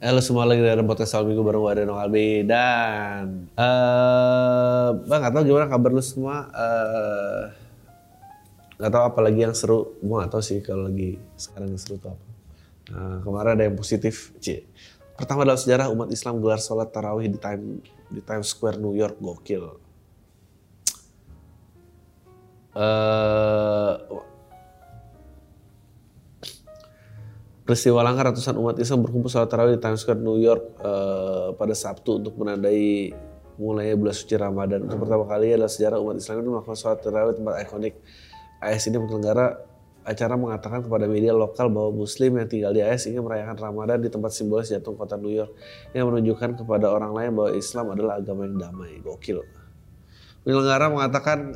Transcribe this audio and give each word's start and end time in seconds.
Halo 0.00 0.24
semua 0.24 0.48
lagi 0.48 0.64
dari 0.64 0.80
podcast 0.80 1.12
Al 1.12 1.28
Minggu 1.28 1.44
bareng 1.44 1.60
gue 1.60 1.72
Adeno 1.76 2.00
Albi. 2.00 2.40
Dan 2.48 3.52
eh 3.52 4.88
bang 4.96 5.20
gak 5.20 5.32
tau 5.36 5.44
gimana 5.44 5.68
kabar 5.68 5.92
lu 5.92 6.00
semua. 6.00 6.48
Eh 6.56 7.44
nggak 8.80 8.92
tahu 8.96 9.04
apa 9.12 9.20
lagi 9.20 9.44
yang 9.44 9.52
seru. 9.52 9.92
Gue 10.00 10.16
gak 10.24 10.32
tahu 10.32 10.40
sih 10.40 10.64
kalau 10.64 10.88
lagi 10.88 11.20
sekarang 11.36 11.76
yang 11.76 11.80
seru 11.84 12.00
tuh 12.00 12.16
apa. 12.16 12.26
Nah, 12.96 13.16
kemarin 13.20 13.50
ada 13.60 13.64
yang 13.68 13.76
positif. 13.76 14.32
Cie. 14.40 14.64
pertama 15.20 15.44
dalam 15.44 15.60
sejarah 15.60 15.92
umat 15.92 16.08
Islam 16.08 16.40
gelar 16.40 16.64
sholat 16.64 16.88
tarawih 16.88 17.28
di 17.28 17.36
time 17.36 17.84
di 18.08 18.24
Times 18.24 18.56
Square 18.56 18.80
New 18.80 18.96
York. 18.96 19.20
Gokil. 19.20 19.68
Eh 22.72 23.94
Peristiwa 27.70 28.02
langka 28.02 28.26
ratusan 28.26 28.58
umat 28.58 28.82
Islam 28.82 29.06
berkumpul 29.06 29.30
sholat 29.30 29.46
tarawih 29.46 29.78
di 29.78 29.80
Times 29.80 30.02
Square 30.02 30.18
New 30.18 30.42
York 30.42 30.74
eh, 30.82 31.54
pada 31.54 31.70
Sabtu 31.70 32.18
untuk 32.18 32.34
menandai 32.34 33.14
mulainya 33.62 33.94
bulan 33.94 34.10
suci 34.10 34.34
Ramadan. 34.34 34.90
Untuk 34.90 35.06
pertama 35.06 35.22
kali 35.30 35.54
adalah 35.54 35.70
sejarah 35.70 36.02
umat 36.02 36.18
Islam 36.18 36.42
itu 36.42 36.50
melakukan 36.50 36.74
sholat 36.74 36.98
tarawih 36.98 37.38
tempat 37.38 37.62
ikonik. 37.62 37.94
AS 38.58 38.90
ini 38.90 38.98
penyelenggara 38.98 39.54
acara 40.02 40.34
mengatakan 40.34 40.82
kepada 40.82 41.06
media 41.06 41.30
lokal 41.30 41.70
bahwa 41.70 41.94
Muslim 41.94 42.42
yang 42.42 42.50
tinggal 42.50 42.74
di 42.74 42.82
AS 42.82 43.06
ingin 43.06 43.22
merayakan 43.22 43.54
Ramadan 43.54 44.02
di 44.02 44.10
tempat 44.10 44.34
simbolis 44.34 44.66
jantung 44.66 44.98
kota 44.98 45.14
New 45.14 45.30
York 45.30 45.54
yang 45.94 46.10
menunjukkan 46.10 46.58
kepada 46.58 46.90
orang 46.90 47.14
lain 47.14 47.38
bahwa 47.38 47.54
Islam 47.54 47.94
adalah 47.94 48.18
agama 48.18 48.50
yang 48.50 48.58
damai. 48.58 48.98
Gokil. 48.98 49.46
Penyelenggara 50.42 50.90
mengatakan 50.90 51.54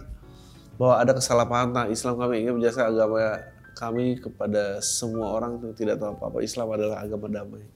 bahwa 0.78 0.94
ada 0.94 1.10
kesalahpahaman 1.10 1.74
tentang 1.74 1.90
Islam 1.90 2.14
kami 2.22 2.46
ingin 2.46 2.54
menjelaskan 2.54 2.86
agama 2.94 3.18
kami 3.74 4.22
kepada 4.22 4.78
semua 4.80 5.34
orang 5.34 5.58
yang 5.58 5.74
tidak 5.74 5.98
tahu 5.98 6.14
apa-apa 6.14 6.38
Islam 6.40 6.68
adalah 6.70 7.02
agama 7.02 7.26
damai. 7.26 7.66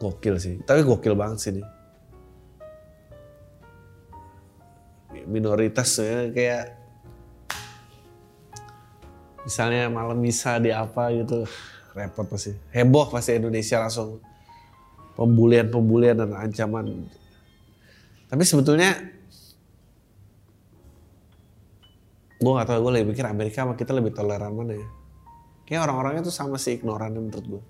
Gokil 0.00 0.34
sih, 0.40 0.54
tapi 0.66 0.82
gokil 0.82 1.14
banget 1.14 1.38
sih 1.38 1.52
nih. 1.54 1.66
Minoritas 5.22 6.02
ya 6.02 6.34
kayak 6.34 6.82
misalnya 9.46 9.90
malam 9.90 10.18
misa 10.18 10.58
di 10.58 10.70
apa 10.70 11.10
gitu 11.14 11.46
repot 11.92 12.26
pasti 12.26 12.54
heboh 12.70 13.10
pasti 13.10 13.36
Indonesia 13.36 13.82
langsung 13.82 14.22
pembulian-pembulian 15.18 16.22
dan 16.22 16.30
ancaman 16.34 17.06
tapi 18.30 18.42
sebetulnya 18.46 18.96
gue 22.42 22.52
gak 22.58 22.66
tau 22.66 22.82
gue 22.82 22.92
lagi 22.92 23.06
pikir 23.06 23.24
Amerika 23.30 23.62
sama 23.62 23.78
kita 23.78 23.94
lebih 23.94 24.10
toleran 24.10 24.50
mana 24.50 24.74
ya 24.74 24.88
kayak 25.62 25.86
orang-orangnya 25.86 26.26
tuh 26.26 26.34
sama 26.34 26.58
sih 26.58 26.82
ignoran 26.82 27.14
menurut 27.14 27.46
gue 27.46 27.62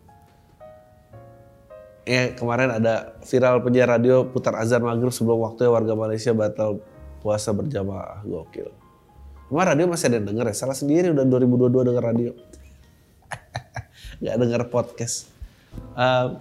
ya 2.09 2.33
kemarin 2.33 2.73
ada 2.81 3.21
viral 3.23 3.61
penyiar 3.61 3.93
radio 3.93 4.25
putar 4.25 4.57
azan 4.57 4.81
maghrib 4.81 5.13
sebelum 5.13 5.45
waktunya 5.45 5.71
warga 5.71 5.93
Malaysia 5.93 6.33
batal 6.33 6.81
puasa 7.21 7.53
berjamaah 7.53 8.25
gokil 8.25 8.83
Emang 9.53 9.69
radio 9.69 9.85
masih 9.85 10.09
ada 10.09 10.17
yang 10.17 10.33
denger 10.33 10.49
ya? 10.49 10.57
Salah 10.57 10.73
sendiri 10.73 11.13
udah 11.13 11.29
2022 11.29 11.93
denger 11.93 12.01
radio. 12.01 12.33
Gak 14.25 14.37
denger 14.41 14.65
podcast. 14.73 15.29
Um, 15.93 16.41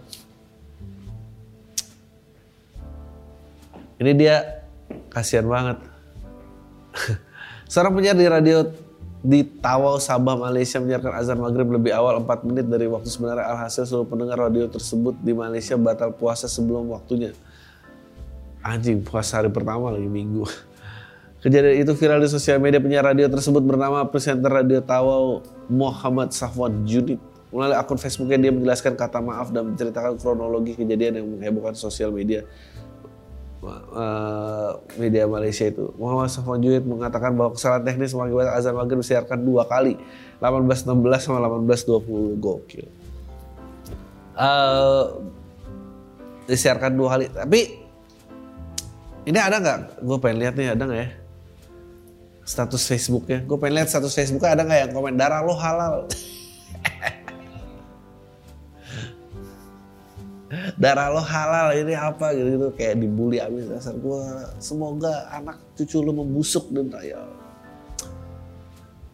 ini 4.00 4.16
dia 4.16 4.64
kasihan 5.12 5.44
banget. 5.44 5.84
Seorang 7.72 7.96
penyiar 7.96 8.20
di 8.20 8.28
radio 8.28 8.68
di 9.24 9.48
Tawau, 9.48 9.96
Sabah, 9.96 10.36
Malaysia 10.36 10.76
menyiarkan 10.84 11.16
azan 11.16 11.40
maghrib 11.40 11.72
lebih 11.72 11.96
awal 11.96 12.20
4 12.20 12.44
menit 12.44 12.68
dari 12.68 12.84
waktu 12.84 13.08
sebenarnya. 13.08 13.48
Alhasil 13.48 13.88
seluruh 13.88 14.12
pendengar 14.12 14.36
radio 14.36 14.68
tersebut 14.68 15.16
di 15.24 15.32
Malaysia 15.32 15.80
batal 15.80 16.12
puasa 16.12 16.52
sebelum 16.52 16.92
waktunya. 16.92 17.32
Anjing, 18.60 19.00
puasa 19.08 19.40
hari 19.40 19.48
pertama 19.48 19.88
lagi 19.88 20.04
minggu. 20.04 20.44
Kejadian 21.48 21.88
itu 21.88 21.96
viral 21.96 22.20
di 22.20 22.28
sosial 22.28 22.60
media 22.60 22.84
penyiar 22.84 23.08
radio 23.08 23.32
tersebut 23.32 23.64
bernama 23.64 24.04
presenter 24.04 24.52
radio 24.52 24.84
Tawau 24.84 25.40
Muhammad 25.72 26.36
Safwan 26.36 26.84
Junid. 26.84 27.24
Melalui 27.56 27.80
akun 27.80 27.96
Facebooknya 27.96 28.36
dia 28.36 28.52
menjelaskan 28.52 29.00
kata 29.00 29.24
maaf 29.24 29.56
dan 29.56 29.72
menceritakan 29.72 30.20
kronologi 30.20 30.76
kejadian 30.76 31.24
yang 31.24 31.28
menghebohkan 31.40 31.80
sosial 31.80 32.12
media 32.12 32.44
uh, 33.64 34.82
media 34.98 35.30
Malaysia 35.30 35.70
itu. 35.70 35.94
Muhammad 35.96 36.34
Safwan 36.34 36.62
Junid 36.62 36.84
mengatakan 36.84 37.38
bahwa 37.38 37.54
kesalahan 37.54 37.86
teknis 37.86 38.12
mengakibatkan 38.18 38.54
azan 38.58 38.74
maghrib 38.74 39.00
disiarkan 39.06 39.40
dua 39.46 39.70
kali, 39.70 39.98
18.16 40.42 40.90
sama 41.22 41.38
18.20 41.46 42.42
gokil. 42.42 42.88
Uh, 44.34 45.22
disiarkan 46.50 46.98
dua 46.98 47.08
kali, 47.18 47.26
tapi 47.30 47.60
ini 49.30 49.38
ada 49.38 49.62
nggak? 49.62 50.02
Gue 50.02 50.18
pengen 50.18 50.38
lihat 50.42 50.56
nih 50.58 50.74
ada 50.74 50.84
nggak 50.84 51.02
ya? 51.02 51.10
status 52.52 52.84
Facebooknya. 52.90 53.40
Gue 53.46 53.56
pengen 53.56 53.82
lihat 53.82 53.90
status 53.90 54.12
Facebooknya 54.12 54.60
ada 54.60 54.64
nggak 54.68 54.80
yang 54.88 54.92
komen 54.92 55.16
darah 55.16 55.42
lo 55.46 55.56
halal. 55.56 56.10
darah 60.76 61.08
lo 61.12 61.24
halal 61.24 61.72
ini 61.76 61.96
apa 61.96 62.36
gitu 62.36 62.50
gitu 62.60 62.68
kayak 62.76 63.00
dibully 63.00 63.40
abis 63.40 63.72
dasar 63.72 63.96
gue. 63.96 64.22
Semoga 64.60 65.32
anak 65.32 65.58
cucu 65.80 66.04
lo 66.04 66.12
membusuk 66.12 66.72
dan 66.76 66.92
ya. 67.02 67.22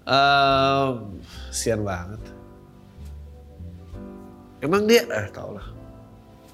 Uh, 0.07 1.03
sian 1.51 1.83
banget. 1.83 2.21
Emang 4.63 4.89
dia, 4.89 5.05
eh 5.05 5.27
tau 5.29 5.53
lah. 5.53 5.67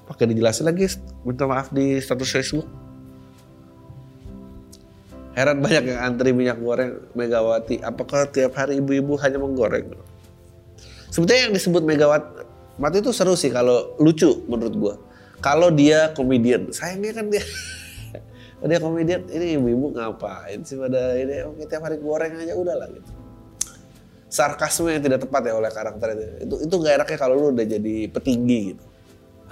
Pakai 0.04 0.28
dijelasin 0.28 0.68
lagi, 0.68 0.84
minta 1.24 1.48
maaf 1.48 1.72
di 1.72 1.96
status 2.02 2.28
Facebook. 2.28 2.68
Heran 5.34 5.64
banyak 5.64 5.90
yang 5.90 6.00
antri 6.02 6.30
minyak 6.30 6.60
goreng 6.60 7.10
Megawati. 7.16 7.80
Apakah 7.82 8.28
tiap 8.30 8.54
hari 8.54 8.78
ibu-ibu 8.78 9.18
hanya 9.18 9.40
menggoreng? 9.40 9.96
Sebetulnya 11.10 11.50
yang 11.50 11.54
disebut 11.56 11.82
Megawati 11.82 12.43
Mati 12.74 12.98
itu 12.98 13.14
seru 13.14 13.38
sih 13.38 13.54
kalau 13.54 13.94
lucu 14.02 14.42
menurut 14.50 14.74
gua. 14.74 14.94
Kalau 15.38 15.68
dia 15.70 16.10
komedian, 16.16 16.72
sayangnya 16.72 17.12
kan 17.20 17.26
dia 17.28 17.44
dia 18.70 18.78
komedian, 18.80 19.28
ini 19.28 19.60
ibu-ibu 19.60 19.92
ngapain 19.92 20.64
sih 20.64 20.80
pada 20.80 21.14
ini 21.20 21.44
oke 21.44 21.68
tiap 21.68 21.84
hari 21.84 22.00
goreng 22.00 22.34
aja 22.40 22.56
udah 22.56 22.74
lah 22.74 22.88
gitu. 22.90 23.10
Sarkasme 24.26 24.90
yang 24.90 25.04
tidak 25.04 25.22
tepat 25.22 25.46
ya 25.46 25.54
oleh 25.54 25.70
karakter 25.70 26.08
itu. 26.16 26.24
Itu 26.48 26.54
itu 26.66 26.74
gak 26.82 26.94
enaknya 26.98 27.18
kalau 27.20 27.34
lu 27.38 27.46
udah 27.54 27.66
jadi 27.68 27.96
petinggi 28.10 28.60
gitu. 28.74 28.84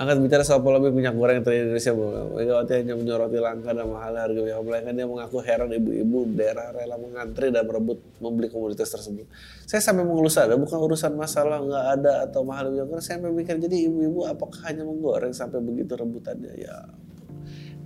Angkat 0.02 0.18
bicara 0.18 0.42
soal 0.42 0.66
polemik 0.66 0.90
minyak 0.90 1.14
goreng 1.14 1.46
di 1.46 1.62
Indonesia, 1.62 1.94
Megawati 1.94 2.74
hanya 2.74 2.98
menyoroti 2.98 3.38
langka 3.38 3.70
dan 3.70 3.86
mahal 3.86 4.18
harga 4.18 4.34
minyak 4.34 4.58
goreng. 4.66 4.82
Dia 4.98 5.06
mengaku 5.06 5.38
heran 5.46 5.70
ibu-ibu 5.70 6.26
daerah 6.34 6.74
rela 6.74 6.98
mengantri 6.98 7.54
dan 7.54 7.62
merebut 7.62 8.02
membeli 8.18 8.50
komoditas 8.50 8.90
tersebut. 8.90 9.30
Saya 9.62 9.78
sampai 9.78 10.02
mengelus 10.02 10.34
ada, 10.42 10.58
bukan 10.58 10.74
urusan 10.74 11.14
masalah 11.14 11.62
nggak 11.62 11.86
ada 12.02 12.26
atau 12.26 12.42
mahal 12.42 12.74
minyak 12.74 12.90
goreng. 12.90 13.04
Saya 13.06 13.22
sampai 13.22 13.30
mikir, 13.30 13.62
jadi 13.62 13.76
ibu-ibu 13.86 14.26
apakah 14.26 14.74
hanya 14.74 14.82
menggoreng 14.82 15.30
sampai 15.30 15.62
begitu 15.62 15.94
rebutannya? 15.94 16.50
Ya, 16.58 16.82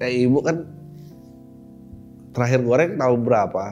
kayak 0.01 0.17
ibu 0.17 0.39
kan 0.41 0.65
terakhir 2.33 2.65
goreng 2.65 2.97
tahu 2.97 3.15
berapa? 3.21 3.65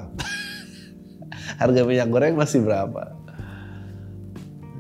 harga 1.65 1.81
minyak 1.81 2.13
goreng 2.13 2.37
masih 2.37 2.61
berapa? 2.61 3.24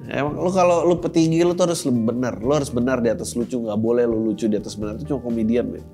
Emang 0.05 0.37
lu 0.37 0.53
kalau 0.53 0.85
lu 0.85 1.01
petinggi 1.01 1.41
lu 1.41 1.57
tuh 1.57 1.65
harus 1.65 1.81
benar, 1.89 2.37
lu 2.37 2.53
harus 2.53 2.69
benar 2.69 3.01
di 3.01 3.09
atas 3.09 3.33
lucu, 3.33 3.57
nggak 3.57 3.81
boleh 3.81 4.05
lu 4.05 4.21
lucu 4.21 4.45
di 4.45 4.61
atas 4.61 4.77
benar 4.77 5.01
itu 5.01 5.09
cuma 5.09 5.25
komedian, 5.25 5.65
men. 5.65 5.85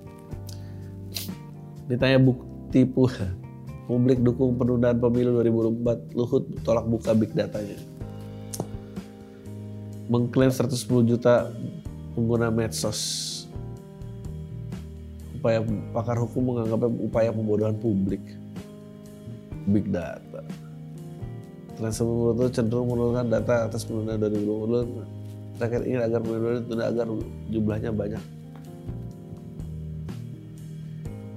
Ditanya 1.87 2.19
bukti 2.19 2.83
pu 2.83 3.07
publik 3.91 4.19
dukung 4.19 4.59
penundaan 4.59 4.99
pemilu 4.99 5.39
2024, 5.43 6.19
Luhut 6.19 6.45
tolak 6.67 6.91
buka 6.91 7.15
big 7.15 7.31
datanya. 7.39 7.79
Mengklaim 10.11 10.51
110 10.51 10.91
juta 11.07 11.55
pengguna 12.19 12.51
medsos. 12.51 13.47
Upaya 15.39 15.63
pakar 15.95 16.19
hukum 16.19 16.51
menganggapnya 16.51 16.91
upaya 16.99 17.31
pembodohan 17.31 17.79
publik. 17.79 18.23
Big 19.71 19.87
data. 19.87 20.43
Transfer 21.81 22.37
itu 22.37 22.61
cenderung 22.61 22.93
menurunkan 22.93 23.33
data 23.33 23.65
atas 23.65 23.89
penundaan 23.89 24.21
2020 24.21 25.61
rakyat 25.61 25.83
ingin 25.89 26.01
agar 26.05 26.21
pemilu 26.21 26.61
ditunda 26.61 26.85
agar 26.93 27.07
jumlahnya 27.49 27.91
banyak. 27.97 28.25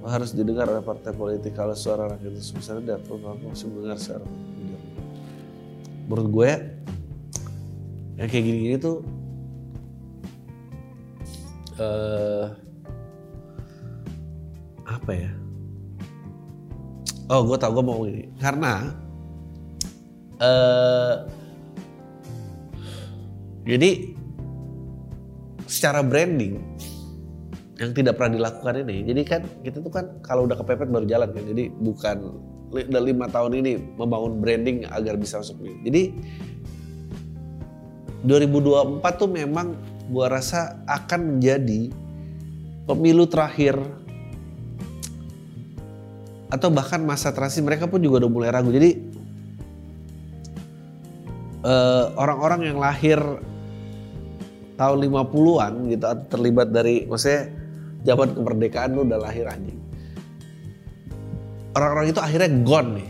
harus 0.04 0.36
didengar 0.36 0.68
oleh 0.68 0.84
partai 0.84 1.16
politik 1.16 1.56
kalau 1.56 1.72
suara 1.72 2.12
rakyat 2.12 2.36
itu 2.36 2.51
sebesar 2.51 2.84
dan 2.84 3.00
masih 3.40 3.72
mendengar 3.72 3.95
suara 3.95 4.28
menurut 6.12 6.28
gue 6.28 6.51
yang 8.19 8.28
kayak 8.30 8.46
gini-gini 8.46 8.78
tuh 8.78 9.01
uh, 11.81 12.54
apa 14.86 15.12
ya? 15.12 15.31
Oh 17.31 17.42
gue 17.48 17.57
tau 17.57 17.74
gue 17.74 17.84
mau 17.84 18.06
ini. 18.06 18.30
Karena 18.38 18.94
uh, 20.39 21.27
jadi 23.63 24.13
secara 25.68 26.03
branding 26.03 26.59
yang 27.81 27.91
tidak 27.95 28.19
pernah 28.19 28.38
dilakukan 28.38 28.85
ini. 28.85 29.03
Jadi 29.07 29.21
kan 29.25 29.41
kita 29.65 29.81
tuh 29.81 29.91
kan 29.91 30.06
kalau 30.21 30.45
udah 30.45 30.56
kepepet 30.59 30.88
baru 30.91 31.06
jalan 31.07 31.30
kan. 31.33 31.44
Jadi 31.44 31.63
bukan 31.74 32.18
udah 32.74 33.01
lima 33.01 33.25
tahun 33.30 33.62
ini 33.63 33.71
membangun 33.97 34.41
branding 34.41 34.77
agar 34.89 35.18
bisa 35.18 35.41
masuk 35.41 35.57
ini. 35.63 35.77
Jadi 35.85 36.03
2024 38.24 39.03
tuh 39.19 39.29
memang 39.29 39.75
gua 40.12 40.31
rasa 40.31 40.79
akan 40.88 41.38
menjadi 41.38 41.91
pemilu 42.88 43.27
terakhir 43.27 43.79
atau 46.53 46.69
bahkan 46.69 47.01
masa 47.01 47.33
transisi 47.33 47.65
mereka 47.65 47.89
pun 47.89 47.97
juga 47.97 48.24
udah 48.24 48.31
mulai 48.31 48.50
ragu. 48.53 48.69
Jadi 48.69 49.12
orang-orang 52.19 52.60
uh, 52.62 52.68
yang 52.68 52.77
lahir 52.80 53.19
tahun 54.75 54.98
50-an 55.07 55.74
gitu 55.88 56.06
terlibat 56.27 56.68
dari 56.74 57.07
maksudnya 57.07 57.50
zaman 58.04 58.36
kemerdekaan 58.36 58.92
lu 58.98 59.07
udah 59.07 59.19
lahir 59.21 59.48
anjing. 59.48 59.80
Orang-orang 61.74 62.13
itu 62.13 62.19
akhirnya 62.21 62.50
gone 62.62 62.89
nih. 63.01 63.10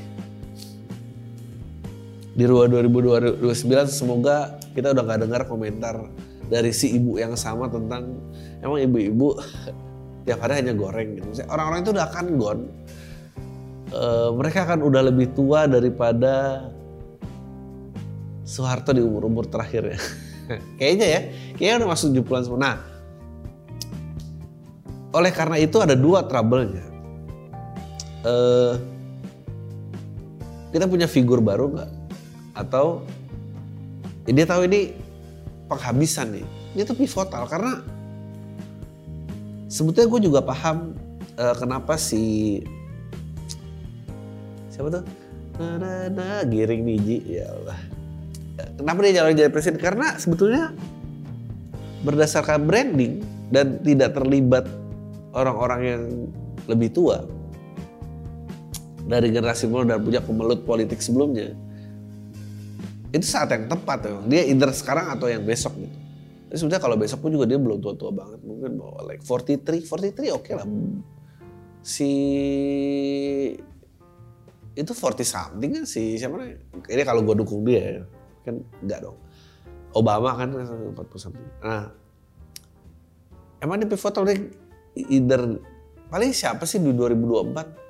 Di 2.33 2.43
Rua 2.49 2.65
2029 2.65 3.45
semoga 3.89 4.57
kita 4.73 4.89
udah 4.95 5.03
gak 5.05 5.21
dengar 5.21 5.41
komentar 5.45 6.09
dari 6.49 6.73
si 6.73 6.97
ibu 6.97 7.21
yang 7.21 7.37
sama 7.37 7.69
tentang 7.69 8.17
emang 8.63 8.81
ibu-ibu 8.81 9.37
tiap 10.25 10.39
hari 10.41 10.63
hanya 10.63 10.73
goreng 10.73 11.19
gitu. 11.19 11.45
Orang-orang 11.45 11.83
itu 11.83 11.91
udah 11.93 12.05
akan 12.09 12.25
gone. 12.39 12.63
E, 13.91 14.03
mereka 14.33 14.65
akan 14.65 14.79
udah 14.81 15.01
lebih 15.11 15.35
tua 15.35 15.67
daripada 15.67 16.65
Soeharto 18.43 18.91
di 18.91 18.99
umur-umur 18.99 19.47
terakhir 19.47 19.95
ya. 19.95 19.99
Kayaknya 20.79 21.07
ya, 21.07 21.19
kayaknya 21.55 21.75
udah 21.83 21.89
masuk 21.95 22.11
70-an 22.19 22.43
semua. 22.43 22.59
Nah, 22.59 22.75
oleh 25.15 25.31
karena 25.31 25.55
itu 25.55 25.79
ada 25.79 25.95
dua 25.95 26.27
trouble-nya. 26.27 26.83
Uh, 28.27 28.75
kita 30.75 30.89
punya 30.89 31.07
figur 31.07 31.39
baru 31.39 31.71
nggak? 31.71 31.91
Atau 32.57 33.05
ya 34.25 34.31
dia 34.35 34.45
tahu 34.49 34.65
ini 34.67 34.91
penghabisan 35.71 36.33
nih. 36.33 36.45
Ini 36.73 36.81
tuh 36.83 36.97
pivotal 36.97 37.45
karena 37.45 37.85
sebetulnya 39.69 40.09
gue 40.09 40.21
juga 40.27 40.39
paham 40.41 40.97
uh, 41.37 41.55
kenapa 41.55 41.93
si 41.95 42.59
siapa 44.73 44.89
tuh? 44.89 45.05
Nah, 45.61 45.77
nah, 45.77 46.09
nah, 46.09 46.41
giring 46.49 46.81
biji 46.81 47.37
ya 47.37 47.53
Allah. 47.53 47.92
Kenapa 48.53 48.99
dia 49.01 49.23
jalan 49.23 49.33
jadi 49.33 49.49
presiden? 49.49 49.81
Karena 49.81 50.17
sebetulnya 50.21 50.73
berdasarkan 52.03 52.67
branding 52.67 53.23
dan 53.49 53.81
tidak 53.81 54.13
terlibat 54.13 54.65
orang-orang 55.33 55.81
yang 55.81 56.03
lebih 56.69 56.93
tua 56.93 57.25
dari 59.03 59.33
generasi 59.33 59.67
muda 59.67 59.95
dan 59.95 59.99
punya 59.99 60.21
kemelut 60.23 60.63
politik 60.63 61.03
sebelumnya 61.03 61.51
itu 63.13 63.25
saat 63.29 63.53
yang 63.53 63.69
tepat 63.69 64.09
ya. 64.09 64.13
dia 64.25 64.41
either 64.49 64.71
sekarang 64.73 65.13
atau 65.13 65.29
yang 65.29 65.45
besok 65.45 65.77
gitu 65.77 65.97
Jadi 66.49 66.57
sebenarnya 66.57 66.81
kalau 66.81 66.95
besok 66.97 67.19
pun 67.21 67.29
juga 67.33 67.45
dia 67.45 67.59
belum 67.61 67.77
tua-tua 67.77 68.11
banget 68.13 68.39
mungkin 68.41 68.71
mau 68.81 68.97
like 69.05 69.21
43 69.21 69.85
43 69.85 70.33
oke 70.33 70.41
okay 70.41 70.53
lah 70.57 70.67
si 71.83 72.11
itu 74.73 74.89
40 74.89 75.21
something 75.21 75.69
kan 75.77 75.85
si 75.85 76.17
siapa 76.17 76.41
nih 76.41 76.57
ini 76.89 77.03
kalau 77.05 77.21
gue 77.21 77.35
dukung 77.37 77.61
dia 77.61 78.01
ya. 78.01 78.03
Kan 78.43 78.55
enggak 78.83 78.99
dong. 79.03 79.17
Obama 79.93 80.33
kan 80.37 80.49
40 80.51 80.93
something 81.17 81.45
nah 81.61 81.93
emang 83.61 83.79
di 83.79 83.87
pivotal 83.87 84.27
either 84.93 85.57
paling 86.11 86.31
siapa 86.35 86.67
sih 86.67 86.77
di 86.81 86.93
2024 86.93 87.83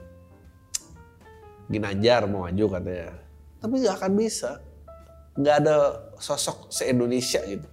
Ginanjar 1.72 2.28
mau 2.28 2.46
maju 2.46 2.66
katanya. 2.76 3.18
Tapi 3.58 3.74
nggak 3.80 3.96
akan 3.98 4.12
bisa. 4.14 4.60
Nggak 5.40 5.56
ada 5.64 5.76
sosok 6.20 6.70
se 6.70 6.86
Indonesia 6.92 7.40
gitu. 7.48 7.68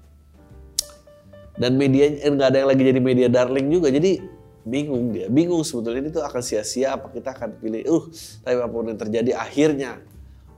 Dan 1.61 1.77
media 1.77 2.09
eh, 2.09 2.31
nggak 2.31 2.49
ada 2.55 2.59
yang 2.65 2.71
lagi 2.71 2.83
jadi 2.87 3.01
media 3.03 3.29
darling 3.29 3.69
juga. 3.69 3.91
Jadi 3.91 4.23
bingung 4.63 5.11
dia. 5.11 5.27
Bingung 5.27 5.67
sebetulnya 5.67 6.07
itu 6.07 6.23
akan 6.23 6.41
sia-sia 6.41 6.95
apa 6.97 7.11
kita 7.11 7.35
akan 7.35 7.59
pilih. 7.59 7.83
Uh 7.91 8.05
tapi 8.41 8.55
apa 8.57 8.71
pun 8.71 8.87
yang 8.89 9.01
terjadi 9.01 9.31
akhirnya 9.37 10.01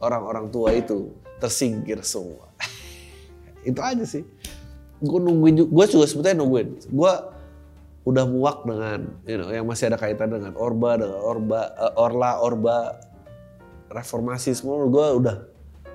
orang-orang 0.02 0.50
tua 0.50 0.74
itu 0.74 1.14
tersingkir 1.38 2.02
semua. 2.02 2.50
Itu 3.68 3.78
aja 3.78 4.02
sih. 4.02 4.26
Gue 4.98 5.18
nungguin 5.22 5.70
gue 5.70 5.84
juga 5.86 6.06
sebetulnya 6.06 6.42
nungguin. 6.42 6.90
Gue 6.90 7.12
udah 8.02 8.24
muak 8.26 8.66
dengan 8.66 9.06
you 9.22 9.38
know, 9.38 9.50
yang 9.54 9.62
masih 9.62 9.86
ada 9.86 9.98
kaitan 9.98 10.34
dengan 10.34 10.58
Orba, 10.58 10.98
dengan 10.98 11.22
Orba, 11.22 11.70
uh, 11.78 11.94
Orla, 11.94 12.42
Orba, 12.42 12.98
reformasi 13.94 14.50
semua. 14.58 14.82
Gue 14.90 15.06
udah 15.22 15.36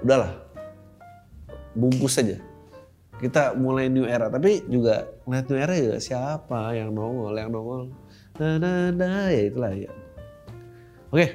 udahlah. 0.03 0.31
Bungkus 1.75 2.17
saja 2.17 2.39
kita 3.17 3.57
mulai 3.57 3.89
new 3.89 4.05
era. 4.05 4.29
Tapi 4.29 4.65
juga 4.69 5.09
ngeliat 5.25 5.45
new 5.49 5.59
era 5.59 5.73
juga 5.75 5.97
siapa 5.97 6.73
yang 6.77 6.93
nongol 6.93 7.33
yang 7.33 7.49
nongol. 7.49 7.89
Nah 8.37 8.55
nah 8.61 8.93
nah 8.93 9.27
ya 9.33 9.41
itulah 9.49 9.73
ya. 9.73 9.91
Oke. 11.09 11.17
okay. 11.17 11.29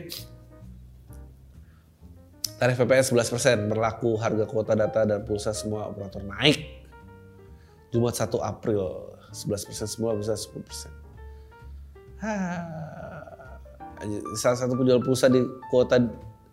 Tarif 2.62 2.78
PPS 2.78 3.11
11% 3.11 3.75
berlaku 3.75 4.14
harga 4.23 4.47
kuota 4.47 4.78
data 4.78 5.02
dan 5.02 5.26
pulsa 5.26 5.50
semua 5.50 5.90
operator 5.90 6.23
naik 6.23 6.87
Jumat 7.90 8.14
1 8.14 8.38
April 8.38 9.11
11 9.35 9.66
persen 9.66 9.88
semua 9.90 10.14
bisa 10.14 10.38
10 10.38 10.62
persen. 10.62 10.92
Salah 14.38 14.59
satu 14.62 14.78
penjual 14.78 15.02
pulsa 15.02 15.26
di 15.26 15.42
kuota 15.75 15.99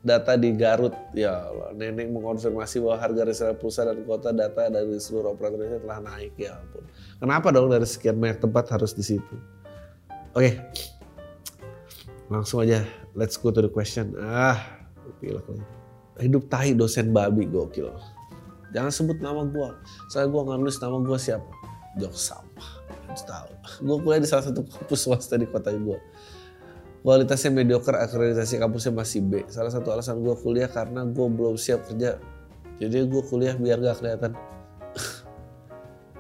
data 0.02 0.34
di 0.34 0.50
Garut, 0.58 0.96
ya 1.14 1.46
Allah, 1.46 1.78
nenek 1.78 2.10
mengkonfirmasi 2.10 2.82
bahwa 2.82 2.98
harga 2.98 3.22
resell 3.30 3.54
pulsa 3.60 3.86
dan 3.86 4.02
kuota 4.02 4.34
data 4.34 4.66
dari 4.66 4.98
seluruh 4.98 5.38
operator 5.38 5.62
ini 5.62 5.78
telah 5.78 6.00
naik 6.02 6.34
ya 6.42 6.58
ampun. 6.58 6.84
Kenapa 7.22 7.54
dong 7.54 7.70
dari 7.70 7.86
sekian 7.86 8.18
banyak 8.18 8.42
tempat 8.42 8.66
harus 8.74 8.98
di 8.98 9.04
situ? 9.06 9.36
Oke, 10.34 10.58
langsung 12.34 12.66
aja 12.66 12.82
let's 13.14 13.38
go 13.38 13.54
to 13.54 13.62
the 13.62 13.72
question. 13.72 14.18
Ah, 14.18 14.58
pilek 15.22 15.46
Hidup 16.20 16.52
tahi 16.52 16.76
dosen 16.76 17.16
babi 17.16 17.48
gokil. 17.48 17.90
Jangan 18.76 18.92
sebut 18.92 19.18
nama 19.24 19.48
gua. 19.48 19.80
Saya 20.12 20.28
gua 20.28 20.46
nggak 20.46 20.60
nulis 20.60 20.78
nama 20.84 20.98
gua 21.00 21.18
siapa. 21.18 21.50
Jok 21.98 22.14
sampah. 22.14 22.70
Harus 23.10 23.24
tahu. 23.26 23.50
Gue 23.82 23.98
kuliah 24.06 24.22
di 24.22 24.30
salah 24.30 24.46
satu 24.46 24.62
kampus 24.62 25.00
swasta 25.02 25.34
di 25.34 25.50
kota 25.50 25.74
gue 25.74 25.98
kualitasnya 27.00 27.50
mediocre 27.56 27.96
akreditasi 27.96 28.60
kampusnya 28.60 28.92
masih 28.92 29.24
B. 29.24 29.48
Salah 29.48 29.72
satu 29.72 29.96
alasan 29.96 30.20
gue 30.20 30.36
kuliah 30.36 30.68
karena 30.68 31.08
gue 31.08 31.28
belum 31.32 31.56
siap 31.56 31.88
kerja. 31.88 32.20
Jadi 32.80 33.08
gue 33.08 33.24
kuliah 33.26 33.56
biar 33.56 33.80
gak 33.80 34.04
kelihatan. 34.04 34.32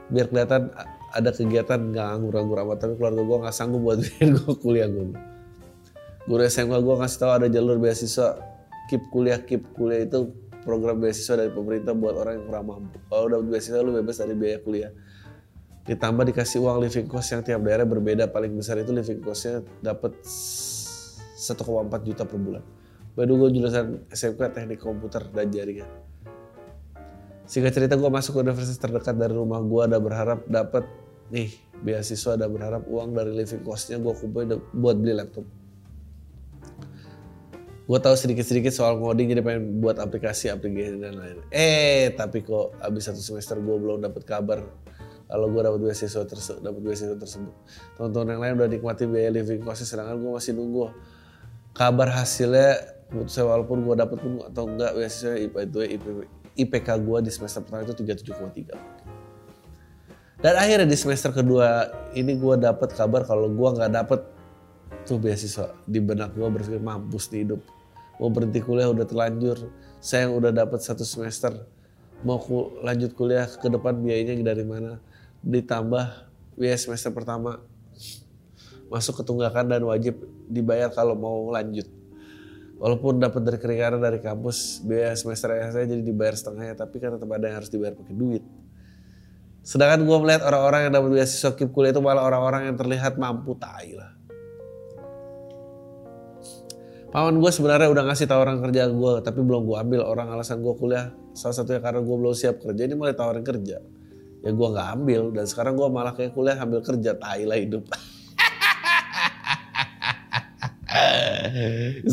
Biar 0.09 0.25
kelihatan 0.31 0.71
ada 1.13 1.29
kegiatan 1.29 1.79
gak 1.93 2.05
nganggur-nganggur 2.15 2.57
amat. 2.63 2.77
Tapi 2.81 2.93
keluarga 2.95 3.21
gue 3.21 3.37
gak 3.43 3.55
sanggup 3.55 3.81
buat 3.83 3.99
bikin 4.03 4.39
gue 4.39 4.53
kuliah 4.57 4.87
gue 4.87 5.13
guru 6.29 6.45
SMA 6.45 6.77
gue 6.77 6.93
ngasih 6.93 7.17
tahu 7.25 7.31
ada 7.41 7.47
jalur 7.49 7.81
beasiswa 7.81 8.37
keep 8.89 9.05
kuliah 9.13 9.37
keep 9.45 9.61
kuliah 9.77 10.09
itu 10.09 10.33
program 10.65 10.99
beasiswa 10.99 11.39
dari 11.39 11.51
pemerintah 11.53 11.93
buat 11.95 12.17
orang 12.17 12.41
yang 12.41 12.45
kurang 12.49 12.65
mampu. 12.67 12.97
Kalau 13.07 13.23
udah 13.31 13.39
beasiswa 13.45 13.79
lu 13.79 13.93
bebas 13.95 14.17
dari 14.19 14.33
biaya 14.35 14.59
kuliah. 14.59 14.91
Ditambah 15.87 16.23
dikasih 16.29 16.61
uang 16.61 16.77
living 16.83 17.07
cost 17.09 17.33
yang 17.33 17.41
tiap 17.41 17.61
daerah 17.63 17.87
berbeda. 17.87 18.29
Paling 18.29 18.53
besar 18.53 18.77
itu 18.81 18.91
living 18.93 19.23
costnya 19.23 19.63
dapat 19.81 20.19
1,4 20.21 21.55
juta 22.05 22.23
per 22.27 22.37
bulan. 22.37 22.63
Baru 23.17 23.41
gue 23.41 23.49
jurusan 23.57 24.05
SMK 24.11 24.41
teknik 24.53 24.79
komputer 24.83 25.25
dan 25.33 25.49
jaringan. 25.49 25.89
Sehingga 27.49 27.73
cerita 27.73 27.97
gue 27.97 28.05
masuk 28.05 28.37
ke 28.37 28.39
universitas 28.45 28.77
terdekat 28.77 29.17
dari 29.17 29.33
rumah 29.33 29.57
gue 29.65 29.81
ada 29.81 29.97
berharap 29.97 30.45
dapat 30.45 30.85
nih 31.33 31.49
beasiswa 31.81 32.37
ada 32.37 32.45
berharap 32.45 32.85
uang 32.85 33.17
dari 33.17 33.33
living 33.33 33.65
costnya 33.65 33.97
gue 33.97 34.13
kumpulin 34.13 34.61
buat 34.77 34.97
beli 34.97 35.17
laptop 35.17 35.45
gue 37.89 37.97
tahu 37.97 38.13
sedikit-sedikit 38.13 38.69
soal 38.69 39.01
ngoding 39.01 39.33
jadi 39.33 39.41
pengen 39.41 39.81
buat 39.81 39.97
aplikasi 39.97 40.53
aplikasi 40.53 41.01
dan 41.01 41.17
lain 41.17 41.41
eh 41.49 42.13
tapi 42.13 42.45
kok 42.45 42.77
abis 42.85 43.09
satu 43.09 43.17
semester 43.17 43.57
gue 43.57 43.75
belum 43.81 44.05
dapat 44.05 44.29
kabar 44.29 44.61
kalau 45.29 45.45
gue 45.49 45.61
dapat 45.61 45.77
beasiswa 45.81 46.25
tersebut 46.25 46.65
dapat 46.65 46.81
beasiswa 46.81 47.13
tersebut. 47.13 47.53
Teman-teman 47.93 48.33
yang 48.33 48.41
lain 48.41 48.57
udah 48.57 48.65
nikmati 48.65 49.05
biaya 49.05 49.29
living 49.29 49.61
cost 49.61 49.85
sedangkan 49.85 50.17
gue 50.17 50.33
masih 50.33 50.57
nunggu 50.57 50.89
kabar 51.77 52.09
hasilnya 52.09 52.97
saya 53.29 53.45
walaupun 53.45 53.85
gue 53.85 53.93
dapat 53.97 54.17
pun 54.17 54.41
atau 54.41 54.65
enggak 54.69 54.93
beasiswa 54.97 55.37
IPA 55.37 55.61
itu 55.69 55.81
IP, 55.85 56.25
IPK 56.65 56.97
gue 57.05 57.21
di 57.25 57.31
semester 57.33 57.61
pertama 57.61 57.83
itu 57.85 57.93
37,3 57.93 58.73
dan 60.41 60.55
akhirnya 60.57 60.87
di 60.89 60.97
semester 60.97 61.31
kedua 61.33 61.89
ini 62.13 62.37
gue 62.37 62.55
dapat 62.57 62.93
kabar 62.93 63.25
kalau 63.25 63.49
gue 63.49 63.69
nggak 63.69 63.91
dapet 63.93 64.21
tuh 65.05 65.17
beasiswa 65.21 65.73
di 65.85 65.99
benak 66.01 66.33
gue 66.37 66.45
berpikir 66.45 66.81
mampus 66.81 67.29
di 67.29 67.37
hidup 67.45 67.61
mau 68.19 68.29
berhenti 68.29 68.59
kuliah 68.59 68.91
udah 68.91 69.07
terlanjur 69.07 69.71
saya 70.03 70.27
yang 70.27 70.37
udah 70.37 70.51
dapat 70.51 70.83
satu 70.83 71.07
semester 71.07 71.55
mau 72.21 72.37
ku, 72.37 72.75
lanjut 72.83 73.15
kuliah 73.15 73.47
ke 73.47 73.71
depan 73.71 73.95
biayanya 73.97 74.43
dari 74.43 74.67
mana 74.67 74.99
ditambah 75.39 76.05
biaya 76.59 76.75
semester 76.75 77.15
pertama 77.15 77.63
masuk 78.89 79.21
ke 79.21 79.23
tunggakan 79.23 79.69
dan 79.69 79.81
wajib 79.85 80.25
dibayar 80.49 80.89
kalau 80.89 81.13
mau 81.13 81.53
lanjut. 81.53 81.85
Walaupun 82.79 83.21
dapat 83.21 83.43
dari 83.43 83.59
keringanan 83.61 84.01
dari 84.01 84.17
kampus, 84.23 84.81
biaya 84.81 85.13
semester 85.13 85.51
saya 85.51 85.85
jadi 85.85 86.01
dibayar 86.01 86.33
setengahnya, 86.33 86.75
tapi 86.79 86.97
kan 86.97 87.15
tetap 87.15 87.29
ada 87.29 87.45
yang 87.45 87.57
harus 87.61 87.69
dibayar 87.69 87.93
pakai 87.93 88.15
duit. 88.15 88.43
Sedangkan 89.61 90.07
gue 90.07 90.17
melihat 90.23 90.47
orang-orang 90.47 90.87
yang 90.87 90.93
dapat 90.95 91.09
beasiswa 91.19 91.51
kip 91.53 91.69
kuliah 91.75 91.91
itu 91.91 92.01
malah 92.01 92.23
orang-orang 92.25 92.71
yang 92.71 92.75
terlihat 92.79 93.19
mampu 93.19 93.53
tai 93.59 93.93
lah. 93.93 94.15
Paman 97.09 97.41
gue 97.41 97.49
sebenarnya 97.49 97.89
udah 97.89 98.05
ngasih 98.05 98.29
tawaran 98.29 98.61
kerja 98.61 98.85
gue, 98.85 99.13
tapi 99.25 99.41
belum 99.41 99.65
gue 99.65 99.77
ambil. 99.81 100.05
Orang 100.05 100.29
alasan 100.29 100.61
gue 100.61 100.77
kuliah, 100.77 101.09
salah 101.33 101.57
satunya 101.57 101.81
karena 101.81 102.05
gue 102.05 102.15
belum 102.21 102.37
siap 102.37 102.61
kerja, 102.61 102.85
ini 102.85 102.93
mulai 102.93 103.17
tawarin 103.17 103.41
kerja. 103.41 103.81
Ya 104.45 104.49
gue 104.53 104.67
nggak 104.69 104.87
ambil 104.93 105.33
dan 105.33 105.49
sekarang 105.49 105.73
gue 105.73 105.89
malah 105.89 106.13
kayak 106.13 106.37
kuliah 106.37 106.53
ambil 106.61 106.85
kerja 106.85 107.17
tai 107.17 107.49
lah 107.49 107.57
hidup. 107.57 107.89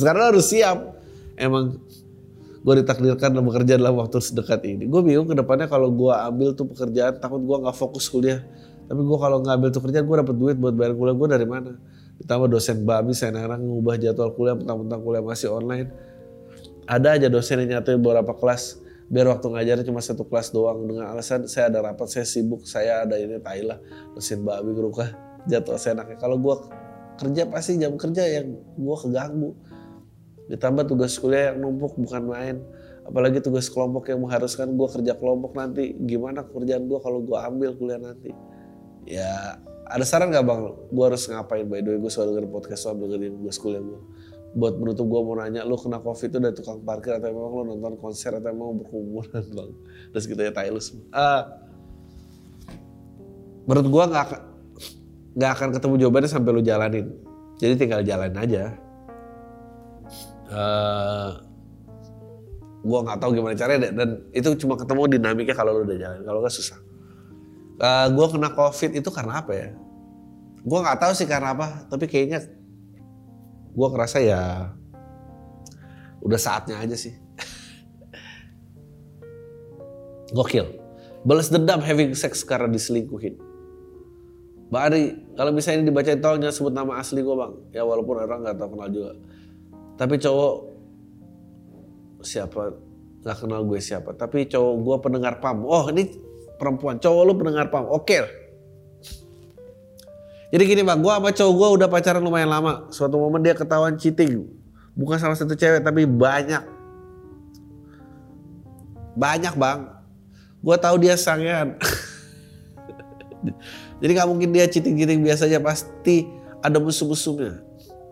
Sekarang 0.00 0.32
harus 0.32 0.48
siap. 0.48 0.96
Emang 1.36 1.76
gue 2.66 2.74
ditakdirkan 2.82 3.36
bekerja 3.44 3.76
dalam 3.78 4.00
waktu 4.00 4.18
sedekat 4.18 4.64
ini. 4.64 4.88
Gue 4.88 5.04
bingung 5.04 5.28
ke 5.28 5.36
depannya 5.36 5.68
kalau 5.68 5.92
gue 5.92 6.10
ambil 6.10 6.56
tuh 6.56 6.66
pekerjaan 6.72 7.20
takut 7.20 7.44
gue 7.44 7.56
nggak 7.68 7.76
fokus 7.76 8.08
kuliah. 8.08 8.42
Tapi 8.88 8.98
gue 8.98 9.18
kalau 9.20 9.44
nggak 9.44 9.54
ambil 9.60 9.70
tuh 9.70 9.84
kerjaan 9.84 10.08
gue 10.08 10.16
dapet 10.24 10.34
duit 10.34 10.56
buat 10.56 10.72
bayar 10.72 10.96
kuliah 10.96 11.14
gue 11.14 11.28
dari 11.30 11.46
mana 11.46 11.76
ditambah 12.22 12.48
dosen 12.48 12.82
babi 12.88 13.12
saya 13.12 13.36
narang 13.36 13.60
ngubah 13.60 14.00
jadwal 14.00 14.32
kuliah 14.32 14.56
tentang-tentang 14.56 15.00
kuliah 15.04 15.24
masih 15.24 15.52
online. 15.52 15.88
Ada 16.86 17.18
aja 17.18 17.28
dosen 17.28 17.66
yang 17.66 17.80
nyatuin 17.80 17.98
beberapa 17.98 18.32
kelas 18.32 18.80
biar 19.06 19.30
waktu 19.30 19.46
ngajar 19.54 19.76
cuma 19.86 20.00
satu 20.00 20.24
kelas 20.26 20.50
doang. 20.54 20.86
Dengan 20.86 21.12
alasan 21.12 21.46
saya 21.46 21.68
ada 21.68 21.82
rapat 21.82 22.08
saya 22.10 22.26
sibuk 22.26 22.64
saya 22.64 23.04
ada 23.04 23.18
ini 23.20 23.38
Thailand 23.42 23.82
mesin 24.16 24.42
babi 24.42 24.70
gerukah 24.72 25.12
jatuh 25.46 25.76
saya 25.76 25.98
enaknya. 25.98 26.16
Kalau 26.18 26.38
gue 26.40 26.56
kerja 27.20 27.42
pasti 27.48 27.78
jam 27.78 27.94
kerja 27.94 28.22
yang 28.24 28.56
gue 28.56 28.96
keganggu. 28.96 29.50
Ditambah 30.46 30.84
tugas 30.86 31.18
kuliah 31.18 31.52
yang 31.52 31.62
numpuk 31.62 31.98
bukan 31.98 32.22
main. 32.22 32.56
Apalagi 33.06 33.38
tugas 33.38 33.70
kelompok 33.70 34.10
yang 34.10 34.22
mengharuskan 34.22 34.74
gue 34.74 34.88
kerja 34.90 35.14
kelompok 35.14 35.54
nanti. 35.54 35.94
Gimana 35.94 36.42
kerjaan 36.46 36.86
gue 36.86 36.98
kalau 36.98 37.22
gue 37.22 37.38
ambil 37.38 37.74
kuliah 37.78 38.02
nanti? 38.02 38.30
Ya 39.06 39.58
ada 39.86 40.04
saran 40.04 40.34
gak 40.34 40.42
bang? 40.42 40.60
Gue 40.90 41.04
harus 41.06 41.22
ngapain? 41.30 41.66
By 41.66 41.80
the 41.82 41.94
way 41.94 41.98
gue 42.02 42.10
selalu 42.10 42.28
dengerin 42.34 42.50
podcast 42.50 42.80
soal 42.86 42.98
dengerin 42.98 43.38
tugas 43.38 43.56
kuliah 43.62 43.82
gue 43.82 44.00
buat 44.56 44.72
menutup 44.80 45.04
gue 45.04 45.20
mau 45.20 45.36
nanya 45.36 45.68
lu 45.68 45.76
kena 45.76 46.00
covid 46.00 46.32
itu 46.32 46.38
dari 46.40 46.56
tukang 46.56 46.80
parkir 46.80 47.20
atau 47.20 47.28
memang 47.28 47.52
lu 47.52 47.62
nonton 47.76 48.00
konser 48.00 48.32
atau 48.32 48.48
memang 48.48 48.80
berhubungan 48.80 49.44
bang? 49.52 49.70
Terus 50.16 50.24
kita 50.24 50.40
ya 50.48 50.52
Taylus 50.56 50.96
uh, 51.12 51.42
menurut 53.68 53.86
gue 53.92 54.04
nggak 54.16 54.28
nggak 55.36 55.50
akan 55.52 55.68
ketemu 55.76 55.94
jawabannya 56.08 56.30
sampai 56.32 56.50
lu 56.56 56.62
jalanin. 56.64 57.06
Jadi 57.60 57.72
tinggal 57.76 58.00
jalanin 58.00 58.38
aja. 58.40 58.62
Uh, 60.46 60.56
eh, 60.56 61.30
gue 62.80 62.98
nggak 63.04 63.18
tahu 63.20 63.30
gimana 63.36 63.52
caranya 63.58 63.92
dan 63.92 64.24
itu 64.32 64.48
cuma 64.56 64.80
ketemu 64.80 65.20
dinamiknya 65.20 65.52
kalau 65.52 65.76
lu 65.76 65.84
udah 65.84 65.98
jalan. 66.00 66.20
Kalau 66.24 66.40
nggak 66.40 66.56
susah 66.56 66.85
uh, 67.80 67.84
eh, 67.84 68.06
gue 68.12 68.26
kena 68.32 68.50
covid 68.52 68.90
itu 68.96 69.10
karena 69.12 69.44
apa 69.44 69.52
ya 69.52 69.68
gue 70.66 70.78
nggak 70.82 70.98
tahu 70.98 71.12
sih 71.14 71.30
karena 71.30 71.54
apa 71.54 71.86
tapi 71.86 72.10
kayaknya 72.10 72.42
gue 73.76 73.88
ngerasa 73.92 74.18
ya 74.24 74.72
udah 76.24 76.40
saatnya 76.40 76.80
aja 76.82 76.96
sih. 76.98 77.12
Gokil. 80.36 80.66
Balas 81.22 81.52
dendam 81.52 81.78
having 81.78 82.16
sex 82.18 82.42
karena 82.42 82.66
diselingkuhin. 82.66 83.38
Bang 84.66 84.90
Ari, 84.90 85.14
kalau 85.38 85.54
misalnya 85.54 85.86
dibaca 85.86 86.10
tolong 86.18 86.42
jangan 86.42 86.56
sebut 86.56 86.74
nama 86.74 86.98
asli 86.98 87.22
gue 87.22 87.36
bang. 87.38 87.54
Ya 87.70 87.86
walaupun 87.86 88.18
orang 88.18 88.42
gak 88.42 88.58
tau 88.58 88.74
kenal 88.74 88.90
juga. 88.90 89.14
Tapi 89.94 90.18
cowok 90.18 90.54
siapa 92.26 92.74
gak 93.22 93.46
kenal 93.46 93.62
gue 93.62 93.78
siapa. 93.78 94.10
Tapi 94.18 94.50
cowok 94.50 94.74
gue 94.82 94.96
pendengar 95.06 95.38
pam. 95.38 95.62
Oh 95.62 95.86
ini 95.94 96.10
perempuan. 96.56 97.00
Cowok 97.00 97.22
lu 97.24 97.34
pendengar 97.36 97.70
pam. 97.70 97.88
Oke. 97.88 98.24
Jadi 100.46 100.62
gini 100.62 100.82
bang, 100.86 101.02
gue 101.02 101.12
sama 101.12 101.34
cowok 101.34 101.52
gue 101.52 101.68
udah 101.82 101.88
pacaran 101.90 102.22
lumayan 102.22 102.48
lama. 102.48 102.86
Suatu 102.88 103.18
momen 103.18 103.42
dia 103.42 103.52
ketahuan 103.52 103.98
cheating. 103.98 104.46
Bukan 104.96 105.20
salah 105.20 105.36
satu 105.36 105.52
cewek 105.52 105.84
tapi 105.84 106.08
banyak. 106.08 106.64
Banyak 109.18 109.54
bang. 109.58 109.90
Gue 110.62 110.76
tahu 110.78 110.96
dia 111.02 111.18
sangean. 111.18 111.76
Jadi 114.00 114.10
gak 114.16 114.28
mungkin 114.28 114.54
dia 114.54 114.70
cheating-cheating 114.70 115.20
biasa 115.20 115.50
aja 115.50 115.60
pasti 115.60 116.24
ada 116.64 116.80
musuh-musuhnya. 116.80 117.60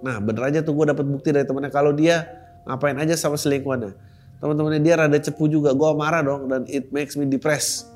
Nah 0.05 0.21
bener 0.21 0.53
aja 0.53 0.61
tuh 0.61 0.77
gue 0.77 0.93
dapat 0.93 1.07
bukti 1.09 1.33
dari 1.33 1.49
temennya 1.49 1.73
kalau 1.73 1.97
dia 1.97 2.29
ngapain 2.69 2.99
aja 3.01 3.17
sama 3.17 3.41
selingkuhannya. 3.41 3.97
Teman-temannya 4.43 4.81
dia 4.85 4.95
rada 5.01 5.17
cepu 5.17 5.49
juga. 5.49 5.73
Gue 5.73 5.89
marah 5.97 6.21
dong 6.21 6.51
dan 6.51 6.69
it 6.69 6.93
makes 6.93 7.17
me 7.17 7.25
depressed. 7.25 7.94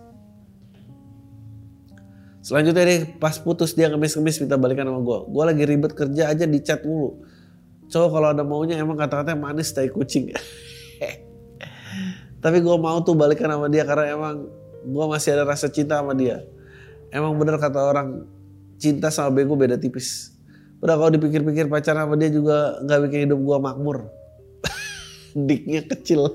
Selanjutnya 2.48 2.88
nih 2.88 3.20
pas 3.20 3.36
putus 3.36 3.76
dia 3.76 3.92
ngemis-ngemis 3.92 4.40
minta 4.40 4.56
balikan 4.56 4.88
sama 4.88 5.04
gue. 5.04 5.18
Gue 5.28 5.44
lagi 5.44 5.62
ribet 5.68 5.92
kerja 5.92 6.32
aja 6.32 6.48
di 6.48 6.64
chat 6.64 6.80
mulu. 6.80 7.20
Cowok 7.92 8.08
kalau 8.08 8.28
ada 8.32 8.40
maunya 8.40 8.80
emang 8.80 8.96
kata-katanya 8.96 9.36
manis 9.36 9.68
tai 9.76 9.92
kucing. 9.92 10.32
Tapi 12.42 12.56
gue 12.64 12.76
mau 12.80 13.04
tuh 13.04 13.12
balikan 13.12 13.52
sama 13.52 13.68
dia 13.68 13.84
karena 13.84 14.16
emang 14.16 14.48
gue 14.80 15.04
masih 15.12 15.36
ada 15.36 15.44
rasa 15.44 15.68
cinta 15.68 16.00
sama 16.00 16.16
dia. 16.16 16.40
Emang 17.12 17.36
bener 17.36 17.60
kata 17.60 17.84
orang 17.84 18.24
cinta 18.80 19.12
sama 19.12 19.28
bego 19.28 19.52
beda 19.52 19.76
tipis. 19.76 20.32
Udah 20.80 20.96
kalau 20.96 21.12
dipikir-pikir 21.12 21.68
pacaran 21.68 22.08
sama 22.08 22.16
dia 22.16 22.32
juga 22.32 22.80
nggak 22.80 22.98
bikin 23.12 23.20
hidup 23.28 23.44
gue 23.44 23.56
makmur. 23.60 24.08
Diknya 25.52 25.84
kecil. 25.84 26.32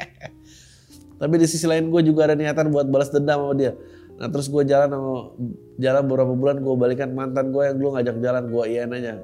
Tapi 1.20 1.34
di 1.36 1.44
sisi 1.44 1.68
lain 1.68 1.92
gue 1.92 2.08
juga 2.08 2.24
ada 2.24 2.32
niatan 2.32 2.72
buat 2.72 2.88
balas 2.88 3.12
dendam 3.12 3.44
sama 3.44 3.52
dia 3.52 3.76
Nah 4.20 4.28
terus 4.28 4.52
gue 4.52 4.62
jalan 4.68 4.92
sama 4.92 5.32
jalan 5.80 6.02
beberapa 6.04 6.32
bulan 6.36 6.60
gue 6.60 6.74
balikan 6.76 7.16
mantan 7.16 7.56
gue 7.56 7.62
yang 7.64 7.76
dulu 7.80 7.96
ngajak 7.96 8.16
jalan 8.20 8.44
gue 8.52 8.64
iyain 8.68 8.92
aja. 8.92 9.16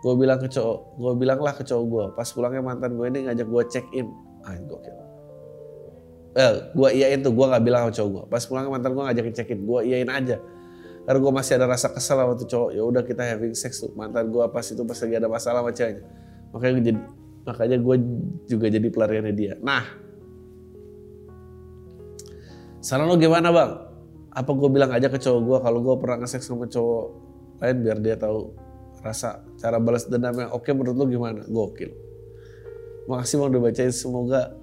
Gue 0.00 0.16
bilang 0.16 0.40
ke 0.40 0.48
cowok, 0.48 0.96
gue 0.96 1.12
bilang 1.20 1.38
lah 1.44 1.52
ke 1.52 1.60
cowok 1.60 1.84
gue. 1.84 2.04
Pas 2.16 2.28
pulangnya 2.32 2.64
mantan 2.64 2.96
gue 2.96 3.06
ini 3.12 3.28
ngajak 3.28 3.44
gue 3.44 3.62
check 3.68 3.86
in. 3.92 4.08
Ah 4.48 4.56
gokil. 4.64 4.96
Eh, 6.30 6.72
gue 6.72 6.88
iyain 6.96 7.20
tuh, 7.20 7.36
gue 7.36 7.42
gak 7.42 7.60
bilang 7.60 7.84
sama 7.84 7.92
cowok 7.92 8.10
gue. 8.16 8.24
Pas 8.32 8.42
pulangnya 8.48 8.70
mantan 8.72 8.90
gue 8.96 9.02
ngajakin 9.04 9.34
check 9.36 9.50
in, 9.52 9.60
gue 9.68 9.80
iyain 9.84 10.08
aja. 10.08 10.40
Karena 11.04 11.18
gue 11.20 11.32
masih 11.36 11.52
ada 11.60 11.66
rasa 11.68 11.92
kesel 11.92 12.16
sama 12.16 12.32
tuh 12.40 12.48
cowok. 12.48 12.70
Ya 12.72 12.82
udah 12.86 13.02
kita 13.04 13.22
having 13.28 13.52
sex 13.52 13.76
tuh. 13.84 13.92
Mantan 13.92 14.32
gue 14.32 14.40
pas 14.48 14.64
itu 14.64 14.80
pas 14.80 14.96
lagi 14.96 15.14
ada 15.20 15.28
masalah 15.28 15.60
sama 15.60 15.72
ceweknya. 15.76 16.04
Makanya 16.56 16.72
gue 16.72 16.84
jadi 16.88 17.00
makanya 17.40 17.76
gue 17.76 17.96
juga 18.48 18.66
jadi 18.72 18.88
pelariannya 18.88 19.34
dia. 19.36 19.54
Nah, 19.60 19.84
saran 22.80 23.04
lo 23.04 23.20
gimana 23.20 23.52
bang? 23.52 23.89
Apa 24.30 24.50
gue 24.54 24.68
bilang 24.70 24.90
aja 24.94 25.10
ke 25.10 25.18
cowok 25.18 25.40
gue 25.42 25.58
kalau 25.62 25.78
gue 25.82 25.94
pernah 25.98 26.16
nge 26.22 26.38
sama 26.38 26.70
cowok 26.70 27.06
lain 27.60 27.76
biar 27.82 27.98
dia 27.98 28.16
tahu 28.16 28.54
rasa 29.02 29.42
cara 29.58 29.80
balas 29.80 30.06
dendam 30.06 30.36
yang 30.36 30.50
oke 30.52 30.68
menurut 30.70 30.96
lu 30.96 31.04
gimana? 31.08 31.40
Gokil. 31.48 31.90
Makasih 33.08 33.40
bang 33.40 33.48
udah 33.48 33.62
bacain. 33.64 33.92
Semoga 33.92 34.54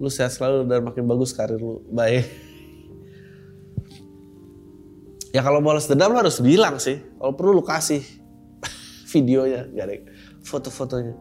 lu 0.00 0.08
sehat 0.08 0.32
selalu 0.32 0.64
dan 0.68 0.80
makin 0.84 1.04
bagus 1.04 1.36
karir 1.36 1.60
lu. 1.60 1.84
Baik 1.92 2.26
ya 5.36 5.44
kalau 5.44 5.60
balas 5.60 5.84
dendam 5.84 6.16
lu 6.16 6.18
harus 6.18 6.40
bilang 6.40 6.80
sih. 6.80 6.96
Kalau 7.20 7.36
perlu 7.36 7.60
lu 7.60 7.64
kasih 7.64 8.00
videonya. 9.12 9.68
Gak 9.68 10.08
foto-fotonya. 10.40 11.12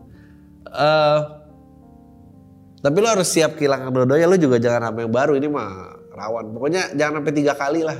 Uh, 0.71 1.19
tapi 2.79 2.95
lu 3.03 3.07
harus 3.11 3.27
siap 3.27 3.59
kehilangan 3.59 3.91
dua-duanya 3.91 4.29
lu 4.29 4.39
juga 4.39 4.55
jangan 4.55 4.95
sama 4.95 5.03
yang 5.03 5.11
baru. 5.11 5.35
Ini 5.35 5.47
mah 5.51 5.69
rawan, 6.15 6.55
Pokoknya 6.55 6.95
jangan 6.95 7.21
sampai 7.21 7.33
tiga 7.35 7.53
kali 7.53 7.83
lah. 7.83 7.99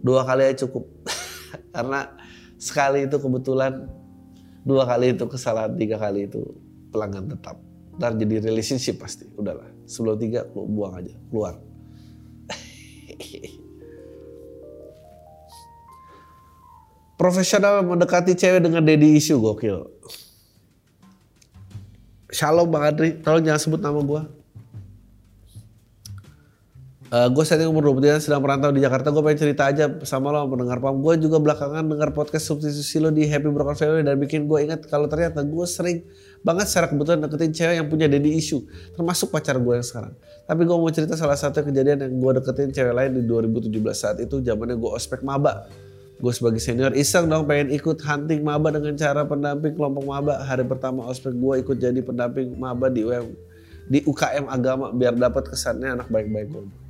Dua 0.00 0.24
kali 0.24 0.42
aja 0.48 0.64
cukup. 0.66 0.88
Karena 1.76 2.08
sekali 2.56 3.04
itu 3.04 3.20
kebetulan, 3.20 3.84
dua 4.64 4.88
kali 4.88 5.12
itu 5.12 5.28
kesalahan, 5.28 5.76
tiga 5.76 6.00
kali 6.00 6.26
itu 6.26 6.40
pelanggan 6.90 7.28
tetap. 7.28 7.60
Ntar 7.96 8.16
jadi 8.16 8.40
relationship 8.48 9.00
pasti, 9.00 9.28
udahlah. 9.36 9.68
Sebelum 9.84 10.16
tiga, 10.20 10.44
lu 10.52 10.66
buang 10.68 10.96
aja, 11.00 11.12
keluar. 11.28 11.60
Profesional 17.20 17.80
mendekati 17.80 18.36
cewek 18.36 18.60
dengan 18.60 18.84
daddy 18.84 19.16
issue, 19.16 19.40
gokil. 19.40 19.88
Shalom 22.28 22.68
Bang 22.68 22.84
Adri, 22.84 23.16
tolong 23.24 23.40
jangan 23.40 23.56
sebut 23.56 23.80
nama 23.80 23.96
gue. 23.96 24.45
Uh, 27.06 27.30
gue 27.30 27.44
saat 27.46 27.62
ini 27.62 27.70
umur 27.70 27.94
23 27.94 28.18
sedang 28.18 28.42
merantau 28.42 28.74
di 28.74 28.82
Jakarta. 28.82 29.14
Gue 29.14 29.22
pengen 29.22 29.38
cerita 29.38 29.70
aja 29.70 29.86
sama 30.02 30.34
lo 30.34 30.42
pendengar 30.50 30.82
pam. 30.82 30.98
Gue 30.98 31.14
juga 31.22 31.38
belakangan 31.38 31.86
dengar 31.86 32.10
podcast 32.10 32.50
substitusi 32.50 32.98
lo 32.98 33.14
di 33.14 33.22
Happy 33.30 33.46
Broken 33.46 33.78
Family 33.78 34.02
dan 34.02 34.18
bikin 34.18 34.50
gue 34.50 34.66
ingat 34.66 34.90
kalau 34.90 35.06
ternyata 35.06 35.46
gue 35.46 35.66
sering 35.70 36.02
banget 36.42 36.66
secara 36.66 36.90
kebetulan 36.90 37.22
deketin 37.22 37.52
cewek 37.54 37.74
yang 37.78 37.86
punya 37.86 38.10
daddy 38.10 38.34
issue. 38.34 38.66
Termasuk 38.98 39.30
pacar 39.30 39.54
gue 39.54 39.78
yang 39.78 39.86
sekarang. 39.86 40.18
Tapi 40.50 40.60
gue 40.66 40.76
mau 40.82 40.90
cerita 40.90 41.14
salah 41.14 41.38
satu 41.38 41.62
kejadian 41.62 42.10
yang 42.10 42.14
gue 42.18 42.32
deketin 42.42 42.74
cewek 42.74 42.90
lain 42.90 43.10
di 43.14 43.22
2017 43.22 43.70
saat 43.94 44.18
itu 44.18 44.42
zamannya 44.42 44.74
gue 44.74 44.90
ospek 44.90 45.22
maba. 45.22 45.70
Gue 46.18 46.34
sebagai 46.34 46.58
senior 46.58 46.90
iseng 46.98 47.30
dong 47.30 47.46
pengen 47.46 47.70
ikut 47.70 48.02
hunting 48.02 48.42
maba 48.42 48.74
dengan 48.74 48.98
cara 48.98 49.22
pendamping 49.22 49.78
kelompok 49.78 50.02
maba. 50.10 50.42
Hari 50.42 50.66
pertama 50.66 51.06
ospek 51.06 51.38
gue 51.38 51.54
ikut 51.62 51.78
jadi 51.78 52.02
pendamping 52.02 52.58
maba 52.58 52.90
di 52.90 53.06
UM, 53.06 53.30
di 53.86 54.02
UKM 54.02 54.50
agama 54.50 54.90
biar 54.90 55.14
dapat 55.14 55.54
kesannya 55.54 56.02
anak 56.02 56.10
baik-baik 56.10 56.50
gue 56.50 56.85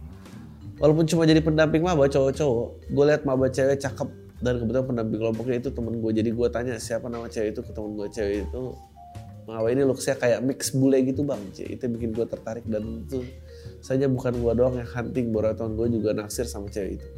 walaupun 0.76 1.08
cuma 1.08 1.24
jadi 1.24 1.40
pendamping 1.40 1.80
maba 1.80 2.04
cowok-cowok 2.08 2.92
gue 2.92 3.04
liat 3.04 3.22
maba 3.24 3.48
cewek 3.48 3.80
cakep. 3.80 4.08
Dan 4.36 4.60
kebetulan 4.60 4.84
pendamping 4.84 5.16
kelompoknya 5.16 5.56
itu 5.64 5.72
temen 5.72 5.96
gue 5.96 6.12
jadi 6.12 6.28
gue 6.28 6.48
tanya 6.52 6.76
siapa 6.76 7.08
nama 7.08 7.24
cewek 7.24 7.56
itu 7.56 7.60
ke 7.64 7.72
temen 7.72 7.96
gue 7.96 8.08
cewek 8.12 8.44
itu 8.44 8.62
maba 9.48 9.68
ini 9.72 9.82
looksnya 9.86 10.18
kayak 10.20 10.44
mix 10.44 10.76
bule 10.76 11.00
gitu 11.08 11.24
bang. 11.24 11.40
Itu 11.56 11.88
bikin 11.88 12.12
gue 12.12 12.26
tertarik. 12.28 12.68
Dan 12.68 13.08
itu 13.08 13.24
saja 13.80 14.04
bukan 14.04 14.36
gue 14.36 14.52
doang 14.52 14.76
yang 14.76 14.90
hunting 14.92 15.32
teman 15.32 15.72
gue 15.80 15.86
juga 15.96 16.12
naksir 16.12 16.44
sama 16.44 16.68
cewek 16.68 17.00
itu. 17.00 17.08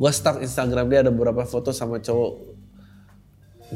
Gue 0.00 0.10
stalk 0.10 0.40
Instagram 0.40 0.88
dia 0.88 1.04
ada 1.04 1.12
beberapa 1.12 1.44
foto 1.44 1.68
sama 1.68 2.00
cowok 2.00 2.56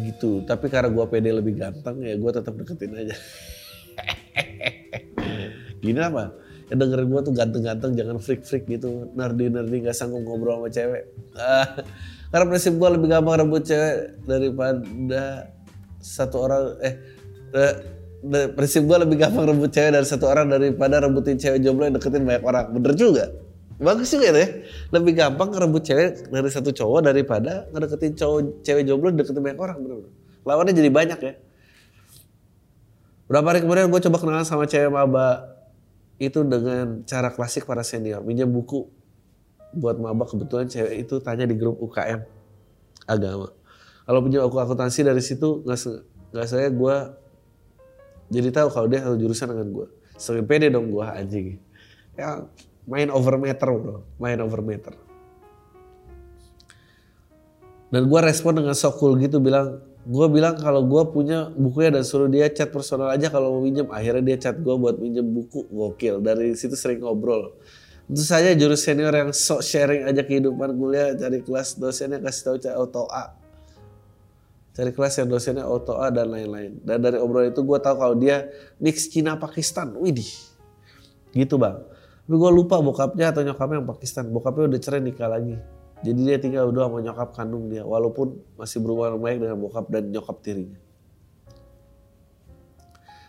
gitu. 0.09 0.41
Tapi 0.49 0.73
karena 0.73 0.89
gue 0.89 1.05
pede 1.05 1.37
lebih 1.37 1.61
ganteng 1.61 2.01
ya 2.01 2.17
gue 2.17 2.31
tetap 2.33 2.57
deketin 2.57 2.97
aja. 2.97 3.13
Gini 5.85 6.01
apa 6.01 6.48
ya 6.69 6.75
dengerin 6.77 7.09
gue 7.09 7.21
tuh 7.25 7.35
ganteng-ganteng 7.35 7.93
jangan 7.97 8.17
freak-freak 8.21 8.65
gitu. 8.69 9.09
Nerdy-nerdy 9.17 9.89
gak 9.89 9.97
sanggup 9.97 10.23
ngobrol 10.25 10.61
sama 10.61 10.69
cewek. 10.69 11.03
Uh, 11.35 11.67
karena 12.29 12.45
prinsip 12.45 12.73
gue 12.77 12.89
lebih 12.93 13.09
gampang 13.09 13.37
rebut 13.41 13.63
cewek 13.65 13.97
daripada 14.29 15.53
satu 15.99 16.37
orang 16.45 16.63
eh 16.85 16.95
uh, 17.57 17.75
prinsip 18.53 18.85
gue 18.85 18.97
lebih 19.01 19.17
gampang 19.17 19.49
rebut 19.49 19.71
cewek 19.73 19.97
dari 19.97 20.07
satu 20.07 20.29
orang 20.29 20.53
daripada 20.53 21.01
rebutin 21.01 21.41
cewek 21.41 21.65
jomblo 21.65 21.89
yang 21.89 21.97
deketin 21.97 22.23
banyak 22.23 22.45
orang. 22.45 22.65
Bener 22.77 22.93
juga. 22.95 23.25
Bagus 23.79 24.11
juga 24.11 24.35
ya 24.35 24.47
lebih 24.91 25.15
gampang 25.15 25.55
ngerebut 25.55 25.83
cewek 25.87 26.35
dari 26.35 26.51
satu 26.51 26.75
cowok 26.75 27.15
daripada 27.15 27.71
ngedeketin 27.71 28.19
cowok 28.19 28.67
cewek 28.67 28.83
jomblo 28.83 29.15
deketin 29.15 29.39
banyak 29.39 29.61
orang 29.63 29.79
bener-bener. 29.79 30.13
Lawannya 30.43 30.75
jadi 30.75 30.91
banyak 30.91 31.19
ya. 31.23 31.33
Berapa 33.31 33.47
hari 33.55 33.63
kemudian 33.63 33.87
gue 33.87 34.01
coba 34.03 34.17
kenalan 34.19 34.43
sama 34.43 34.67
cewek 34.67 34.91
maba 34.91 35.58
itu 36.19 36.43
dengan 36.43 37.07
cara 37.07 37.31
klasik 37.31 37.65
para 37.65 37.87
senior. 37.87 38.21
Minjem 38.27 38.51
buku 38.51 38.91
buat 39.75 39.97
maba 40.03 40.27
kebetulan 40.27 40.67
cewek 40.67 41.07
itu 41.07 41.23
tanya 41.23 41.47
di 41.47 41.55
grup 41.55 41.79
UKM 41.79 42.27
agama. 43.07 43.55
Kalau 44.09 44.21
punya 44.25 44.43
aku 44.43 44.57
akuntansi 44.59 45.07
dari 45.07 45.23
situ 45.23 45.63
nggak 45.63 46.49
saya 46.49 46.69
gue 46.69 46.97
jadi 48.29 48.49
tahu 48.53 48.69
kalau 48.69 48.87
dia 48.91 49.01
satu 49.01 49.17
jurusan 49.17 49.49
dengan 49.53 49.69
gue 49.73 49.87
sering 50.19 50.45
pede 50.45 50.69
dong 50.69 50.91
gue 50.91 51.07
anjing. 51.07 51.57
Ya 52.19 52.43
main 52.91 53.09
over 53.15 53.39
meter 53.39 53.69
bro. 53.71 54.03
Main 54.19 54.43
over 54.43 54.61
meter. 54.61 54.93
Dan 57.89 58.05
gue 58.05 58.21
respon 58.21 58.59
dengan 58.59 58.77
so 58.77 58.93
cool 58.93 59.17
gitu 59.17 59.41
bilang 59.41 59.81
gue 60.09 60.27
bilang 60.33 60.57
kalau 60.57 60.89
gue 60.89 61.03
punya 61.13 61.53
bukunya 61.53 62.01
dan 62.01 62.01
suruh 62.01 62.33
dia 62.33 62.49
chat 62.49 62.73
personal 62.73 63.13
aja 63.13 63.29
kalau 63.29 63.61
mau 63.61 63.63
minjem. 63.63 63.85
Akhirnya 63.93 64.25
dia 64.25 64.49
chat 64.49 64.57
gue 64.57 64.73
buat 64.73 64.97
minjem 64.97 65.29
buku. 65.29 65.69
Gokil. 65.69 66.25
Dari 66.25 66.57
situ 66.57 66.73
sering 66.81 67.05
ngobrol. 67.05 67.53
Tentu 68.09 68.25
saja 68.25 68.57
jurus 68.57 68.89
senior 68.89 69.13
yang 69.13 69.37
sok 69.37 69.61
sharing 69.61 70.09
aja 70.09 70.25
kehidupan 70.25 70.73
kuliah. 70.81 71.13
Cari 71.13 71.45
kelas 71.45 71.77
dosennya 71.77 72.25
kasih 72.25 72.41
tahu 72.41 72.57
cari 72.57 72.75
auto 72.81 73.05
A. 73.13 73.37
Cari 74.73 74.91
kelas 74.97 75.13
yang 75.21 75.29
dosennya 75.29 75.69
auto 75.69 76.01
A 76.01 76.09
dan 76.09 76.33
lain-lain. 76.33 76.81
Dan 76.81 77.05
dari 77.05 77.21
obrolan 77.21 77.53
itu 77.53 77.61
gue 77.61 77.77
tahu 77.77 77.95
kalau 78.01 78.17
dia 78.17 78.49
mix 78.81 79.13
Cina 79.13 79.37
Pakistan. 79.37 79.93
Widih. 79.93 80.33
Gitu 81.37 81.61
bang. 81.61 81.85
Tapi 82.25 82.33
gue 82.33 82.51
lupa 82.57 82.81
bokapnya 82.81 83.29
atau 83.29 83.45
nyokapnya 83.45 83.85
yang 83.85 83.89
Pakistan. 83.93 84.25
Bokapnya 84.33 84.73
udah 84.73 84.81
cerai 84.81 85.05
nikah 85.05 85.29
lagi 85.29 85.78
jadi 85.99 86.21
dia 86.23 86.39
tinggal 86.39 86.71
berdua 86.71 86.87
sama 86.87 87.03
nyokap 87.03 87.35
kandung 87.35 87.67
dia, 87.67 87.83
walaupun 87.83 88.39
masih 88.55 88.79
berhubungan 88.79 89.19
baik 89.19 89.43
dengan 89.43 89.59
bokap 89.59 89.91
dan 89.91 90.15
nyokap 90.15 90.39
tirinya. 90.43 90.79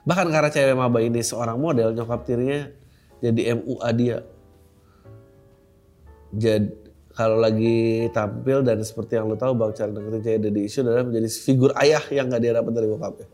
Bahkan 0.05 0.27
karena 0.29 0.49
cewek 0.53 0.75
maba 0.77 0.99
ini 1.01 1.21
seorang 1.21 1.57
model, 1.57 1.97
nyokap 1.97 2.21
tirinya 2.29 2.69
jadi 3.19 3.57
MUA 3.57 3.89
dia. 3.97 4.17
Jadi 6.29 6.69
kalau 7.17 7.41
lagi 7.41 8.05
tampil 8.13 8.61
dan 8.61 8.85
seperti 8.85 9.17
yang 9.17 9.27
lo 9.27 9.35
tahu 9.35 9.57
bang 9.57 9.73
cara 9.73 9.91
deketin 9.91 10.21
cewek 10.23 10.39
dari 10.45 10.61
isu 10.69 10.77
adalah 10.85 11.03
menjadi 11.09 11.27
figur 11.27 11.71
ayah 11.81 12.03
yang 12.13 12.29
gak 12.29 12.41
dia 12.41 12.53
dapat 12.53 12.71
dari 12.71 12.87
bokapnya. 12.87 13.27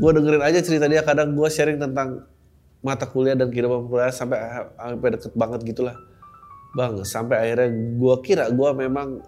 gue 0.00 0.10
dengerin 0.18 0.42
aja 0.42 0.58
cerita 0.64 0.88
dia 0.88 1.04
kadang 1.04 1.36
gue 1.36 1.48
sharing 1.52 1.78
tentang 1.78 2.24
mata 2.82 3.06
kuliah 3.06 3.38
dan 3.38 3.48
kehidupan 3.48 3.86
kuliah 3.86 4.10
sampai 4.10 4.38
sampai 4.74 5.08
deket 5.14 5.32
banget 5.38 5.60
gitulah. 5.62 5.96
Bang 6.74 7.06
sampai 7.06 7.36
akhirnya 7.48 7.68
gue 7.70 8.14
kira 8.26 8.44
gue 8.50 8.70
memang 8.74 9.22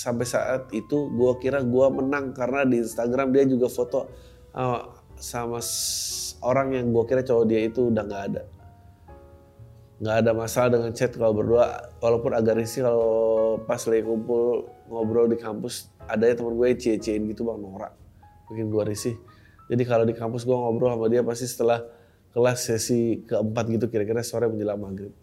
sampai 0.00 0.26
saat 0.26 0.66
itu 0.74 1.12
gue 1.12 1.32
kira 1.38 1.62
gue 1.62 1.86
menang 1.92 2.34
karena 2.34 2.66
di 2.66 2.82
Instagram 2.82 3.30
dia 3.30 3.44
juga 3.46 3.70
foto 3.70 4.10
uh, 4.56 4.80
sama 5.20 5.62
orang 6.42 6.74
yang 6.74 6.86
gue 6.90 7.04
kira 7.06 7.22
cowok 7.22 7.44
dia 7.46 7.60
itu 7.62 7.94
udah 7.94 8.02
nggak 8.02 8.24
ada. 8.34 8.42
Nggak 10.00 10.16
ada 10.24 10.30
masalah 10.32 10.68
dengan 10.72 10.90
chat 10.96 11.12
kalau 11.12 11.36
berdua 11.36 11.92
walaupun 12.00 12.32
agak 12.32 12.56
risih 12.58 12.88
kalau 12.88 13.12
pas 13.68 13.84
lagi 13.84 14.02
kumpul 14.02 14.66
ngobrol 14.88 15.28
di 15.28 15.36
kampus 15.36 15.92
ada 16.08 16.24
ya 16.26 16.34
teman 16.34 16.56
gue 16.56 16.74
cie-ciein 16.74 17.28
gitu 17.28 17.44
bang 17.44 17.60
norak. 17.60 17.92
Bikin 18.48 18.72
gue 18.72 18.82
risih 18.88 19.14
jadi 19.70 19.82
kalau 19.86 20.02
di 20.02 20.18
kampus 20.18 20.42
gue 20.42 20.56
ngobrol 20.56 20.90
sama 20.98 21.06
dia 21.06 21.22
pasti 21.22 21.46
setelah 21.46 21.86
kelas 22.34 22.58
sesi 22.66 23.22
keempat 23.22 23.64
gitu 23.70 23.86
kira-kira 23.86 24.18
sore 24.26 24.50
menjelang 24.50 24.82
maghrib. 24.82 25.14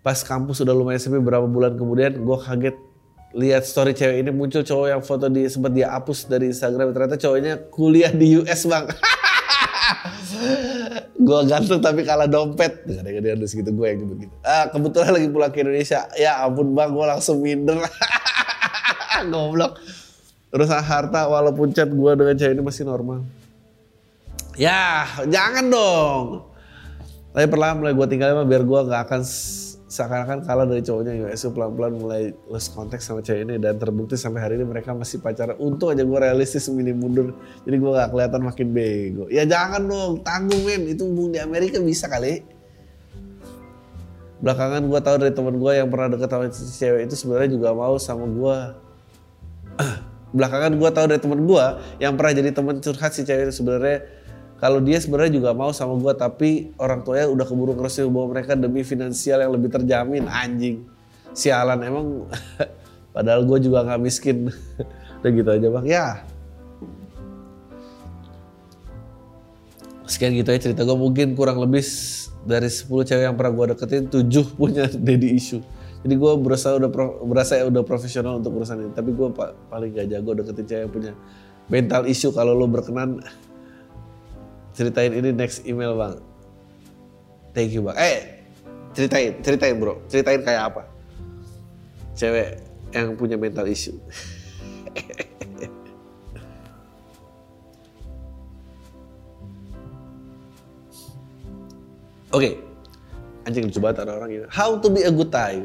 Pas 0.00 0.16
kampus 0.24 0.64
udah 0.64 0.72
lumayan 0.72 0.96
sepi 0.96 1.20
berapa 1.20 1.44
bulan 1.44 1.76
kemudian 1.76 2.16
gue 2.16 2.38
kaget 2.40 2.76
lihat 3.36 3.68
story 3.68 3.92
cewek 3.92 4.24
ini 4.24 4.32
muncul 4.32 4.64
cowok 4.64 4.88
yang 4.88 5.02
foto 5.04 5.28
di 5.28 5.44
sempat 5.44 5.76
dia 5.76 5.92
hapus 5.92 6.24
dari 6.24 6.48
Instagram 6.52 6.96
ternyata 6.96 7.20
cowoknya 7.20 7.68
kuliah 7.68 8.08
di 8.08 8.40
US 8.40 8.64
bang. 8.64 8.88
gue 11.22 11.40
ganteng 11.52 11.84
tapi 11.84 12.08
kalah 12.08 12.26
dompet. 12.26 12.80
Gak 12.88 13.04
ada 13.04 13.44
segitu 13.44 13.76
gue 13.76 13.86
yang 13.92 14.08
gitu 14.08 14.24
gitu. 14.24 14.34
Ah 14.40 14.72
kebetulan 14.72 15.12
lagi 15.20 15.28
pulang 15.28 15.52
ke 15.52 15.60
Indonesia. 15.60 16.08
Ya 16.16 16.40
ampun 16.40 16.72
bang 16.72 16.96
gue 16.96 17.04
langsung 17.04 17.44
minder. 17.44 17.76
Goblok 19.32 19.76
urusan 20.52 20.84
harta 20.84 21.24
walaupun 21.26 21.72
chat 21.72 21.88
gue 21.88 22.12
dengan 22.12 22.36
cewek 22.36 22.52
ini 22.52 22.62
masih 22.62 22.84
normal. 22.84 23.24
Ya 24.60 25.08
jangan 25.24 25.64
dong. 25.72 26.24
Tapi 27.32 27.48
perlahan 27.48 27.80
mulai 27.80 27.96
gue 27.96 28.06
tinggalin 28.12 28.44
biar 28.44 28.60
gue 28.60 28.80
gak 28.92 29.02
akan 29.08 29.20
seakan-akan 29.88 30.44
kalah 30.44 30.68
dari 30.68 30.84
cowoknya. 30.84 31.24
US 31.24 31.48
pelan-pelan 31.48 31.92
mulai 31.96 32.22
lost 32.52 32.76
konteks 32.76 33.08
sama 33.08 33.24
cewek 33.24 33.48
ini 33.48 33.56
dan 33.56 33.80
terbukti 33.80 34.20
sampai 34.20 34.44
hari 34.44 34.60
ini 34.60 34.68
mereka 34.68 34.92
masih 34.92 35.24
pacaran. 35.24 35.56
Untung 35.56 35.88
aja 35.88 36.04
gue 36.04 36.18
realistis 36.20 36.68
milih 36.68 36.92
mundur. 37.00 37.32
Jadi 37.64 37.76
gue 37.80 37.90
gak 37.96 38.12
kelihatan 38.12 38.40
makin 38.44 38.68
bego. 38.76 39.24
Ya 39.32 39.48
jangan 39.48 39.88
dong. 39.88 40.12
Tanggung 40.20 40.68
men 40.68 40.84
itu 40.84 41.08
bung 41.08 41.32
di 41.32 41.40
Amerika 41.40 41.80
bisa 41.80 42.12
kali. 42.12 42.44
Belakangan 44.44 44.84
gue 44.84 45.00
tahu 45.00 45.16
dari 45.16 45.32
teman 45.32 45.56
gue 45.56 45.72
yang 45.72 45.88
pernah 45.88 46.12
deket 46.12 46.28
sama 46.28 46.46
cewek 46.52 47.00
itu 47.08 47.14
sebenarnya 47.16 47.50
juga 47.56 47.72
mau 47.72 47.96
sama 47.96 48.28
gue 48.28 48.56
belakangan 50.32 50.72
gue 50.80 50.90
tahu 50.90 51.06
dari 51.12 51.20
temen 51.20 51.40
gue 51.44 51.64
yang 52.00 52.16
pernah 52.16 52.32
jadi 52.32 52.50
temen 52.56 52.80
curhat 52.80 53.12
si 53.12 53.22
cewek 53.22 53.52
itu 53.52 53.54
sebenarnya 53.60 54.08
kalau 54.62 54.78
dia 54.78 55.02
sebenarnya 55.02 55.42
juga 55.42 55.50
mau 55.58 55.74
sama 55.74 55.98
gue 55.98 56.12
tapi 56.14 56.70
orang 56.78 57.02
tuanya 57.02 57.26
udah 57.26 57.42
keburu 57.42 57.74
ngeresin 57.74 58.06
bahwa 58.14 58.30
mereka 58.30 58.54
demi 58.54 58.86
finansial 58.86 59.42
yang 59.42 59.50
lebih 59.50 59.74
terjamin 59.74 60.30
anjing. 60.30 60.86
Sialan 61.34 61.82
emang. 61.82 62.30
Padahal 63.14 63.42
gue 63.42 63.58
juga 63.58 63.82
nggak 63.82 63.98
miskin. 63.98 64.54
Udah 65.18 65.30
gitu 65.34 65.50
aja 65.50 65.66
bang. 65.66 65.86
Ya. 65.90 66.06
Sekian 70.06 70.30
gitu 70.38 70.54
ya 70.54 70.62
cerita 70.62 70.86
gue 70.86 70.94
mungkin 70.94 71.34
kurang 71.34 71.58
lebih 71.58 71.82
dari 72.46 72.70
10 72.70 72.86
cewek 72.86 73.24
yang 73.26 73.34
pernah 73.34 73.52
gue 73.58 73.66
deketin 73.74 74.06
7 74.14 74.30
punya 74.54 74.86
daddy 75.10 75.34
issue 75.34 75.62
jadi 76.02 76.14
gue 76.18 76.32
berusaha 76.42 76.74
udah 76.78 76.90
pro, 76.90 77.22
berasa 77.24 77.62
ya 77.62 77.64
udah 77.70 77.82
profesional 77.86 78.42
untuk 78.42 78.58
urusan 78.58 78.82
ini 78.82 78.90
tapi 78.94 79.14
gue 79.14 79.28
pa, 79.30 79.54
paling 79.70 79.94
gak 79.94 80.10
jago 80.10 80.34
deketin 80.34 80.66
cewek 80.66 80.82
yang 80.82 80.92
punya 80.92 81.12
mental 81.70 82.02
issue 82.10 82.34
kalau 82.34 82.52
lo 82.52 82.66
berkenan 82.66 83.22
ceritain 84.74 85.14
ini 85.14 85.30
next 85.30 85.62
email 85.64 85.94
bang 85.94 86.16
thank 87.54 87.70
you 87.70 87.86
bang 87.86 87.98
eh 87.98 88.42
Ceritain, 88.92 89.40
ceritain 89.40 89.80
bro. 89.80 90.04
Ceritain 90.04 90.44
kayak 90.44 90.68
apa? 90.68 90.84
Cewek 92.12 92.60
yang 92.92 93.16
punya 93.16 93.40
mental 93.40 93.64
issue. 93.64 93.96
Oke, 102.36 102.56
anjing 103.44 103.68
lucu 103.68 103.80
banget 103.80 104.04
ada 104.04 104.16
orang 104.16 104.28
gitu. 104.32 104.48
How 104.52 104.76
to 104.76 104.88
be 104.92 105.04
a 105.04 105.12
good 105.12 105.32
Thai. 105.32 105.60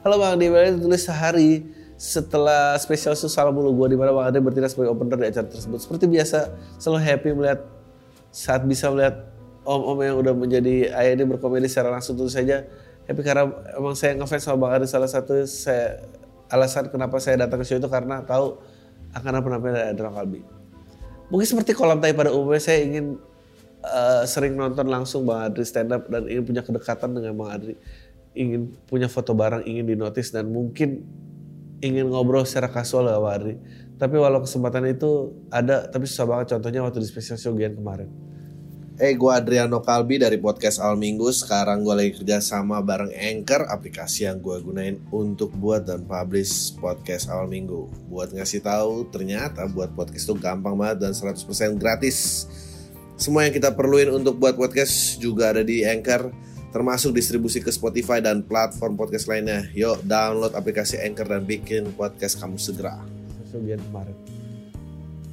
Halo 0.00 0.16
Bang 0.16 0.40
Adi, 0.40 0.48
Bang 0.48 0.80
tulis 0.80 1.04
sehari 1.04 1.60
setelah 2.00 2.72
spesial 2.80 3.12
susah 3.12 3.52
mulu 3.52 3.76
gue 3.84 3.92
di 3.92 3.96
mana 4.00 4.16
Bang 4.16 4.32
Adi 4.32 4.40
bertindak 4.40 4.72
sebagai 4.72 4.96
opener 4.96 5.20
di 5.20 5.28
acara 5.28 5.44
tersebut. 5.44 5.76
Seperti 5.76 6.08
biasa, 6.08 6.56
selalu 6.80 7.04
happy 7.04 7.28
melihat 7.36 7.60
saat 8.32 8.64
bisa 8.64 8.88
melihat 8.88 9.28
om-om 9.68 10.00
yang 10.00 10.16
udah 10.16 10.32
menjadi 10.32 10.88
ayah 10.96 11.12
ini 11.12 11.28
berkomedi 11.28 11.68
secara 11.68 11.92
langsung 11.92 12.16
tentu 12.16 12.32
saja 12.32 12.64
happy 13.04 13.20
karena 13.20 13.52
emang 13.76 13.92
saya 13.92 14.16
ngefans 14.16 14.40
sama 14.40 14.56
Bang 14.64 14.80
Adi 14.80 14.88
salah 14.88 15.04
satu 15.04 15.44
saya 15.44 16.00
alasan 16.48 16.88
kenapa 16.88 17.20
saya 17.20 17.44
datang 17.44 17.60
ke 17.60 17.68
show 17.68 17.76
itu 17.76 17.90
karena 17.92 18.24
tahu 18.24 18.56
akan 19.12 19.32
apa 19.36 19.48
namanya 19.52 19.92
Adrian 19.92 20.16
Kalbi. 20.16 20.40
Mungkin 21.28 21.44
seperti 21.44 21.76
kolam 21.76 22.00
tai 22.00 22.16
pada 22.16 22.32
umumnya 22.32 22.56
saya 22.56 22.88
ingin 22.88 23.20
uh, 23.84 24.24
sering 24.24 24.56
nonton 24.56 24.88
langsung 24.88 25.28
Bang 25.28 25.44
Adri 25.44 25.68
stand 25.68 25.92
up 25.92 26.08
dan 26.08 26.24
ingin 26.24 26.48
punya 26.48 26.64
kedekatan 26.64 27.12
dengan 27.12 27.36
Bang 27.36 27.52
Adri. 27.52 27.76
Ingin 28.34 28.74
punya 28.86 29.10
foto 29.10 29.34
bareng, 29.34 29.66
ingin 29.66 29.96
dinotis 29.96 30.30
dan 30.30 30.48
mungkin 30.48 31.02
ingin 31.80 32.12
ngobrol 32.12 32.44
secara 32.44 32.70
kasual 32.70 33.08
Bang 33.08 33.26
Adri. 33.26 33.54
Tapi 34.00 34.16
walau 34.16 34.40
kesempatan 34.40 34.88
itu 34.88 35.36
ada, 35.52 35.84
tapi 35.88 36.08
susah 36.08 36.24
banget 36.24 36.56
contohnya 36.56 36.80
waktu 36.80 37.04
di 37.04 37.08
special 37.08 37.36
show 37.36 37.52
Gian 37.52 37.76
kemarin. 37.76 38.08
Eh, 39.00 39.12
hey, 39.12 39.12
gue 39.16 39.32
Adriano 39.32 39.80
Kalbi 39.80 40.20
dari 40.20 40.36
podcast 40.36 40.76
Al 40.76 40.92
Minggu. 40.92 41.32
Sekarang 41.32 41.80
gue 41.80 41.94
lagi 41.96 42.12
kerja 42.20 42.36
sama 42.44 42.84
bareng 42.84 43.08
Anchor, 43.16 43.64
aplikasi 43.64 44.28
yang 44.28 44.44
gue 44.44 44.60
gunain 44.60 45.00
untuk 45.08 45.56
buat 45.56 45.88
dan 45.88 46.04
publish 46.04 46.76
podcast 46.76 47.32
Al 47.32 47.48
Minggu. 47.48 47.88
Buat 48.12 48.36
ngasih 48.36 48.60
tahu, 48.60 49.08
ternyata 49.08 49.64
buat 49.72 49.96
podcast 49.96 50.28
itu 50.28 50.36
gampang 50.36 50.76
banget 50.76 51.00
dan 51.00 51.12
100% 51.16 51.80
gratis. 51.80 52.44
Semua 53.16 53.48
yang 53.48 53.56
kita 53.56 53.72
perluin 53.72 54.12
untuk 54.12 54.36
buat 54.36 54.52
podcast 54.60 55.16
juga 55.16 55.56
ada 55.56 55.64
di 55.64 55.80
Anchor, 55.80 56.28
termasuk 56.70 57.14
distribusi 57.14 57.58
ke 57.58 57.70
Spotify 57.70 58.22
dan 58.22 58.46
platform 58.46 58.94
podcast 58.94 59.26
lainnya. 59.26 59.66
Yuk, 59.74 60.06
download 60.06 60.54
aplikasi 60.54 60.98
Anchor 61.02 61.26
dan 61.26 61.42
bikin 61.42 61.90
podcast 61.98 62.38
kamu 62.38 62.56
segera. 62.58 63.02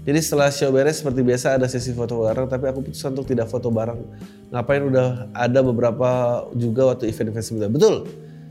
Jadi 0.07 0.19
setelah 0.23 0.47
show 0.49 0.71
beres 0.71 1.03
seperti 1.03 1.19
biasa 1.19 1.59
ada 1.59 1.67
sesi 1.67 1.91
foto 1.91 2.23
bareng, 2.23 2.47
tapi 2.47 2.71
aku 2.71 2.79
putus 2.79 3.03
untuk 3.03 3.27
tidak 3.27 3.51
foto 3.51 3.67
bareng. 3.67 3.99
Ngapain 4.55 4.81
udah 4.87 5.27
ada 5.35 5.59
beberapa 5.59 6.09
juga 6.55 6.95
waktu 6.95 7.11
event-event 7.11 7.43
sebelumnya. 7.43 7.71
Betul. 7.75 7.95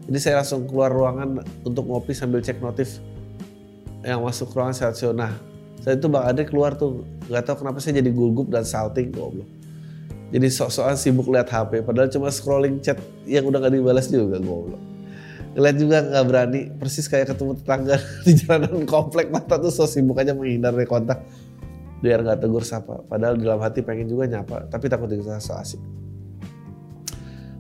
Jadi 0.06 0.18
saya 0.20 0.44
langsung 0.44 0.68
keluar 0.68 0.92
ruangan 0.92 1.42
untuk 1.64 1.88
ngopi 1.88 2.12
sambil 2.12 2.44
cek 2.44 2.60
notif 2.60 3.00
yang 4.04 4.20
masuk 4.22 4.52
ruangan 4.52 4.76
saat 4.76 4.94
show. 5.00 5.16
Nah, 5.16 5.32
saya 5.80 5.96
itu 5.96 6.06
Bang 6.06 6.28
Ade 6.28 6.44
keluar 6.44 6.76
tuh, 6.76 7.02
nggak 7.26 7.42
tahu 7.48 7.64
kenapa 7.64 7.80
saya 7.82 7.98
jadi 8.04 8.12
gugup 8.12 8.52
dan 8.52 8.62
salting 8.62 9.10
goblok. 9.10 9.55
Jadi 10.36 10.52
sok-sokan 10.52 11.00
sibuk 11.00 11.32
lihat 11.32 11.48
HP, 11.48 11.80
padahal 11.80 12.12
cuma 12.12 12.28
scrolling 12.28 12.84
chat 12.84 13.00
yang 13.24 13.48
udah 13.48 13.56
gak 13.56 13.72
dibalas 13.72 14.12
juga 14.12 14.36
goblok. 14.36 14.76
Ngeliat 15.56 15.76
juga 15.80 16.04
nggak 16.04 16.24
berani, 16.28 16.60
persis 16.76 17.08
kayak 17.08 17.32
ketemu 17.32 17.56
tetangga 17.56 17.96
di 18.28 18.36
jalanan 18.36 18.84
komplek 18.84 19.32
mata 19.32 19.56
tuh 19.56 19.72
so 19.72 19.88
sibuk 19.88 20.20
aja 20.20 20.36
menghindar 20.36 20.76
dari 20.76 20.84
kontak 20.84 21.24
biar 22.04 22.20
nggak 22.20 22.44
tegur 22.44 22.60
sapa. 22.60 23.00
Padahal 23.08 23.40
dalam 23.40 23.64
hati 23.64 23.80
pengen 23.80 24.12
juga 24.12 24.28
nyapa, 24.28 24.68
tapi 24.68 24.92
takut 24.92 25.08
dikata 25.08 25.40
so 25.40 25.56
asik. 25.56 25.80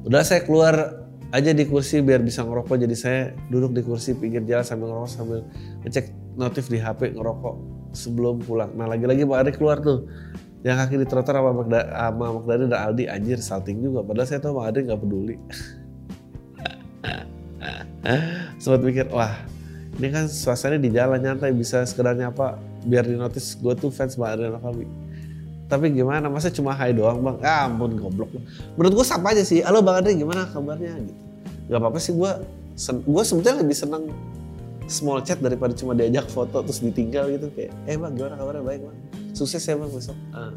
Udah 0.04 0.20
saya 0.20 0.44
keluar 0.44 1.08
aja 1.32 1.56
di 1.56 1.64
kursi 1.64 2.04
biar 2.04 2.20
bisa 2.20 2.44
ngerokok. 2.44 2.76
Jadi 2.76 2.92
saya 2.92 3.32
duduk 3.48 3.72
di 3.72 3.80
kursi 3.80 4.12
pinggir 4.12 4.44
jalan 4.44 4.68
sambil 4.68 4.92
ngerokok 4.92 5.10
sambil 5.16 5.40
ngecek 5.80 6.12
notif 6.36 6.68
di 6.68 6.76
HP 6.76 7.16
ngerokok 7.16 7.54
sebelum 7.96 8.44
pulang. 8.44 8.76
Nah 8.76 8.84
lagi-lagi 8.84 9.24
Pak 9.24 9.38
Ari 9.40 9.52
keluar 9.56 9.80
tuh. 9.80 10.04
Yang 10.66 10.76
kaki 10.82 10.94
di 10.98 11.06
trotoar 11.06 11.38
sama 11.38 11.52
Magda, 11.62 11.80
sama 11.94 12.26
Magdani 12.42 12.64
dan 12.66 12.80
Aldi 12.90 13.04
anjir 13.06 13.38
salting 13.38 13.78
juga. 13.78 14.02
Padahal 14.02 14.26
saya 14.26 14.42
tahu 14.42 14.58
Pak 14.58 14.66
Ari 14.66 14.80
nggak 14.90 14.98
peduli. 14.98 15.38
Sempat 18.62 18.82
mikir, 18.82 19.06
wah 19.14 19.46
ini 19.96 20.10
kan 20.10 20.26
suasana 20.26 20.74
di 20.74 20.90
jalan 20.90 21.22
nyantai 21.22 21.54
bisa 21.54 21.86
sekedar 21.86 22.18
nyapa 22.18 22.58
biar 22.82 23.06
di 23.06 23.14
notice 23.14 23.54
gue 23.56 23.74
tuh 23.78 23.94
fans 23.94 24.18
Bang 24.18 24.34
Adriano 24.34 24.58
Kalbi. 24.58 24.90
Tapi 25.66 25.90
gimana, 25.94 26.26
masa 26.26 26.50
cuma 26.50 26.74
hai 26.74 26.94
doang 26.94 27.22
bang? 27.22 27.38
Ah 27.42 27.66
ampun 27.66 27.98
goblok. 27.98 28.30
Menurut 28.74 29.02
gue 29.02 29.06
sapa 29.06 29.34
aja 29.34 29.42
sih, 29.42 29.62
halo 29.62 29.82
Bang 29.86 30.02
Adri 30.02 30.18
gimana 30.18 30.50
kabarnya 30.50 30.94
gitu. 30.98 31.14
Gak 31.70 31.78
apa-apa 31.78 31.98
sih 31.98 32.14
gue, 32.14 32.30
gue 33.06 33.22
sebetulnya 33.22 33.62
lebih 33.62 33.74
seneng 33.74 34.10
small 34.86 35.22
chat 35.22 35.42
daripada 35.42 35.74
cuma 35.74 35.94
diajak 35.94 36.30
foto 36.30 36.62
terus 36.62 36.78
ditinggal 36.78 37.26
gitu 37.34 37.50
kayak, 37.54 37.74
eh 37.90 37.98
bang 37.98 38.14
gimana 38.14 38.38
kabarnya 38.38 38.62
baik 38.62 38.80
bang, 38.86 38.98
sukses 39.36 39.60
ya 39.60 39.76
bang 39.76 39.92
besok. 39.92 40.16
Ah. 40.32 40.56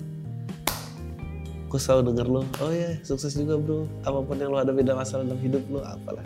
Gue 1.68 1.78
selalu 1.78 2.16
denger 2.16 2.28
lo, 2.32 2.42
oh 2.64 2.72
ya 2.72 2.96
sukses 3.04 3.36
juga 3.36 3.60
bro, 3.60 3.86
apa 4.02 4.24
pun 4.24 4.40
yang 4.40 4.50
lo 4.50 4.58
ada 4.58 4.72
beda 4.72 4.96
masalah 4.96 5.28
dalam 5.28 5.38
hidup 5.44 5.62
lo, 5.68 5.84
apalah. 5.84 6.24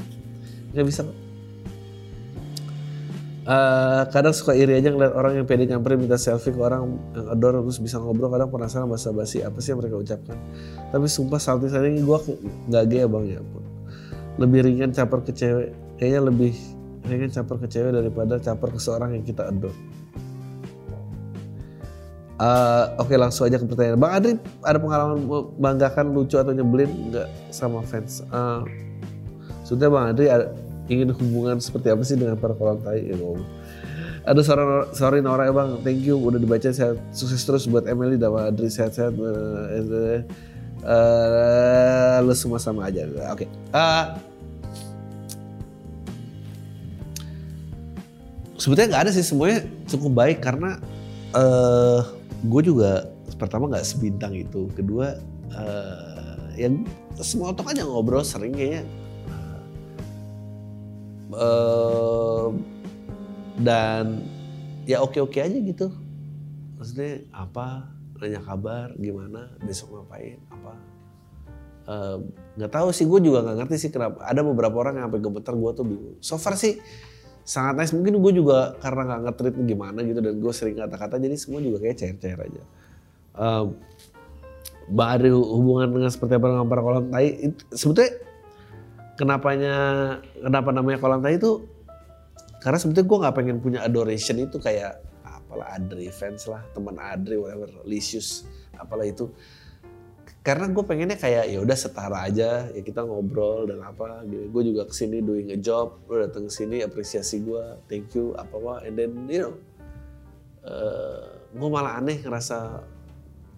Gak 0.77 0.85
bisa 0.85 1.01
Uh, 3.43 4.07
kadang 4.07 4.31
suka 4.31 4.55
iri 4.55 4.79
aja 4.79 4.87
ngeliat 4.87 5.19
orang 5.19 5.35
yang 5.35 5.43
pede 5.43 5.67
nyamperin 5.67 5.99
minta 5.99 6.15
selfie 6.15 6.55
ke 6.55 6.63
orang 6.63 6.95
yang 7.11 7.27
adore 7.27 7.59
terus 7.59 7.75
bisa 7.75 7.99
ngobrol 7.99 8.31
kadang 8.31 8.47
penasaran 8.47 8.87
bahasa 8.87 9.11
basi 9.11 9.43
apa 9.43 9.59
sih 9.59 9.75
yang 9.75 9.83
mereka 9.83 9.99
ucapkan 9.99 10.39
tapi 10.95 11.11
sumpah 11.11 11.43
salting 11.43 11.67
saya 11.67 11.91
ini 11.91 12.07
gue 12.07 12.19
nggak 12.71 12.83
gaya 12.87 13.03
bang 13.03 13.25
ya 13.35 13.39
pun 13.43 13.63
lebih 14.39 14.63
ringan 14.63 14.95
caper 14.95 15.27
ke 15.27 15.35
cewek 15.35 15.75
kayaknya 15.99 16.21
lebih 16.23 16.55
ringan 17.03 17.35
caper 17.35 17.59
ke 17.59 17.67
cewek 17.67 17.91
daripada 17.91 18.39
caper 18.39 18.69
ke 18.71 18.79
seorang 18.79 19.11
yang 19.11 19.27
kita 19.27 19.43
adore 19.51 19.75
uh, 22.39 22.93
oke 22.97 23.09
okay, 23.09 23.17
langsung 23.19 23.45
aja 23.49 23.57
ke 23.59 23.65
pertanyaan 23.67 23.99
bang 23.99 24.11
Adri 24.13 24.33
ada 24.63 24.77
pengalaman 24.79 25.17
membanggakan 25.25 26.05
lucu 26.13 26.37
atau 26.39 26.53
nyebelin 26.53 26.89
nggak 27.11 27.27
sama 27.51 27.83
fans 27.83 28.23
uh, 28.31 28.63
sudah 29.63 29.87
bang 29.89 30.05
Adri 30.11 30.27
ada, 30.29 30.51
ingin 30.91 31.15
hubungan 31.15 31.57
seperti 31.59 31.87
apa 31.91 32.03
sih 32.03 32.19
dengan 32.19 32.35
para 32.35 32.51
kolam 32.55 32.79
tai 32.83 33.07
ya 33.07 33.15
bang. 33.15 33.43
Ada 34.23 34.39
sorry, 34.39 34.63
sorry 34.95 35.19
Nora 35.19 35.51
ya 35.51 35.53
bang, 35.55 35.79
thank 35.83 35.99
you 35.99 36.15
udah 36.15 36.39
dibaca 36.39 36.71
saya 36.71 36.95
sukses 37.11 37.43
terus 37.43 37.67
buat 37.67 37.87
Emily 37.87 38.15
dan 38.15 38.35
Adri 38.35 38.71
sehat-sehat. 38.71 39.15
Uh, 39.15 40.23
uh, 40.83 42.23
lu 42.23 42.35
semua 42.35 42.59
sama 42.59 42.87
aja. 42.87 43.03
Oke. 43.31 43.43
Okay. 43.43 43.47
Uh, 43.75 44.15
sebetulnya 48.55 48.95
nggak 48.95 49.03
ada 49.07 49.11
sih 49.11 49.27
semuanya 49.27 49.67
cukup 49.91 50.11
baik 50.15 50.39
karena 50.39 50.79
uh, 51.35 51.99
gue 52.43 52.61
juga 52.61 53.07
pertama 53.39 53.71
nggak 53.71 53.87
sebintang 53.87 54.35
itu, 54.35 54.67
kedua 54.75 55.15
uh, 55.55 56.51
yang 56.59 56.83
semua 57.17 57.55
otak 57.55 57.71
aja 57.71 57.87
ngobrol 57.87 58.21
sering 58.21 58.53
kayaknya. 58.53 58.83
Uh, 61.33 62.53
dan 63.57 64.21
ya 64.85 65.01
oke 65.01 65.17
oke 65.17 65.39
aja 65.41 65.57
gitu. 65.57 65.89
Maksudnya 66.77 67.25
apa 67.33 67.89
nanya 68.21 68.39
kabar 68.43 68.93
gimana 69.01 69.49
besok 69.65 69.97
ngapain 69.97 70.37
apa. 70.51 70.73
Nggak 72.59 72.71
uh, 72.71 72.75
tahu 72.75 72.87
sih 72.93 73.09
gue 73.09 73.19
juga 73.23 73.41
nggak 73.43 73.65
ngerti 73.65 73.75
sih 73.87 73.89
kenapa. 73.89 74.21
Ada 74.29 74.45
beberapa 74.45 74.77
orang 74.83 75.01
yang 75.01 75.09
sampai 75.09 75.21
gemeter 75.25 75.53
gue 75.57 75.71
tuh 75.73 75.85
bingung. 75.87 76.17
So 76.21 76.37
far 76.37 76.53
sih 76.53 76.77
sangat 77.43 77.73
nice. 77.79 77.93
Mungkin 77.95 78.19
gue 78.19 78.31
juga 78.39 78.75
karena 78.79 79.01
nggak 79.07 79.21
ngetrit 79.27 79.55
gimana 79.67 79.99
gitu 80.03 80.19
dan 80.23 80.39
gue 80.39 80.53
sering 80.55 80.75
kata-kata 80.79 81.19
jadi 81.19 81.35
semua 81.35 81.59
juga 81.59 81.83
kayak 81.83 81.95
cair-cair 81.99 82.39
aja. 82.39 82.63
Um, 83.33 83.75
baru 84.91 85.39
hubungan 85.39 85.95
dengan 85.95 86.11
seperti 86.11 86.39
apa 86.39 86.47
dengan 86.51 86.67
para 86.67 86.81
kolam 86.83 87.07
tai? 87.11 87.51
Sebetulnya 87.71 88.11
kenapanya 89.15 89.75
kenapa 90.39 90.69
namanya 90.71 90.97
kolam 90.99 91.21
tai 91.21 91.37
itu 91.37 91.63
karena 92.63 92.79
sebetulnya 92.79 93.07
gue 93.07 93.17
nggak 93.27 93.35
pengen 93.35 93.57
punya 93.59 93.79
adoration 93.83 94.39
itu 94.39 94.57
kayak 94.57 95.03
apalah 95.27 95.75
Adri 95.75 96.07
fans 96.09 96.47
lah 96.47 96.63
teman 96.71 96.95
Adri 96.95 97.35
whatever 97.35 97.69
Lisius 97.83 98.47
apalah 98.79 99.05
itu 99.05 99.29
karena 100.43 100.67
gue 100.67 100.83
pengennya 100.83 101.15
kayak 101.15 101.55
ya 101.55 101.63
udah 101.63 101.77
setara 101.79 102.27
aja 102.27 102.67
ya 102.67 102.81
kita 102.83 103.07
ngobrol 103.07 103.63
dan 103.63 103.79
apa 103.79 104.27
gitu. 104.27 104.51
Gue 104.51 104.63
juga 104.67 104.83
ke 104.83 104.91
sini 104.91 105.23
doing 105.23 105.55
a 105.55 105.57
job 105.57 106.03
lo 106.11 106.19
datang 106.19 106.51
ke 106.51 106.53
sini 106.53 106.83
apresiasi 106.83 107.39
gue 107.39 107.79
thank 107.87 108.11
you 108.11 108.35
apa 108.35 108.51
apa. 108.51 108.73
And 108.83 108.99
then 108.99 109.23
you 109.31 109.39
know 109.39 109.53
uh, 110.67 111.39
gue 111.47 111.69
malah 111.71 111.95
aneh 111.95 112.19
ngerasa 112.19 112.83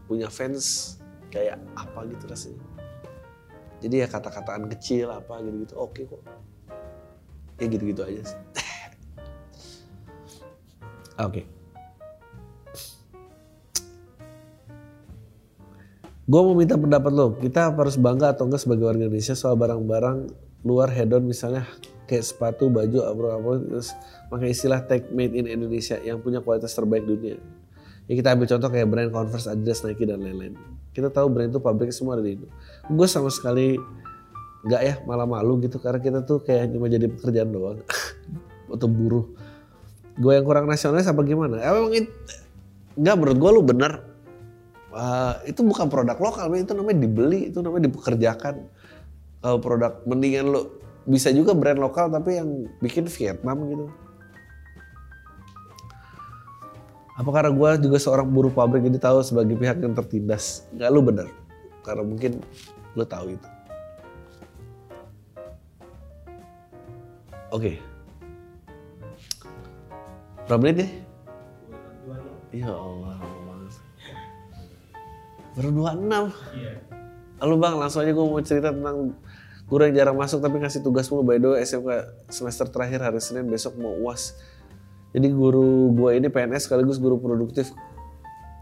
punya 0.06 0.30
fans 0.30 1.02
kayak 1.34 1.58
apa 1.74 2.06
gitu 2.06 2.30
rasanya. 2.30 2.62
Jadi 3.82 4.06
ya 4.06 4.08
kata-kataan 4.08 4.70
kecil 4.78 5.10
apa 5.10 5.42
gitu-gitu. 5.42 5.74
Oke 5.82 6.06
kok. 6.06 6.22
Ya 7.58 7.66
gitu-gitu 7.66 8.06
aja 8.06 8.22
sih. 8.30 8.38
Oke. 11.18 11.42
okay. 11.42 11.55
Gue 16.26 16.42
mau 16.42 16.58
minta 16.58 16.74
pendapat 16.74 17.12
lo 17.14 17.38
kita 17.38 17.70
harus 17.70 18.02
bangga 18.02 18.34
atau 18.34 18.50
enggak 18.50 18.66
sebagai 18.66 18.90
warga 18.90 19.06
Indonesia 19.06 19.38
soal 19.38 19.54
barang-barang 19.54 20.18
luar 20.66 20.90
hedon 20.90 21.22
misalnya 21.30 21.70
kayak 22.10 22.26
sepatu, 22.26 22.70
baju, 22.70 23.06
apa-apa 23.06 23.52
terus 23.66 23.94
pakai 24.30 24.54
istilah 24.54 24.82
tag 24.86 25.10
made 25.14 25.34
in 25.34 25.46
Indonesia 25.50 25.98
yang 26.02 26.22
punya 26.22 26.42
kualitas 26.42 26.74
terbaik 26.74 27.06
dunia. 27.06 27.38
Ya 28.06 28.14
kita 28.14 28.38
ambil 28.38 28.46
contoh 28.46 28.70
kayak 28.70 28.88
brand 28.90 29.10
Converse, 29.10 29.50
Adidas, 29.50 29.82
Nike 29.82 30.06
dan 30.06 30.22
lain-lain. 30.22 30.54
Kita 30.94 31.10
tahu 31.10 31.26
brand 31.34 31.50
itu 31.50 31.58
pabriknya 31.58 31.98
semua 31.98 32.14
ada 32.18 32.22
di 32.22 32.38
Indo. 32.38 32.48
Gue 32.86 33.10
sama 33.10 33.34
sekali 33.34 33.78
nggak 34.66 34.82
ya 34.82 34.96
malah 35.06 35.30
malu 35.30 35.62
gitu 35.62 35.78
karena 35.78 36.02
kita 36.02 36.26
tuh 36.26 36.42
kayak 36.42 36.74
cuma 36.74 36.90
jadi 36.90 37.06
pekerjaan 37.10 37.50
doang 37.50 37.82
atau 38.74 38.90
buruh. 38.90 39.26
Gue 40.22 40.38
yang 40.38 40.46
kurang 40.46 40.70
nasionalis 40.70 41.10
apa 41.10 41.22
gimana? 41.26 41.60
Ya, 41.62 41.74
memang 41.74 41.94
itu, 41.94 42.10
nggak 42.98 43.16
menurut 43.18 43.38
gue 43.38 43.52
lu 43.54 43.62
bener. 43.66 43.94
Uh, 44.96 45.36
itu 45.44 45.60
bukan 45.60 45.92
produk 45.92 46.16
lokal, 46.16 46.48
itu 46.56 46.72
namanya 46.72 47.04
dibeli, 47.04 47.52
itu 47.52 47.60
namanya 47.60 47.92
dipekerjakan. 47.92 48.64
Kalau 49.44 49.60
produk 49.60 50.00
mendingan 50.08 50.56
lu 50.56 50.62
bisa 51.06 51.30
juga 51.36 51.54
brand 51.54 51.78
lokal 51.78 52.10
tapi 52.10 52.40
yang 52.40 52.66
bikin 52.80 53.06
Vietnam 53.06 53.60
gitu. 53.68 53.86
Apa 57.16 57.30
karena 57.32 57.52
gue 57.52 57.70
juga 57.88 57.98
seorang 58.00 58.28
buruh 58.28 58.52
pabrik 58.52 58.84
jadi 58.88 59.00
tahu 59.00 59.24
sebagai 59.24 59.56
pihak 59.56 59.80
yang 59.80 59.96
tertindas? 59.96 60.68
Gak 60.76 60.92
lu 60.92 61.04
bener. 61.04 61.32
Karena 61.84 62.04
mungkin 62.04 62.44
lu 62.96 63.04
tahu 63.08 63.36
itu. 63.36 63.48
Oke. 67.52 67.60
Okay. 67.60 67.76
Berapa 70.48 70.60
menit 70.60 70.78
ya? 70.84 70.90
Ya 72.66 72.72
Allah. 72.72 73.35
Baru 75.56 75.70
26. 75.72 76.32
Iya. 76.56 76.74
Lalu 77.44 77.56
bang, 77.60 77.76
langsung 77.80 78.00
aja 78.04 78.12
gue 78.12 78.26
mau 78.28 78.40
cerita 78.44 78.70
tentang 78.72 79.16
guru 79.66 79.82
yang 79.88 79.96
jarang 79.96 80.18
masuk 80.20 80.40
tapi 80.44 80.60
ngasih 80.60 80.84
tugas 80.84 81.08
mulu. 81.08 81.24
By 81.24 81.40
the 81.40 81.56
way, 81.56 81.64
SMK 81.64 81.90
semester 82.32 82.68
terakhir 82.70 83.02
hari 83.04 83.20
Senin 83.24 83.48
besok 83.48 83.80
mau 83.80 83.96
uas 84.04 84.36
jadi 85.16 85.32
guru 85.32 85.96
gue 85.96 86.20
ini 86.20 86.28
PNS 86.28 86.68
sekaligus 86.68 87.00
guru 87.00 87.16
produktif 87.16 87.72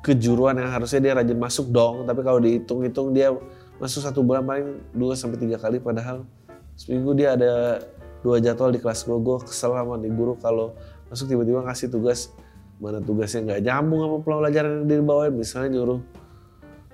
kejuruan 0.06 0.54
yang 0.54 0.70
harusnya 0.70 1.02
dia 1.02 1.14
rajin 1.18 1.42
masuk 1.42 1.74
dong. 1.74 2.06
Tapi 2.06 2.22
kalau 2.22 2.38
dihitung-hitung 2.38 3.10
dia 3.10 3.34
masuk 3.82 4.06
satu 4.06 4.22
bulan 4.22 4.46
paling 4.46 4.78
dua 4.94 5.18
sampai 5.18 5.42
tiga 5.42 5.58
kali 5.58 5.82
padahal 5.82 6.30
seminggu 6.78 7.18
dia 7.18 7.34
ada 7.34 7.82
dua 8.22 8.38
jadwal 8.38 8.70
di 8.70 8.78
kelas 8.78 9.02
gue. 9.10 9.18
Gue 9.18 9.42
kesel 9.42 9.74
sama 9.74 9.98
nih 9.98 10.14
guru 10.14 10.38
kalau 10.38 10.78
masuk 11.10 11.26
tiba-tiba 11.26 11.66
ngasih 11.66 11.90
tugas 11.90 12.30
mana 12.78 13.02
tugasnya 13.02 13.50
nggak 13.50 13.62
nyambung 13.66 14.00
sama 14.06 14.18
pelajaran 14.22 14.72
yang 14.78 14.86
dia 14.86 15.02
bawain. 15.02 15.34
Misalnya 15.34 15.74
nyuruh 15.74 16.06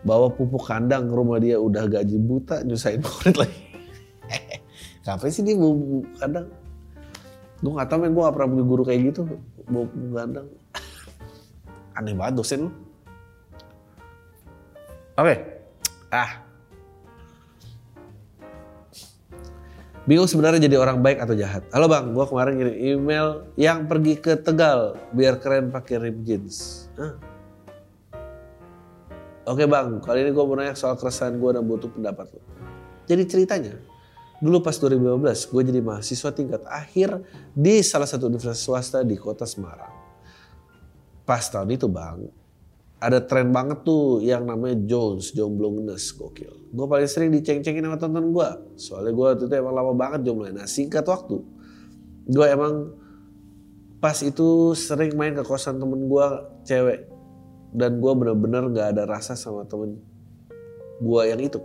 bawa 0.05 0.31
pupuk 0.31 0.63
kandang 0.63 1.07
ke 1.09 1.13
rumah 1.13 1.37
dia 1.39 1.59
udah 1.59 1.87
gaji 1.87 2.17
buta 2.19 2.63
nyusahin 2.63 3.03
murid 3.05 3.35
lagi. 3.35 3.59
Ngapain 5.03 5.31
sih 5.31 5.43
dia 5.43 5.55
bawa 5.55 5.73
pupuk 5.75 6.05
kandang? 6.19 6.47
gue 7.59 7.71
gak 7.75 7.87
tau 7.91 7.99
men 7.99 8.15
gue 8.15 8.23
gak 8.23 8.35
pernah 8.35 8.49
punya 8.55 8.65
guru 8.65 8.83
kayak 8.87 9.01
gitu 9.11 9.21
bawa 9.67 9.85
gandang 10.15 10.47
aneh 11.99 12.15
banget 12.15 12.33
dosen 12.39 12.59
lu 12.67 12.71
oke 15.19 15.27
okay. 15.27 15.37
ah 16.15 16.31
Bingung 20.07 20.25
sebenarnya 20.25 20.65
jadi 20.65 20.81
orang 20.81 21.05
baik 21.05 21.21
atau 21.21 21.37
jahat. 21.37 21.61
Halo 21.69 21.85
bang, 21.85 22.17
gue 22.17 22.25
kemarin 22.25 22.57
kirim 22.57 22.77
email 22.81 23.45
yang 23.61 23.85
pergi 23.85 24.17
ke 24.17 24.41
Tegal 24.41 24.97
biar 25.13 25.37
keren 25.37 25.69
pakai 25.69 26.01
rib 26.01 26.25
jeans. 26.25 26.89
Huh? 26.97 27.13
Oke 29.49 29.65
bang, 29.65 29.97
kali 29.97 30.21
ini 30.21 30.29
gue 30.29 30.43
mau 30.45 30.53
nanya 30.53 30.77
soal 30.77 30.93
keresahan 30.93 31.41
gue 31.41 31.49
dan 31.49 31.65
butuh 31.65 31.89
pendapat 31.89 32.29
lo. 32.37 32.41
Jadi 33.09 33.25
ceritanya, 33.25 33.73
Dulu 34.39 34.63
pas 34.63 34.71
2015 34.71 35.51
gue 35.51 35.61
jadi 35.67 35.81
mahasiswa 35.83 36.31
tingkat 36.31 36.63
akhir 36.63 37.19
di 37.51 37.83
salah 37.83 38.07
satu 38.07 38.31
universitas 38.31 38.63
swasta 38.63 39.03
di 39.03 39.19
kota 39.19 39.43
Semarang. 39.43 39.91
Pas 41.27 41.43
tahun 41.43 41.75
itu 41.75 41.91
bang, 41.91 42.23
ada 43.03 43.19
tren 43.19 43.51
banget 43.51 43.83
tuh 43.83 44.23
yang 44.23 44.47
namanya 44.47 44.79
Jones, 44.87 45.35
jomblo 45.35 45.75
ngenes, 45.75 46.15
gokil. 46.15 46.71
Gue 46.71 46.85
paling 46.87 47.11
sering 47.11 47.35
diceng-cengin 47.35 47.83
sama 47.83 47.99
tonton 47.99 48.31
gue. 48.31 48.49
Soalnya 48.79 49.11
gue 49.11 49.25
waktu 49.27 49.43
itu 49.51 49.55
emang 49.59 49.75
lama 49.75 49.91
banget 49.91 50.23
jomblo. 50.23 50.47
Nah 50.55 50.71
singkat 50.71 51.03
waktu, 51.03 51.43
gue 52.31 52.45
emang 52.47 52.95
pas 53.99 54.15
itu 54.23 54.71
sering 54.71 55.19
main 55.19 55.35
ke 55.35 55.43
kosan 55.43 55.83
temen 55.83 56.07
gue 56.07 56.27
cewek. 56.63 57.11
Dan 57.69 58.01
gue 58.01 58.11
bener-bener 58.17 58.65
gak 58.73 58.87
ada 58.97 59.03
rasa 59.05 59.37
sama 59.37 59.65
temen 59.65 60.01
gue 60.99 61.21
yang 61.25 61.41
itu. 61.41 61.61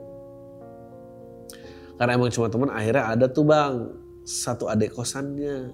Karena 1.95 2.19
emang 2.19 2.31
cuma 2.35 2.51
teman 2.51 2.71
akhirnya 2.71 3.05
ada 3.15 3.27
tuh 3.31 3.47
bang. 3.47 3.89
Satu 4.25 4.69
adik 4.69 4.97
kosannya. 4.97 5.73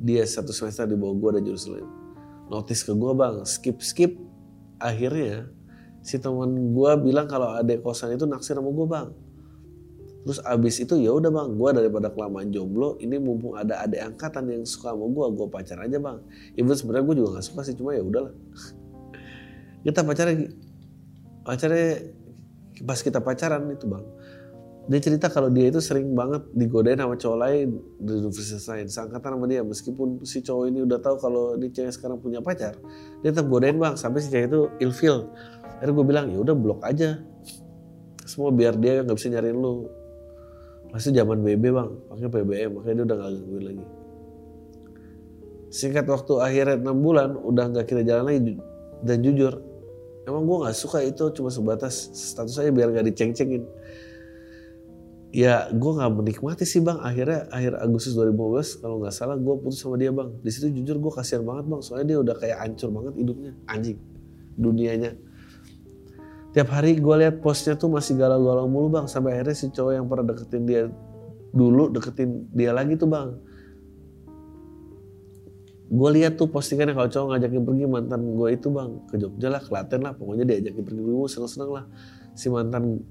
Dia 0.00 0.22
satu 0.24 0.54
semester 0.54 0.86
di 0.86 0.96
bawah 0.96 1.16
gue 1.18 1.28
ada 1.38 1.42
jurusan 1.42 1.78
lain. 1.78 1.88
Notice 2.48 2.82
ke 2.84 2.92
gue 2.92 3.12
bang. 3.14 3.42
Skip 3.46 3.78
skip. 3.80 4.12
Akhirnya 4.78 5.50
si 6.02 6.16
teman 6.16 6.72
gue 6.72 6.90
bilang 7.02 7.26
kalau 7.26 7.52
adik 7.58 7.82
kosan 7.82 8.14
itu 8.14 8.24
naksir 8.24 8.54
sama 8.54 8.70
gue 8.70 8.86
bang 8.86 9.08
terus 10.28 10.44
abis 10.44 10.84
itu 10.84 10.92
ya 11.00 11.08
udah 11.08 11.32
bang 11.32 11.56
gue 11.56 11.70
daripada 11.72 12.12
kelamaan 12.12 12.52
jomblo 12.52 13.00
ini 13.00 13.16
mumpung 13.16 13.56
ada 13.56 13.80
adik 13.80 14.12
angkatan 14.12 14.44
yang 14.52 14.60
suka 14.68 14.92
sama 14.92 15.08
gue 15.08 15.24
gue 15.32 15.46
pacar 15.48 15.80
aja 15.80 15.96
bang. 15.96 16.20
Even 16.52 16.76
sebenarnya 16.76 17.08
gue 17.08 17.16
juga 17.16 17.40
gak 17.40 17.46
suka 17.48 17.64
sih 17.64 17.72
cuma 17.72 17.96
ya 17.96 18.04
udahlah. 18.04 18.36
Kita 19.88 20.04
pacarnya 20.04 20.52
pacarnya 21.48 22.12
pas 22.84 23.00
kita 23.00 23.24
pacaran 23.24 23.72
itu 23.72 23.88
bang. 23.88 24.04
Dia 24.92 25.00
cerita 25.00 25.32
kalau 25.32 25.48
dia 25.48 25.72
itu 25.72 25.80
sering 25.80 26.12
banget 26.12 26.44
digodain 26.52 27.00
sama 27.00 27.16
cowok 27.16 27.38
lain 27.48 27.68
di 27.96 28.12
universitas 28.20 28.68
lain 28.68 28.84
seangkatan 28.84 29.32
sama 29.32 29.48
dia. 29.48 29.64
Meskipun 29.64 30.28
si 30.28 30.44
cowok 30.44 30.64
ini 30.68 30.84
udah 30.84 31.00
tahu 31.00 31.16
kalau 31.24 31.56
ini 31.56 31.72
cewek 31.72 31.96
sekarang 31.96 32.20
punya 32.20 32.44
pacar 32.44 32.76
dia 33.24 33.32
tetap 33.32 33.48
godain 33.48 33.80
bang 33.80 33.96
sampai 33.96 34.20
si 34.20 34.28
cewek 34.28 34.52
itu 34.52 34.60
ilfil. 34.84 35.32
Akhirnya 35.80 35.96
gue 35.96 36.04
bilang 36.04 36.26
ya 36.28 36.36
udah 36.44 36.52
blok 36.52 36.84
aja. 36.84 37.16
Semua 38.28 38.52
biar 38.52 38.76
dia 38.76 39.00
nggak 39.00 39.16
bisa 39.16 39.32
nyariin 39.32 39.56
lu 39.56 39.88
masih 40.88 41.10
zaman 41.12 41.38
BB 41.44 41.64
bang? 41.72 41.90
Pakai 42.08 42.28
PBM 42.32 42.70
makanya 42.80 42.94
dia 42.94 43.04
udah 43.04 43.16
gak 43.16 43.30
gangguin 43.36 43.64
lagi. 43.64 43.84
Singkat 45.68 46.06
waktu 46.08 46.32
akhirnya 46.40 46.76
6 46.80 47.04
bulan 47.04 47.28
udah 47.36 47.64
nggak 47.68 47.86
kita 47.86 48.02
jalan 48.08 48.24
lagi 48.24 48.56
dan 49.04 49.20
jujur 49.20 49.60
emang 50.24 50.48
gue 50.48 50.56
nggak 50.64 50.76
suka 50.76 51.04
itu 51.04 51.28
cuma 51.36 51.52
sebatas 51.52 52.08
status 52.12 52.56
aja 52.56 52.72
biar 52.72 52.88
gak 52.92 53.04
diceng-cengin. 53.12 53.68
Ya 55.28 55.68
gue 55.68 55.92
nggak 55.92 56.08
menikmati 56.08 56.64
sih 56.64 56.80
bang. 56.80 56.96
Akhirnya 57.04 57.52
akhir 57.52 57.76
Agustus 57.84 58.16
2015 58.16 58.80
kalau 58.80 58.96
nggak 59.04 59.12
salah 59.12 59.36
gue 59.36 59.54
putus 59.60 59.84
sama 59.84 60.00
dia 60.00 60.08
bang. 60.08 60.32
Di 60.40 60.48
situ 60.48 60.72
jujur 60.72 60.96
gue 60.96 61.12
kasihan 61.12 61.44
banget 61.44 61.68
bang. 61.68 61.80
Soalnya 61.84 62.06
dia 62.16 62.18
udah 62.24 62.34
kayak 62.40 62.56
hancur 62.64 62.88
banget 62.88 63.12
hidupnya. 63.20 63.52
Anjing. 63.68 64.00
Dunianya 64.56 65.27
tiap 66.58 66.74
hari 66.74 66.98
gue 66.98 67.16
lihat 67.22 67.38
postnya 67.38 67.78
tuh 67.78 67.86
masih 67.86 68.18
galau-galau 68.18 68.66
mulu 68.66 68.90
bang. 68.90 69.06
Sampai 69.06 69.38
akhirnya 69.38 69.54
si 69.54 69.70
cowok 69.70 69.94
yang 69.94 70.10
pernah 70.10 70.34
deketin 70.34 70.66
dia 70.66 70.90
dulu 71.54 71.86
deketin 71.94 72.50
dia 72.50 72.74
lagi 72.74 72.98
tuh 72.98 73.06
bang. 73.06 73.38
Gue 75.86 76.10
lihat 76.18 76.34
tuh 76.34 76.50
postingannya 76.50 76.98
kalau 76.98 77.06
cowok 77.06 77.26
ngajakin 77.30 77.62
pergi 77.62 77.84
mantan 77.86 78.34
gue 78.34 78.48
itu 78.50 78.74
bang 78.74 78.90
ke 79.06 79.22
Jogja 79.22 79.54
lah 79.54 79.62
Klaten 79.62 80.02
lah 80.02 80.18
pokoknya 80.18 80.50
diajakin 80.50 80.82
pergi 80.82 81.02
gue 81.06 81.28
seneng-seneng 81.30 81.70
lah. 81.70 81.84
Si 82.34 82.50
mantan 82.50 83.06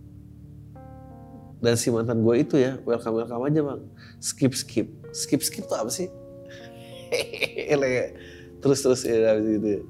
dan 1.63 1.79
si 1.79 1.87
mantan 1.87 2.27
gue 2.27 2.35
itu 2.43 2.59
ya 2.59 2.75
welcome 2.83 3.15
welcome 3.15 3.47
aja 3.47 3.63
bang. 3.63 3.79
Skip 4.19 4.59
skip. 4.59 4.91
Skip 5.15 5.39
skip 5.39 5.63
tuh 5.71 5.79
apa 5.79 5.87
sih? 5.87 6.11
Terus 8.59 8.83
terus 8.83 9.07
ya 9.07 9.39
gitu 9.39 9.87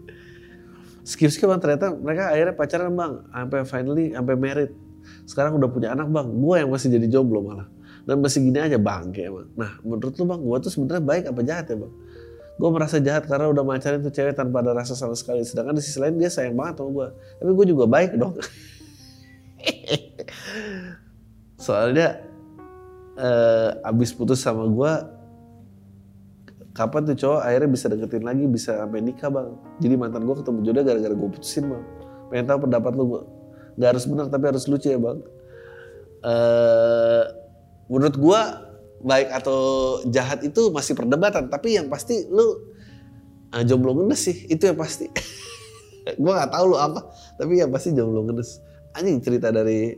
ya. 1.07 1.11
skip 1.15 1.31
skip 1.31 1.47
bang 1.47 1.63
ternyata 1.63 1.95
mereka 1.95 2.35
akhirnya 2.35 2.55
pacaran 2.59 2.91
bang 2.91 3.13
sampai 3.31 3.59
finally 3.63 4.05
sampai 4.11 4.35
merit 4.35 4.71
sekarang 5.23 5.55
udah 5.55 5.71
punya 5.71 5.95
anak 5.95 6.11
bang 6.11 6.27
gue 6.27 6.55
yang 6.59 6.67
masih 6.67 6.91
jadi 6.91 7.07
jomblo 7.07 7.39
malah 7.39 7.71
dan 8.03 8.19
masih 8.19 8.43
gini 8.43 8.59
aja 8.59 8.75
bang 8.75 9.15
kayak 9.15 9.31
bang 9.31 9.47
nah 9.55 9.71
menurut 9.87 10.11
lu 10.19 10.23
bang 10.27 10.41
gue 10.43 10.57
tuh 10.67 10.71
sebenarnya 10.75 11.03
baik 11.03 11.23
apa 11.31 11.41
jahat 11.47 11.65
ya 11.71 11.79
bang 11.79 11.93
gue 12.57 12.69
merasa 12.73 12.97
jahat 12.97 13.29
karena 13.29 13.53
udah 13.53 13.61
macarin 13.61 14.01
tuh 14.01 14.09
cewek 14.09 14.33
tanpa 14.33 14.65
ada 14.65 14.73
rasa 14.73 14.97
sama 14.97 15.13
sekali. 15.13 15.45
Sedangkan 15.45 15.77
di 15.77 15.81
sisi 15.85 16.01
lain 16.01 16.17
dia 16.17 16.29
sayang 16.33 16.57
banget 16.57 16.81
sama 16.81 16.89
gue. 16.89 17.07
Tapi 17.37 17.51
gue 17.53 17.65
juga 17.69 17.85
baik 17.85 18.17
dong. 18.17 18.33
Soalnya 21.65 22.17
uh, 23.13 23.77
abis 23.85 24.09
putus 24.17 24.41
sama 24.41 24.65
gue, 24.65 24.91
kapan 26.77 27.01
tuh 27.09 27.17
cowok 27.17 27.41
akhirnya 27.41 27.69
bisa 27.73 27.85
deketin 27.89 28.23
lagi, 28.23 28.45
bisa 28.45 28.71
sampai 28.77 29.01
nikah 29.01 29.33
bang. 29.33 29.49
Jadi 29.81 29.93
mantan 29.97 30.21
gue 30.29 30.35
ketemu 30.37 30.59
jodoh 30.61 30.83
gara-gara 30.85 31.15
gue 31.17 31.29
putusin 31.33 31.65
bang. 31.73 31.83
Pengen 32.29 32.45
tahu 32.45 32.59
pendapat 32.69 32.91
lu 32.93 33.03
gue. 33.09 33.21
Gak 33.81 33.89
harus 33.97 34.05
benar 34.05 34.25
tapi 34.29 34.45
harus 34.45 34.63
lucu 34.69 34.87
ya 34.93 35.01
bang. 35.01 35.17
Uh, 36.21 37.23
menurut 37.89 38.15
gue 38.15 38.39
baik 39.01 39.29
atau 39.29 39.59
jahat 40.09 40.41
itu 40.41 40.73
masih 40.73 40.97
perdebatan 40.97 41.49
tapi 41.53 41.77
yang 41.77 41.85
pasti 41.89 42.25
lu 42.29 42.65
uh, 43.53 43.63
jomblo 43.63 43.93
ngenes 43.93 44.21
sih 44.25 44.37
itu 44.49 44.65
yang 44.65 44.77
pasti 44.77 45.05
gue 46.21 46.31
nggak 46.33 46.49
tahu 46.49 46.65
lu 46.73 46.77
apa 46.81 47.05
tapi 47.37 47.61
yang 47.61 47.69
pasti 47.69 47.93
jomblo 47.93 48.25
ngenes 48.25 48.57
anjing 48.97 49.21
cerita 49.21 49.53
dari 49.53 49.93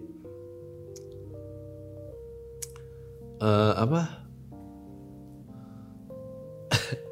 eh, 3.39 3.74
apa 3.80 4.18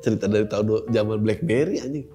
cerita 0.04 0.26
dari 0.30 0.46
tahun 0.46 0.90
zaman 0.92 1.18
BlackBerry 1.22 1.82
anjing. 1.82 2.08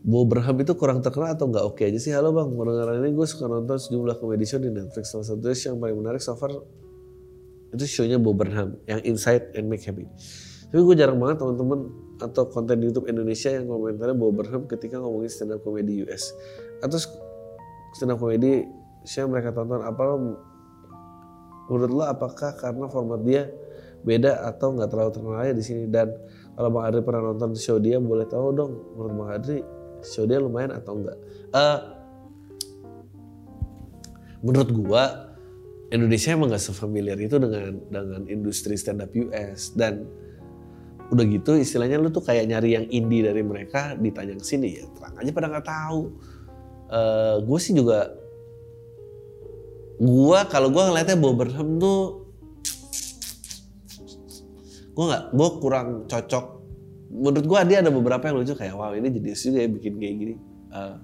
Bo 0.00 0.24
Burnham 0.24 0.56
itu 0.64 0.72
kurang 0.80 1.04
terkenal 1.04 1.36
atau 1.36 1.44
nggak 1.44 1.64
oke 1.76 1.82
aja 1.84 2.00
sih? 2.00 2.08
Halo 2.16 2.32
bang, 2.32 2.48
mendengar 2.56 2.96
ini 2.96 3.12
gue 3.12 3.26
suka 3.28 3.44
nonton 3.44 3.76
sejumlah 3.76 4.16
komedi 4.16 4.48
show 4.48 4.56
di 4.56 4.72
Netflix. 4.72 5.12
Salah 5.12 5.28
satu 5.28 5.44
yang 5.52 5.76
paling 5.76 5.96
menarik 6.00 6.24
so 6.24 6.32
far 6.40 6.56
itu 7.70 7.84
show-nya 7.84 8.16
Bo 8.16 8.32
Burnham 8.32 8.80
yang 8.88 9.04
Inside 9.04 9.52
and 9.60 9.68
Make 9.68 9.84
Happy. 9.84 10.08
Tapi 10.72 10.80
gue 10.80 10.96
jarang 10.96 11.20
banget 11.20 11.44
teman-teman 11.44 11.92
atau 12.16 12.48
konten 12.48 12.80
di 12.80 12.88
YouTube 12.88 13.12
Indonesia 13.12 13.52
yang 13.52 13.68
komentarnya 13.68 14.16
Bo 14.16 14.32
Burnham 14.32 14.64
ketika 14.64 14.96
ngomongin 14.96 15.28
stand 15.28 15.52
up 15.52 15.60
comedy 15.60 16.00
US. 16.08 16.32
Atau 16.80 16.96
stand 17.92 18.16
up 18.16 18.18
comedy 18.24 18.64
show 19.04 19.28
yang 19.28 19.36
mereka 19.36 19.52
tonton 19.52 19.84
apa 19.84 20.00
lo 20.00 20.16
menurut 21.68 21.92
lo 21.92 22.04
apakah 22.08 22.56
karena 22.56 22.88
format 22.88 23.20
dia 23.20 23.52
beda 24.00 24.44
atau 24.48 24.72
nggak 24.72 24.88
terlalu 24.88 25.10
terkenal 25.12 25.40
aja 25.40 25.54
di 25.54 25.64
sini. 25.64 25.84
Dan 25.88 26.12
kalau 26.56 26.68
Bang 26.72 26.84
Adri 26.88 27.00
pernah 27.04 27.32
nonton 27.32 27.56
show 27.56 27.80
dia 27.80 27.96
boleh 28.00 28.26
tahu 28.28 28.52
dong 28.52 28.72
menurut 28.96 29.14
Bang 29.16 29.30
Adri 29.32 29.58
show 30.04 30.24
dia 30.24 30.40
lumayan 30.40 30.72
atau 30.72 30.96
enggak 30.96 31.16
Eh, 31.50 31.78
menurut 34.40 34.70
gua 34.72 35.04
Indonesia 35.90 36.30
emang 36.30 36.54
gak 36.54 36.62
sefamiliar 36.62 37.18
itu 37.18 37.36
dengan 37.42 37.74
dengan 37.90 38.22
industri 38.30 38.78
stand 38.78 39.02
up 39.02 39.10
US 39.10 39.74
dan 39.74 40.06
udah 41.10 41.24
gitu 41.26 41.58
istilahnya 41.58 41.98
lu 41.98 42.14
tuh 42.14 42.22
kayak 42.22 42.46
nyari 42.46 42.78
yang 42.78 42.86
indie 42.86 43.26
dari 43.26 43.42
mereka 43.42 43.98
ditanya 43.98 44.38
ke 44.38 44.46
sini 44.46 44.78
ya. 44.78 44.86
Terang 44.94 45.18
aja 45.18 45.30
pada 45.34 45.46
nggak 45.50 45.66
tahu. 45.66 46.00
Eh 46.86 47.36
gue 47.42 47.58
sih 47.58 47.74
juga 47.74 48.14
gua 49.98 50.46
kalau 50.46 50.70
gua 50.70 50.94
ngeliatnya 50.94 51.18
Bob 51.18 51.42
Burnham 51.42 51.82
tuh 51.82 52.19
gue 54.90 55.04
nggak 55.06 55.24
gue 55.32 55.48
kurang 55.62 55.88
cocok. 56.10 56.44
Menurut 57.10 57.46
gue 57.46 57.58
dia 57.66 57.78
ada 57.82 57.90
beberapa 57.90 58.22
yang 58.30 58.38
lucu 58.38 58.54
kayak 58.54 58.74
wow 58.74 58.94
ini 58.94 59.10
jenius 59.10 59.42
juga 59.42 59.58
ya 59.62 59.68
bikin 59.70 59.92
kayak 59.98 60.14
gini. 60.18 60.34
Eh, 60.70 60.96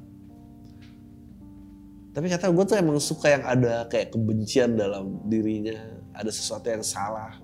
tapi 2.14 2.26
kata 2.32 2.48
gue 2.48 2.64
tuh 2.64 2.76
emang 2.80 2.96
suka 3.02 3.26
yang 3.28 3.44
ada 3.44 3.84
kayak 3.90 4.14
kebencian 4.14 4.78
dalam 4.78 5.20
dirinya 5.28 5.76
ada 6.16 6.30
sesuatu 6.32 6.70
yang 6.70 6.80
salah. 6.86 7.36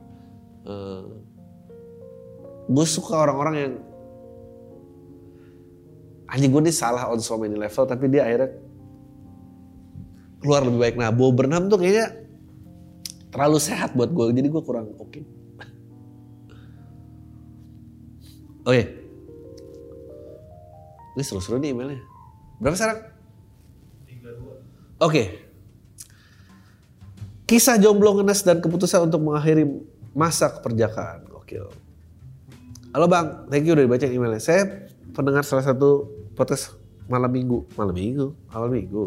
Gue 2.70 2.86
suka 2.86 3.18
orang-orang 3.18 3.54
yang 3.58 3.74
anjing 6.32 6.48
gue 6.48 6.62
nih 6.64 6.72
salah 6.72 7.10
on 7.12 7.20
so 7.20 7.36
many 7.36 7.52
level 7.52 7.84
tapi 7.84 8.08
dia 8.08 8.24
akhirnya 8.24 8.56
keluar 10.40 10.64
lebih 10.64 10.80
baik. 10.80 10.96
Nah 10.96 11.12
Bo 11.12 11.28
Burnham 11.34 11.68
tuh 11.68 11.76
kayaknya 11.76 12.22
terlalu 13.28 13.58
sehat 13.60 13.92
buat 13.92 14.08
gue 14.08 14.32
jadi 14.32 14.48
gue 14.48 14.62
kurang 14.64 14.92
oke 14.96 15.20
Oh 18.62 18.70
iya. 18.70 18.86
Ini 21.12 21.22
seru-seru 21.26 21.58
nih 21.58 21.74
emailnya. 21.74 22.00
Berapa 22.62 22.78
sekarang? 22.78 22.98
32. 24.06 25.02
Oke. 25.02 25.22
Kisah 27.44 27.76
jomblo 27.76 28.16
ngenes 28.16 28.46
dan 28.46 28.62
keputusan 28.62 29.10
untuk 29.10 29.20
mengakhiri 29.20 29.66
masa 30.14 30.48
keperjakaan. 30.48 31.26
Gokil. 31.26 31.68
Halo 32.94 33.08
bang, 33.10 33.48
thank 33.50 33.66
you 33.66 33.74
udah 33.74 33.84
dibaca 33.84 34.06
emailnya. 34.06 34.40
Saya 34.40 34.88
pendengar 35.10 35.42
salah 35.42 35.66
satu 35.66 36.06
podcast 36.38 36.78
malam 37.10 37.28
minggu. 37.28 37.66
Malam 37.74 37.92
minggu? 37.92 38.26
Awal 38.54 38.70
minggu. 38.72 39.04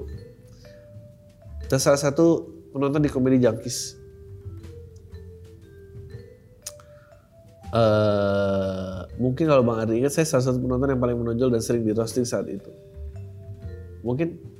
Dan 1.71 1.79
salah 1.79 1.97
satu 1.97 2.43
penonton 2.75 3.01
di 3.01 3.09
Komedi 3.09 3.39
Junkies. 3.41 3.97
Eh, 7.75 8.94
mungkin 9.15 9.47
kalau 9.47 9.63
Bang 9.63 9.79
Adri 9.79 10.03
ingat 10.03 10.15
saya 10.15 10.27
salah 10.27 10.51
satu 10.51 10.59
penonton 10.59 10.91
yang 10.91 11.01
paling 11.01 11.17
menonjol 11.17 11.49
dan 11.53 11.61
sering 11.63 11.83
di 11.83 11.91
roasting 11.95 12.27
saat 12.27 12.47
itu. 12.51 12.71
Mungkin 14.05 14.55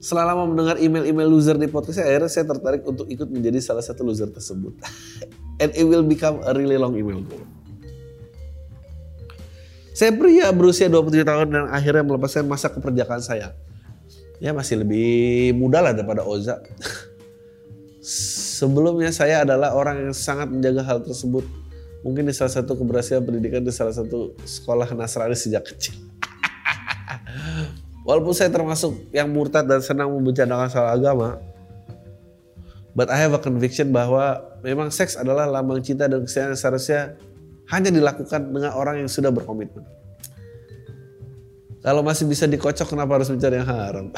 setelah 0.00 0.32
lama 0.32 0.48
mendengar 0.48 0.80
email-email 0.80 1.28
loser 1.28 1.60
di 1.60 1.68
podcast 1.68 2.00
saya, 2.00 2.16
akhirnya 2.16 2.32
saya 2.32 2.48
tertarik 2.48 2.82
untuk 2.88 3.04
ikut 3.12 3.28
menjadi 3.28 3.60
salah 3.60 3.84
satu 3.84 4.00
loser 4.00 4.32
tersebut. 4.32 4.72
And 5.60 5.76
it 5.76 5.84
will 5.84 6.04
become 6.04 6.40
a 6.40 6.56
really 6.56 6.80
long 6.80 6.96
email. 6.96 7.20
Saya 9.92 10.16
pria 10.16 10.48
berusia 10.56 10.88
27 10.88 11.20
tahun 11.28 11.46
dan 11.52 11.64
akhirnya 11.68 12.00
melepaskan 12.00 12.48
masa 12.48 12.72
keperjakaan 12.72 13.20
saya. 13.20 13.52
Ya 14.40 14.56
masih 14.56 14.80
lebih 14.80 15.52
muda 15.52 15.84
lah 15.84 15.92
daripada 15.92 16.24
Oza. 16.24 16.64
Sebelumnya 18.56 19.12
saya 19.12 19.44
adalah 19.44 19.76
orang 19.76 20.08
yang 20.08 20.16
sangat 20.16 20.48
menjaga 20.48 20.80
hal 20.80 21.04
tersebut. 21.04 21.44
Mungkin 22.00 22.24
di 22.24 22.32
salah 22.32 22.52
satu 22.52 22.72
keberhasilan 22.80 23.20
pendidikan 23.20 23.60
di 23.60 23.68
salah 23.68 23.92
satu 23.92 24.32
sekolah 24.40 24.88
Nasrani 24.96 25.36
sejak 25.36 25.68
kecil. 25.68 25.92
Walaupun 28.08 28.32
saya 28.32 28.48
termasuk 28.48 29.12
yang 29.12 29.28
murtad 29.28 29.68
dan 29.68 29.84
senang 29.84 30.08
membicarakan 30.08 30.72
soal 30.72 30.88
agama, 30.88 31.36
but 32.96 33.12
I 33.12 33.20
have 33.20 33.36
a 33.36 33.42
conviction 33.42 33.92
bahwa 33.92 34.40
memang 34.64 34.88
seks 34.88 35.20
adalah 35.20 35.44
lambang 35.44 35.84
cinta 35.84 36.08
dan 36.08 36.24
kesayang 36.24 36.56
yang 36.56 36.60
seharusnya 36.60 37.00
hanya 37.68 37.92
dilakukan 37.92 38.48
dengan 38.48 38.72
orang 38.72 39.04
yang 39.04 39.10
sudah 39.12 39.28
berkomitmen. 39.28 39.84
Kalau 41.80 42.04
masih 42.04 42.28
bisa 42.28 42.44
dikocok, 42.44 42.92
kenapa 42.92 43.16
harus 43.16 43.32
mencari 43.32 43.56
yang 43.56 43.68
haram? 43.68 44.12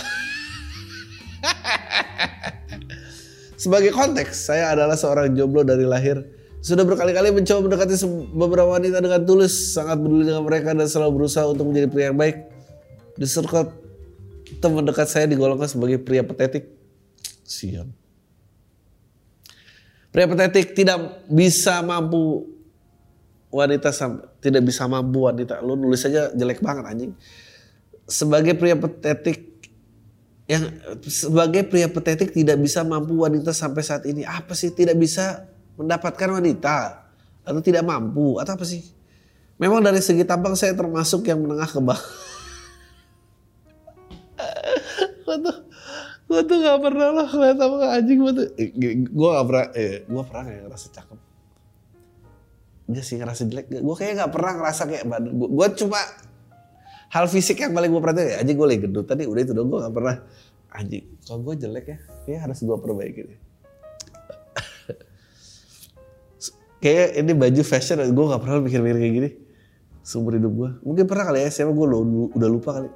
Sebagai 3.63 3.95
konteks, 3.95 4.51
saya 4.51 4.75
adalah 4.75 4.99
seorang 4.99 5.31
jomblo 5.39 5.63
dari 5.63 5.87
lahir. 5.87 6.42
Sudah 6.63 6.87
berkali-kali 6.87 7.35
mencoba 7.35 7.67
mendekati 7.67 7.99
beberapa 8.31 8.71
wanita 8.79 9.03
dengan 9.03 9.19
tulus, 9.27 9.75
sangat 9.75 9.99
peduli 9.99 10.31
dengan 10.31 10.47
mereka 10.47 10.71
dan 10.71 10.87
selalu 10.87 11.19
berusaha 11.19 11.51
untuk 11.51 11.67
menjadi 11.67 11.91
pria 11.91 12.15
yang 12.15 12.19
baik. 12.19 12.39
Di 13.19 13.27
circle 13.27 13.75
teman 14.63 14.87
dekat 14.87 15.11
saya 15.11 15.27
digolongkan 15.27 15.67
sebagai 15.67 15.99
pria 15.99 16.23
petetik. 16.23 16.71
Siap. 17.43 17.91
Pria 20.15 20.27
petetik 20.31 20.79
tidak 20.79 21.27
bisa 21.27 21.83
mampu 21.83 22.47
wanita 23.51 23.91
tidak 24.39 24.63
bisa 24.63 24.87
mampu 24.87 25.27
wanita. 25.27 25.59
Lu 25.67 25.75
nulis 25.75 26.07
aja 26.07 26.31
jelek 26.31 26.63
banget 26.63 26.85
anjing. 26.87 27.13
Sebagai 28.07 28.55
pria 28.55 28.79
petetik 28.79 29.51
yang 30.47 30.71
sebagai 31.11 31.67
pria 31.67 31.91
petetik 31.91 32.31
tidak 32.31 32.55
bisa 32.63 32.87
mampu 32.87 33.19
wanita 33.19 33.51
sampai 33.51 33.83
saat 33.83 34.07
ini 34.07 34.23
apa 34.23 34.55
sih 34.55 34.71
tidak 34.71 34.95
bisa 34.95 35.52
mendapatkan 35.77 36.29
wanita 36.29 36.77
atau 37.43 37.61
tidak 37.65 37.83
mampu 37.87 38.39
atau 38.39 38.55
apa 38.55 38.65
sih? 38.67 38.83
Memang 39.61 39.79
dari 39.79 40.03
segi 40.03 40.27
tampang 40.27 40.59
saya 40.59 40.75
termasuk 40.75 41.23
yang 41.29 41.43
menengah 41.43 41.71
ke 41.71 41.79
bawah. 41.79 42.03
Gue 45.23 45.37
tuh 45.39 45.57
gue 46.33 46.41
tuh 46.49 46.65
gak 46.65 46.81
pernah 46.81 47.09
lah 47.13 47.29
ngeliat 47.29 47.61
apa 47.61 47.77
anjing 47.93 48.25
gue 48.25 48.33
tuh 48.33 48.49
gue 49.05 49.29
gak 49.37 49.47
pernah 49.53 49.67
eh, 49.77 50.01
gue 50.09 50.23
pernah 50.25 50.43
gak 50.49 50.65
ngerasa 50.65 50.87
cakep. 50.97 51.19
Enggak 52.89 53.05
sih 53.05 53.17
ngerasa 53.21 53.43
jelek 53.53 53.67
gue 53.69 53.95
kayaknya 54.01 54.25
gak 54.25 54.33
pernah 54.33 54.53
ngerasa 54.57 54.83
kayak 54.89 55.05
badan 55.13 55.33
gue 55.37 55.49
gue 55.53 55.67
cuma 55.85 56.01
hal 57.13 57.29
fisik 57.29 57.61
yang 57.61 57.77
paling 57.77 57.93
gue 57.93 58.01
perhatiin 58.01 58.29
ya 58.33 58.37
anjing 58.41 58.57
gue 58.57 58.65
lagi 58.65 58.81
gendut 58.81 59.05
tadi 59.05 59.29
udah 59.29 59.43
itu 59.45 59.53
dong 59.53 59.69
gue 59.69 59.79
gak 59.85 59.93
pernah 59.93 60.17
anjing 60.73 61.05
kalau 61.29 61.41
gue 61.45 61.55
jelek 61.61 61.85
ya? 61.85 61.99
Kayak 62.25 62.41
harus 62.49 62.59
gue 62.65 62.77
perbaiki 62.81 63.21
deh 63.29 63.39
kayak 66.83 67.23
ini 67.23 67.33
baju 67.33 67.63
fashion 67.63 68.03
gue 68.03 68.25
gak 68.27 68.43
pernah 68.43 68.59
mikir-mikir 68.59 68.99
kayak 68.99 69.15
gini 69.15 69.31
seumur 70.03 70.35
hidup 70.35 70.51
gue 70.51 70.71
mungkin 70.83 71.07
pernah 71.07 71.31
kali 71.31 71.47
ya 71.47 71.49
siapa 71.49 71.71
gue 71.71 71.87
udah 72.35 72.51
lupa 72.51 72.83
kali. 72.83 72.91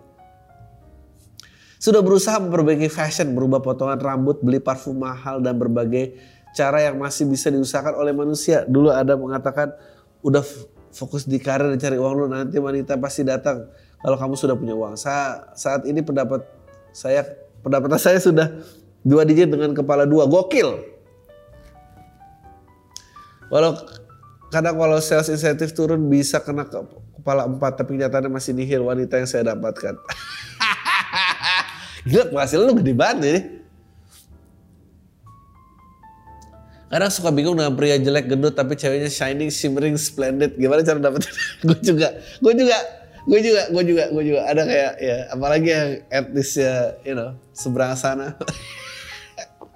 Sudah 1.77 2.01
berusaha 2.01 2.41
memperbaiki 2.41 2.89
fashion 2.89 3.37
berubah 3.37 3.61
potongan 3.61 4.01
rambut 4.01 4.41
beli 4.41 4.59
parfum 4.59 4.97
mahal 4.97 5.45
dan 5.45 5.61
berbagai 5.61 6.17
cara 6.57 6.81
yang 6.83 6.97
masih 6.97 7.29
bisa 7.29 7.53
diusahakan 7.53 8.01
oleh 8.01 8.17
manusia. 8.17 8.65
Dulu 8.65 8.89
ada 8.89 9.13
mengatakan 9.15 9.77
udah 10.25 10.41
fokus 10.89 11.29
di 11.29 11.37
karir 11.37 11.69
dan 11.69 11.79
cari 11.79 12.01
uang 12.01 12.13
lu 12.17 12.27
nanti 12.33 12.57
wanita 12.57 12.97
pasti 12.97 13.29
datang. 13.29 13.69
Kalau 14.01 14.17
kamu 14.17 14.35
sudah 14.41 14.57
punya 14.57 14.73
uang. 14.73 14.97
Sa- 14.97 15.53
saat 15.53 15.85
ini 15.85 16.01
pendapat 16.01 16.49
saya 16.97 17.29
pendapatan 17.61 18.01
saya 18.09 18.19
sudah 18.19 18.57
dua 19.05 19.29
digit 19.29 19.53
dengan 19.53 19.77
kepala 19.77 20.09
dua. 20.09 20.25
Gokil 20.25 20.96
Walau 23.49 23.79
kadang 24.51 24.79
kalau 24.79 24.99
sales 25.03 25.31
insentif 25.31 25.75
turun 25.75 26.07
bisa 26.07 26.39
kena 26.43 26.67
ke 26.67 26.79
kepala 27.21 27.47
empat 27.47 27.83
tapi 27.83 27.99
kenyataannya 27.99 28.31
masih 28.31 28.55
nihil 28.55 28.87
wanita 28.87 29.19
yang 29.19 29.29
saya 29.29 29.55
dapatkan. 29.55 29.99
Gila 32.09 32.31
penghasilan 32.31 32.65
lu 32.71 32.75
gede 32.79 32.95
banget 32.95 33.23
ya. 33.27 33.39
Kadang 36.87 37.11
suka 37.11 37.35
bingung 37.35 37.59
dengan 37.59 37.75
pria 37.75 37.99
jelek 37.99 38.31
gendut 38.31 38.55
tapi 38.55 38.79
ceweknya 38.79 39.11
shining, 39.11 39.51
shimmering, 39.51 39.99
splendid. 39.99 40.55
Gimana 40.55 40.87
cara 40.87 41.03
dapetin? 41.03 41.35
gue 41.67 41.79
juga, 41.83 42.15
gue 42.39 42.53
juga, 42.55 42.79
gue 43.27 43.41
juga, 43.43 43.63
gue 43.75 43.83
juga, 43.83 44.05
gue 44.15 44.23
juga. 44.23 44.41
Ada 44.47 44.63
kayak 44.63 44.93
ya, 45.03 45.17
apalagi 45.35 45.69
yang 45.75 45.89
etnisnya, 46.15 46.95
you 47.03 47.19
know, 47.19 47.35
seberang 47.51 47.99
sana. 47.99 48.39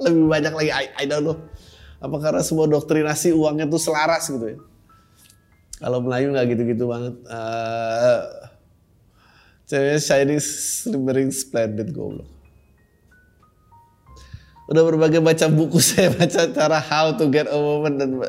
lebih 0.01 0.25
banyak 0.33 0.53
lagi 0.57 0.71
I, 0.73 0.85
I 0.97 1.05
don't 1.05 1.25
know 1.29 1.37
apa 2.01 2.17
karena 2.17 2.41
semua 2.41 2.65
doktrinasi 2.65 3.37
uangnya 3.37 3.69
tuh 3.69 3.81
selaras 3.81 4.25
gitu 4.33 4.57
ya? 4.57 4.59
Kalau 5.81 6.01
Melayu 6.05 6.33
nggak 6.33 6.47
gitu-gitu 6.57 6.85
banget. 6.89 7.15
Uh, 7.29 8.25
ceweknya 9.69 10.41
slimmering 10.41 11.33
splendid 11.33 11.93
goblok. 11.93 12.29
Udah 14.71 14.87
berbagai 14.87 15.19
baca 15.19 15.47
buku 15.51 15.83
saya 15.89 16.15
baca 16.15 16.47
cara 16.53 16.79
how 16.79 17.11
to 17.17 17.27
get 17.29 17.51
a 17.51 17.59
woman 17.59 17.99
dan 17.99 18.23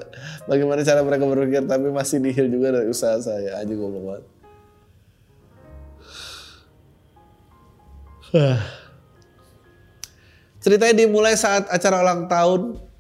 bagaimana 0.50 0.82
cara 0.82 1.06
mereka 1.06 1.28
berpikir 1.28 1.64
tapi 1.70 1.94
masih 1.94 2.18
nihil 2.18 2.50
juga 2.52 2.76
dari 2.76 2.88
usaha 2.92 3.20
saya. 3.20 3.60
Aja 3.60 3.74
goblok 3.76 4.04
banget. 4.04 4.26
Ceritanya 10.64 10.96
dimulai 11.04 11.36
saat 11.36 11.68
acara 11.68 12.00
ulang 12.00 12.32
tahun 12.32 12.91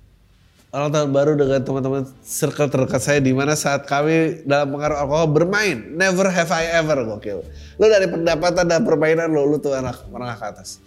ulang 0.72 0.88
tahun 0.88 1.11
baru 1.11 1.32
dengan 1.36 1.59
teman-teman 1.59 2.03
circle 2.24 2.72
terdekat 2.72 3.03
saya 3.03 3.19
di 3.19 3.36
mana 3.36 3.59
saat 3.59 3.84
kami 3.84 4.47
dalam 4.47 4.72
pengaruh 4.72 5.03
alkohol 5.03 5.28
bermain. 5.28 5.76
Never 5.99 6.32
have 6.32 6.47
I 6.47 6.72
ever 6.80 7.03
gokil. 7.03 7.43
Lu 7.76 7.86
dari 7.91 8.07
pendapatan 8.07 8.63
dan 8.63 8.88
permainan 8.88 9.36
lo, 9.36 9.43
lu 9.43 9.59
tuh 9.59 9.76
anak 9.76 10.07
menengah 10.07 10.39
ke 10.39 10.45
atas. 10.47 10.80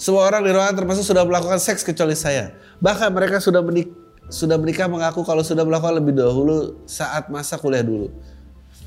Semua 0.00 0.24
orang 0.24 0.40
di 0.40 0.56
ruangan 0.56 0.72
termasuk 0.72 1.04
sudah 1.04 1.28
melakukan 1.28 1.60
seks 1.60 1.84
kecuali 1.84 2.16
saya. 2.16 2.56
Bahkan 2.80 3.12
mereka 3.12 3.36
sudah 3.44 3.60
menik 3.60 3.92
sudah 4.32 4.56
menikah 4.56 4.88
mengaku 4.88 5.20
kalau 5.20 5.44
sudah 5.44 5.60
melakukan 5.60 6.00
lebih 6.00 6.16
dahulu 6.16 6.80
saat 6.88 7.28
masa 7.28 7.60
kuliah 7.60 7.84
dulu. 7.84 8.08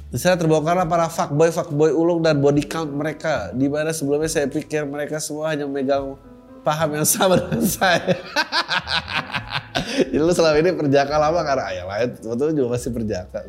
Di 0.09 0.17
sana 0.17 0.33
terbongkarlah 0.33 0.89
para 0.89 1.05
fuckboy 1.05 1.53
fuckboy 1.53 1.93
ulung 1.93 2.25
dan 2.25 2.41
body 2.41 2.65
count 2.65 2.89
mereka. 2.89 3.53
Di 3.53 3.69
mana 3.69 3.93
sebelumnya 3.93 4.33
saya 4.33 4.49
pikir 4.49 4.89
mereka 4.89 5.21
semua 5.21 5.53
hanya 5.53 5.69
memegang 5.69 6.17
paham 6.65 6.97
yang 6.97 7.05
sama 7.05 7.37
dengan 7.37 7.61
saya. 7.61 8.17
Jadi 9.73 10.21
lu 10.21 10.33
selama 10.33 10.57
ini 10.61 10.71
perjaka 10.77 11.15
lama 11.17 11.39
karena 11.41 11.63
ayah 11.73 11.85
lain, 11.89 12.09
sebetulnya 12.21 12.53
juga 12.53 12.69
masih 12.77 12.89
perjaka. 12.93 13.39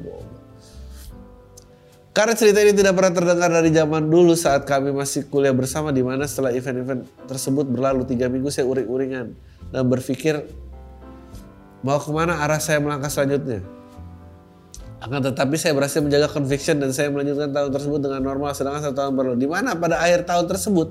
Karena 2.14 2.32
cerita 2.38 2.62
ini 2.62 2.72
tidak 2.78 2.94
pernah 2.94 3.10
terdengar 3.10 3.50
dari 3.50 3.74
zaman 3.74 4.06
dulu 4.06 4.38
saat 4.38 4.62
kami 4.62 4.94
masih 4.94 5.26
kuliah 5.26 5.50
bersama 5.50 5.90
di 5.90 5.98
mana 5.98 6.30
setelah 6.30 6.54
event-event 6.54 7.10
tersebut 7.26 7.66
berlalu 7.66 8.06
tiga 8.06 8.30
minggu 8.30 8.54
saya 8.54 8.70
uring-uringan 8.70 9.34
dan 9.74 9.82
berpikir 9.90 10.46
mau 11.82 11.98
ke 11.98 12.10
mana 12.14 12.38
arah 12.38 12.62
saya 12.62 12.78
melangkah 12.78 13.10
selanjutnya. 13.10 13.66
Akan 15.02 15.20
tetapi 15.20 15.58
saya 15.58 15.74
berhasil 15.74 16.00
menjaga 16.00 16.30
conviction 16.30 16.78
dan 16.78 16.94
saya 16.94 17.10
melanjutkan 17.10 17.50
tahun 17.50 17.70
tersebut 17.74 17.98
dengan 17.98 18.22
normal 18.22 18.54
sedangkan 18.54 18.88
satu 18.88 18.96
tahun 18.96 19.12
berlalu. 19.18 19.36
Di 19.42 19.48
mana 19.50 19.74
pada 19.74 19.98
akhir 20.00 20.22
tahun 20.24 20.46
tersebut 20.48 20.88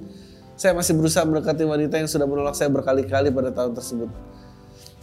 saya 0.59 0.75
masih 0.75 0.93
berusaha 0.99 1.23
mendekati 1.23 1.63
wanita 1.63 2.03
yang 2.03 2.11
sudah 2.11 2.27
menolak 2.27 2.53
saya 2.53 2.67
berkali-kali 2.67 3.31
pada 3.31 3.49
tahun 3.55 3.73
tersebut. 3.73 4.11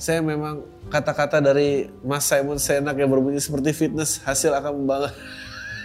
Saya 0.01 0.25
memang 0.25 0.65
kata-kata 0.89 1.45
dari 1.45 1.93
Mas 2.01 2.25
Simon 2.25 2.57
Senak 2.57 2.97
yang 2.97 3.13
berbunyi 3.13 3.37
seperti 3.37 3.77
fitness 3.77 4.17
hasil 4.25 4.49
akan 4.57 4.81
membangun. 4.81 5.13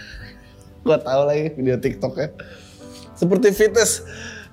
Gua 0.88 0.96
tahu 0.96 1.28
lagi 1.28 1.52
video 1.52 1.76
TikToknya. 1.76 2.32
Seperti 3.12 3.52
fitness 3.52 4.00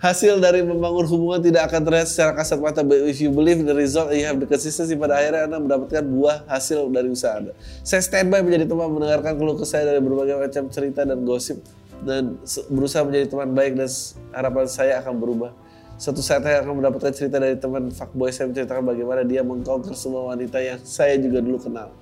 hasil 0.03 0.43
dari 0.43 0.67
membangun 0.67 1.07
hubungan 1.07 1.39
tidak 1.39 1.71
akan 1.71 1.79
terlihat 1.87 2.11
secara 2.11 2.35
kasat 2.35 2.59
mata. 2.59 2.83
But 2.83 3.07
if 3.07 3.23
you 3.23 3.31
believe 3.31 3.63
the 3.63 3.71
result, 3.71 4.11
you 4.11 4.27
have 4.27 4.35
the 4.43 4.51
consistency. 4.51 4.99
Pada 4.99 5.15
akhirnya 5.15 5.47
Anda 5.47 5.63
mendapatkan 5.63 6.03
buah 6.11 6.43
hasil 6.51 6.91
dari 6.91 7.07
usaha 7.07 7.39
Anda. 7.39 7.55
Saya 7.87 8.03
standby 8.03 8.43
menjadi 8.43 8.67
teman 8.67 8.91
mendengarkan 8.91 9.39
keluh 9.39 9.55
kesah 9.55 9.87
dari 9.87 10.03
berbagai 10.03 10.43
macam 10.43 10.67
cerita 10.75 11.07
dan 11.07 11.23
gosip 11.23 11.63
dan 12.03 12.35
berusaha 12.67 13.07
menjadi 13.07 13.31
teman 13.31 13.55
baik 13.55 13.79
dan 13.79 13.87
harapan 14.35 14.67
saya 14.67 14.99
akan 14.99 15.15
berubah. 15.23 15.62
Suatu 16.03 16.19
saat 16.19 16.43
saya 16.43 16.59
akan 16.59 16.83
mendapatkan 16.83 17.15
cerita 17.15 17.39
dari 17.39 17.55
teman 17.55 17.87
fuckboy 17.87 18.27
saya 18.27 18.51
menceritakan 18.51 18.83
bagaimana 18.91 19.23
dia 19.23 19.39
mengkonker 19.39 19.95
semua 19.95 20.35
wanita 20.35 20.59
yang 20.59 20.75
saya 20.83 21.15
juga 21.15 21.39
dulu 21.39 21.63
kenal. 21.63 21.95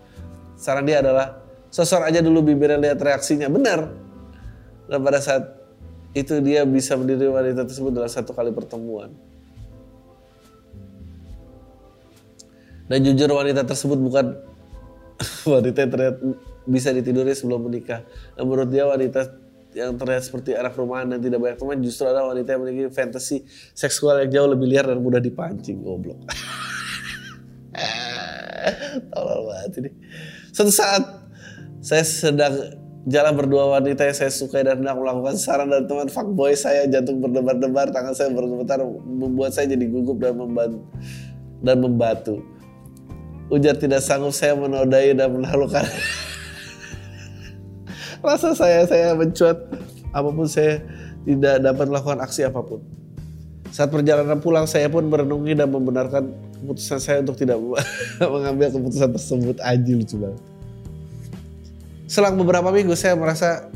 Saran 0.57 0.89
dia 0.89 1.05
adalah 1.05 1.37
sosor 1.69 2.01
aja 2.09 2.17
dulu 2.17 2.41
bibirnya 2.41 2.81
lihat 2.81 2.97
reaksinya. 2.97 3.45
Benar. 3.45 3.93
Dan 4.89 5.05
pada 5.05 5.21
saat 5.21 5.53
itu 6.17 6.41
dia 6.41 6.65
bisa 6.65 6.97
mendiri 6.97 7.29
wanita 7.29 7.61
tersebut 7.61 7.93
dalam 7.93 8.09
satu 8.09 8.33
kali 8.33 8.49
pertemuan. 8.49 9.13
Dan 12.89 13.05
jujur 13.05 13.29
wanita 13.37 13.69
tersebut 13.69 14.01
bukan 14.01 14.33
wanita 15.53 15.77
yang 15.77 15.91
terlihat 15.93 16.15
bisa 16.65 16.89
ditiduri 16.89 17.37
sebelum 17.37 17.69
menikah. 17.69 18.01
Dan 18.33 18.49
menurut 18.49 18.73
dia 18.73 18.89
wanita 18.89 19.29
yang 19.71 19.95
terlihat 19.95 20.23
seperti 20.27 20.51
anak 20.55 20.75
rumahan 20.75 21.15
dan 21.15 21.19
tidak 21.23 21.39
banyak 21.39 21.57
teman 21.57 21.77
justru 21.79 22.03
adalah 22.07 22.35
wanita 22.35 22.49
yang 22.51 22.61
memiliki 22.63 22.91
fantasi 22.91 23.47
seksual 23.71 24.19
yang 24.23 24.29
jauh 24.31 24.49
lebih 24.51 24.67
liar 24.67 24.85
dan 24.87 24.99
mudah 24.99 25.23
dipancing 25.23 25.79
goblok. 25.79 26.19
Tolol 29.11 29.39
banget 29.47 29.71
ini. 29.79 29.89
Suatu 30.51 30.71
saat 30.75 31.03
saya 31.79 32.03
sedang 32.03 32.53
jalan 33.09 33.33
berdua 33.33 33.79
wanita 33.79 34.05
yang 34.05 34.17
saya 34.17 34.29
sukai 34.29 34.61
dan 34.61 34.83
hendak 34.83 34.93
melakukan 34.93 35.33
saran 35.39 35.73
dari 35.73 35.89
teman 35.89 36.05
fuckboy 36.05 36.53
saya 36.53 36.85
jantung 36.85 37.17
berdebar-debar 37.17 37.89
tangan 37.89 38.13
saya 38.13 38.29
bergemetar 38.29 38.77
membuat 39.01 39.57
saya 39.57 39.73
jadi 39.73 39.85
gugup 39.89 40.21
dan 40.21 40.37
membantu 40.37 40.85
dan 41.61 41.77
membatu. 41.81 42.35
Ujar 43.51 43.75
tidak 43.75 43.99
sanggup 43.99 44.31
saya 44.31 44.55
menodai 44.55 45.11
dan 45.11 45.31
menaklukkan 45.35 45.83
rasa 48.21 48.53
saya 48.53 48.85
saya 48.85 49.17
mencuat 49.17 49.57
apa 50.13 50.29
pun 50.29 50.45
saya 50.45 50.81
tidak 51.25 51.61
dapat 51.61 51.85
melakukan 51.89 52.19
aksi 52.21 52.45
apa 52.45 52.61
pun. 52.61 52.81
Saat 53.71 53.89
perjalanan 53.89 54.43
pulang 54.43 54.67
saya 54.67 54.91
pun 54.91 55.07
merenungi 55.07 55.55
dan 55.55 55.71
membenarkan 55.71 56.27
keputusan 56.59 56.99
saya 56.99 57.17
untuk 57.23 57.39
tidak 57.39 57.57
mengambil 58.33 58.67
keputusan 58.69 59.09
tersebut. 59.15 59.57
Aji 59.63 59.93
lucu 59.95 60.15
banget. 60.19 60.41
Selang 62.11 62.35
beberapa 62.35 62.67
minggu 62.69 62.91
saya 62.99 63.15
merasa 63.15 63.71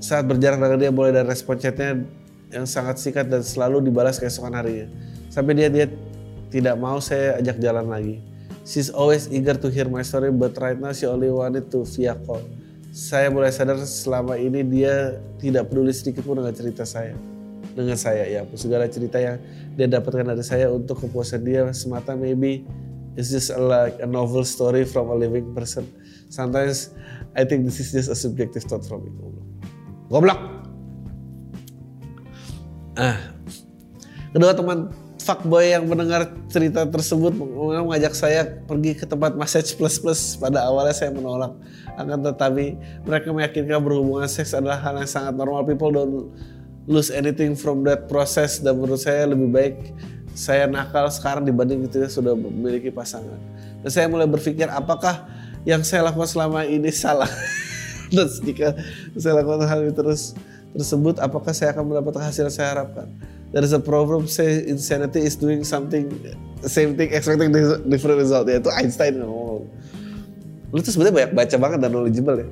saat 0.00 0.24
berjalan 0.24 0.56
dengan 0.56 0.78
dia 0.80 0.90
mulai 0.92 1.12
dari 1.12 1.28
respon 1.28 1.60
chatnya 1.60 2.00
yang 2.48 2.64
sangat 2.64 2.96
singkat 2.96 3.28
dan 3.28 3.44
selalu 3.44 3.84
dibalas 3.84 4.16
keesokan 4.16 4.56
harinya. 4.56 4.88
Sampai 5.28 5.52
dia 5.52 5.68
dia 5.68 5.84
tidak 6.48 6.80
mau 6.80 6.96
saya 7.04 7.36
ajak 7.36 7.60
jalan 7.60 7.92
lagi. 7.92 8.16
She's 8.64 8.88
always 8.88 9.28
eager 9.28 9.54
to 9.54 9.68
hear 9.68 9.86
my 9.86 10.00
story 10.00 10.32
but 10.32 10.56
right 10.56 10.74
now 10.74 10.90
she 10.96 11.04
only 11.04 11.28
wanted 11.28 11.68
to 11.70 11.86
via 11.86 12.16
call 12.24 12.42
saya 12.96 13.28
mulai 13.28 13.52
sadar 13.52 13.76
selama 13.84 14.40
ini 14.40 14.64
dia 14.64 15.20
tidak 15.36 15.68
peduli 15.68 15.92
sedikit 15.92 16.24
pun 16.24 16.40
dengan 16.40 16.56
cerita 16.56 16.88
saya. 16.88 17.12
Dengan 17.76 17.92
saya 17.92 18.24
ya, 18.24 18.40
segala 18.56 18.88
cerita 18.88 19.20
yang 19.20 19.36
dia 19.76 19.84
dapatkan 19.84 20.32
dari 20.32 20.40
saya 20.40 20.72
untuk 20.72 21.04
kepuasan 21.04 21.44
dia 21.44 21.68
semata 21.76 22.16
maybe 22.16 22.64
it's 23.12 23.28
just 23.28 23.52
a, 23.52 23.60
like 23.60 24.00
a 24.00 24.08
novel 24.08 24.40
story 24.48 24.88
from 24.88 25.12
a 25.12 25.16
living 25.16 25.52
person. 25.52 25.84
Sometimes 26.32 26.96
I 27.36 27.44
think 27.44 27.68
this 27.68 27.84
is 27.84 27.92
just 27.92 28.08
a 28.08 28.16
subjective 28.16 28.64
thought 28.64 28.88
from 28.88 29.04
it. 29.04 29.12
Goblok. 30.08 30.40
Ah. 32.96 33.20
Kedua 34.32 34.56
teman 34.56 34.88
fuckboy 35.26 35.74
yang 35.74 35.82
mendengar 35.90 36.30
cerita 36.46 36.86
tersebut 36.86 37.34
mengajak 37.34 38.14
saya 38.14 38.46
pergi 38.46 38.94
ke 38.94 39.02
tempat 39.02 39.34
massage 39.34 39.74
plus 39.74 39.98
plus. 39.98 40.38
Pada 40.38 40.62
awalnya 40.62 40.94
saya 40.94 41.10
menolak. 41.10 41.58
Akan 41.98 42.22
tetapi 42.22 42.78
mereka 43.02 43.34
meyakinkan 43.34 43.82
berhubungan 43.82 44.30
seks 44.30 44.54
adalah 44.54 44.78
hal 44.78 45.02
yang 45.02 45.10
sangat 45.10 45.34
normal. 45.34 45.66
People 45.66 45.90
don't 45.90 46.30
lose 46.86 47.10
anything 47.10 47.58
from 47.58 47.82
that 47.82 48.06
process. 48.06 48.62
Dan 48.62 48.78
menurut 48.78 49.02
saya 49.02 49.26
lebih 49.26 49.50
baik 49.50 49.76
saya 50.38 50.70
nakal 50.70 51.10
sekarang 51.10 51.42
dibanding 51.42 51.82
ketika 51.90 52.06
sudah 52.06 52.38
memiliki 52.38 52.94
pasangan. 52.94 53.42
Dan 53.82 53.90
saya 53.90 54.06
mulai 54.06 54.30
berpikir 54.30 54.70
apakah 54.70 55.26
yang 55.66 55.82
saya 55.82 56.06
lakukan 56.06 56.30
selama 56.30 56.62
ini 56.62 56.94
salah. 56.94 57.28
Dan 58.14 58.30
jika 58.46 58.78
saya 59.18 59.42
lakukan 59.42 59.66
hal 59.66 59.82
ini 59.82 59.90
terus 59.90 60.38
tersebut, 60.70 61.18
apakah 61.18 61.50
saya 61.50 61.74
akan 61.74 61.90
mendapatkan 61.90 62.30
hasil 62.30 62.46
yang 62.46 62.54
saya 62.54 62.68
harapkan? 62.78 63.10
There 63.50 63.62
is 63.62 63.74
a 63.74 63.82
proverb 63.82 64.26
say 64.26 64.64
insanity 64.66 65.22
is 65.22 65.38
doing 65.38 65.62
something 65.62 66.10
same 66.66 66.98
thing 66.98 67.12
expecting 67.12 67.52
different 67.86 68.18
result. 68.18 68.46
Ya 68.50 68.58
itu 68.58 68.70
Einstein. 68.72 69.22
Ngomong 69.22 69.66
lu 70.74 70.82
tuh 70.82 70.90
sebenarnya 70.90 71.14
banyak 71.14 71.32
baca 71.32 71.56
banget 71.56 71.78
dan 71.82 71.90
knowledgeable 71.94 72.38
ya. 72.42 72.48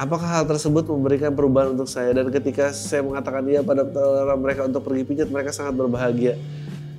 Apakah 0.00 0.28
hal 0.40 0.44
tersebut 0.48 0.88
memberikan 0.88 1.32
perubahan 1.36 1.76
untuk 1.76 1.88
saya? 1.88 2.16
Dan 2.16 2.32
ketika 2.32 2.72
saya 2.72 3.04
mengatakan 3.04 3.44
iya 3.48 3.60
pada 3.60 3.84
mereka 4.36 4.64
untuk 4.64 4.84
pergi 4.88 5.04
pijat 5.04 5.28
mereka 5.28 5.52
sangat 5.52 5.76
berbahagia. 5.76 6.40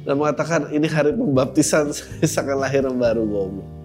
Dan 0.01 0.17
mengatakan 0.17 0.69
ini 0.73 0.89
hari 0.89 1.13
pembaptisan 1.13 1.93
saya 2.29 2.41
akan 2.45 2.57
lahir 2.57 2.81
yang 2.85 2.97
baru 2.97 3.21
ngomong 3.25 3.80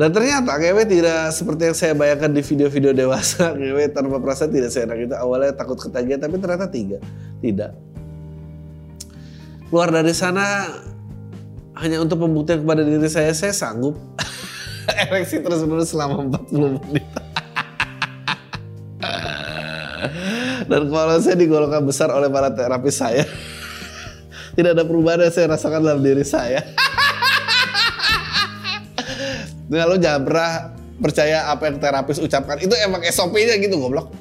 dan 0.00 0.16
ternyata 0.16 0.56
ngewe 0.56 0.88
tidak 0.88 1.28
seperti 1.28 1.68
yang 1.68 1.76
saya 1.76 1.92
bayangkan 1.92 2.32
di 2.32 2.40
video-video 2.40 2.96
dewasa. 2.96 3.52
Ngewe 3.60 3.92
tanpa 3.92 4.16
perasaan 4.16 4.48
tidak 4.48 4.72
seenak 4.72 4.96
itu. 4.96 5.12
Awalnya 5.12 5.52
takut 5.52 5.76
ketagihan 5.76 6.16
tapi 6.16 6.40
ternyata 6.40 6.72
tiga. 6.72 6.96
Tidak. 7.44 7.68
Keluar 9.68 9.92
dari 9.92 10.16
sana 10.16 10.72
hanya 11.84 12.00
untuk 12.00 12.24
membuktikan 12.24 12.64
kepada 12.64 12.80
diri 12.80 13.12
saya, 13.12 13.28
saya 13.36 13.52
sanggup. 13.52 14.00
Ereksi 15.04 15.44
terus-menerus 15.44 15.92
selama 15.92 16.32
40 16.48 16.80
menit. 16.80 17.04
Dan 20.72 20.88
kalau 20.88 21.20
saya 21.20 21.36
digolongkan 21.36 21.84
besar 21.84 22.08
oleh 22.08 22.32
para 22.32 22.48
terapis 22.48 22.96
saya. 22.96 23.28
tidak 24.56 24.80
ada 24.80 24.84
perubahan 24.88 25.28
yang 25.28 25.32
saya 25.36 25.52
rasakan 25.52 25.84
dalam 25.84 26.00
diri 26.00 26.24
saya. 26.24 26.64
Nah 29.70 29.86
lo 29.86 29.94
jangan 29.94 30.22
pernah 30.26 30.52
percaya 31.00 31.48
apa 31.48 31.72
yang 31.72 31.80
terapis 31.80 32.20
ucapkan. 32.20 32.60
Itu 32.60 32.76
emang 32.76 33.00
SOP-nya 33.08 33.56
gitu 33.56 33.80
goblok. 33.80 34.12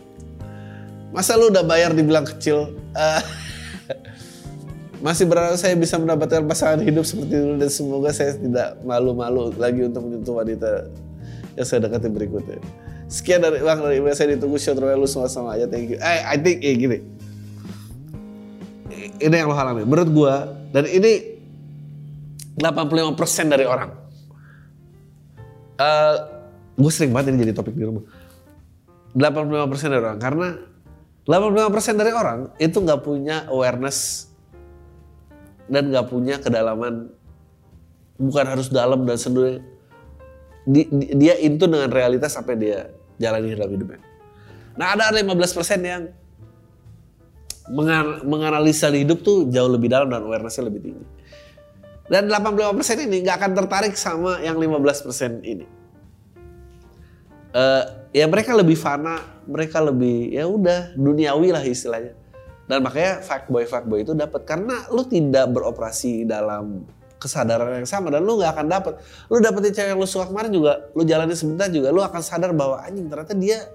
Masa 1.12 1.36
lu 1.36 1.52
udah 1.52 1.62
bayar 1.68 1.92
dibilang 1.92 2.24
kecil? 2.24 2.74
Eh, 2.96 3.22
masih 5.06 5.28
berharap 5.28 5.60
saya 5.60 5.76
bisa 5.76 6.00
mendapatkan 6.00 6.48
pasangan 6.48 6.80
hidup 6.80 7.04
seperti 7.04 7.36
dulu 7.36 7.56
dan 7.60 7.70
semoga 7.70 8.10
saya 8.16 8.36
tidak 8.40 8.80
malu-malu 8.88 9.52
lagi 9.60 9.84
untuk 9.84 10.08
menyentuh 10.08 10.40
wanita 10.40 10.88
yang 11.60 11.68
saya 11.68 11.84
dekati 11.84 12.08
berikutnya. 12.08 12.60
Sekian 13.10 13.42
dari 13.42 13.60
Bang 13.60 13.82
dari 13.82 14.00
email 14.00 14.14
saya 14.14 14.38
ditunggu 14.38 14.62
show 14.62 14.78
terbaik 14.78 15.02
lu 15.02 15.10
semua 15.10 15.28
sama 15.28 15.58
aja 15.58 15.66
thank 15.68 15.92
you. 15.92 16.00
Eh, 16.00 16.20
I 16.24 16.38
think 16.40 16.64
eh 16.64 16.78
gini. 16.78 16.98
Ini 19.20 19.36
yang 19.36 19.52
lo 19.52 19.56
alami. 19.58 19.84
Menurut 19.84 20.10
gua 20.14 20.34
dan 20.72 20.88
ini 20.88 21.42
85% 22.62 23.50
dari 23.50 23.66
orang. 23.68 24.09
Eh, 25.80 26.16
gue 26.76 26.92
sering 26.92 27.16
banget 27.16 27.32
ini 27.32 27.48
jadi 27.48 27.56
topik 27.56 27.72
di 27.72 27.88
rumah. 27.88 28.04
85% 29.16 29.90
dari 29.90 30.04
orang 30.06 30.20
karena 30.22 30.48
85% 31.26 31.98
dari 31.98 32.12
orang 32.14 32.40
itu 32.62 32.78
nggak 32.78 33.02
punya 33.02 33.50
awareness 33.50 34.30
dan 35.66 35.90
nggak 35.90 36.08
punya 36.14 36.38
kedalaman 36.38 37.10
bukan 38.22 38.46
harus 38.46 38.70
dalam 38.70 39.08
dan 39.08 39.18
seduh 39.18 39.58
di, 40.68 40.86
di, 40.94 41.06
dia 41.18 41.34
itu 41.42 41.64
dengan 41.66 41.90
realitas 41.90 42.38
yang 42.38 42.46
dia 42.60 42.80
jalani 43.18 43.56
dalam 43.56 43.72
hidupnya. 43.74 44.00
Nah 44.78 44.94
ada 44.94 45.10
15% 45.10 45.26
yang 45.82 46.14
mengan, 47.72 48.26
menganalisa 48.28 48.94
hidup 48.94 49.26
tuh 49.26 49.50
jauh 49.50 49.72
lebih 49.72 49.90
dalam 49.90 50.12
dan 50.12 50.22
awarenessnya 50.22 50.70
lebih 50.70 50.82
tinggi. 50.92 51.06
Dan 52.10 52.26
85% 52.26 53.06
ini 53.06 53.22
nggak 53.22 53.38
akan 53.38 53.52
tertarik 53.54 53.94
sama 53.94 54.42
yang 54.42 54.58
15% 54.58 55.46
ini. 55.46 55.66
Uh, 57.54 58.10
ya 58.14 58.26
mereka 58.26 58.58
lebih 58.58 58.78
fana, 58.78 59.22
mereka 59.46 59.82
lebih 59.82 60.34
ya 60.34 60.50
udah 60.50 60.98
duniawi 60.98 61.54
lah 61.54 61.62
istilahnya. 61.62 62.18
Dan 62.70 62.86
makanya 62.86 63.22
fuckboy 63.26 63.66
fuckboy 63.66 64.06
itu 64.06 64.14
dapat 64.14 64.46
karena 64.46 64.86
lu 64.94 65.06
tidak 65.06 65.50
beroperasi 65.54 66.26
dalam 66.26 66.86
kesadaran 67.18 67.82
yang 67.82 67.90
sama 67.90 68.10
dan 68.10 68.26
lu 68.26 68.42
nggak 68.42 68.58
akan 68.58 68.68
dapat. 68.70 68.94
Lu 69.30 69.38
dapetin 69.42 69.74
cewek 69.74 69.90
yang 69.94 70.00
lu 70.02 70.10
suka 70.10 70.30
kemarin 70.30 70.50
juga, 70.50 70.90
lu 70.94 71.02
jalani 71.06 71.34
sebentar 71.38 71.70
juga, 71.70 71.94
lu 71.94 72.02
akan 72.02 72.22
sadar 72.22 72.54
bahwa 72.54 72.82
anjing 72.82 73.06
ternyata 73.06 73.34
dia 73.38 73.70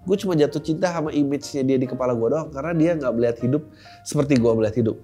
gue 0.00 0.16
cuma 0.16 0.32
jatuh 0.32 0.62
cinta 0.64 0.88
sama 0.90 1.12
image-nya 1.12 1.62
dia 1.62 1.76
di 1.76 1.84
kepala 1.84 2.16
gue 2.16 2.28
doang 2.32 2.48
karena 2.48 2.72
dia 2.72 2.90
nggak 2.96 3.12
melihat 3.12 3.36
hidup 3.44 3.62
seperti 4.02 4.38
gue 4.38 4.52
melihat 4.52 4.76
hidup. 4.78 4.96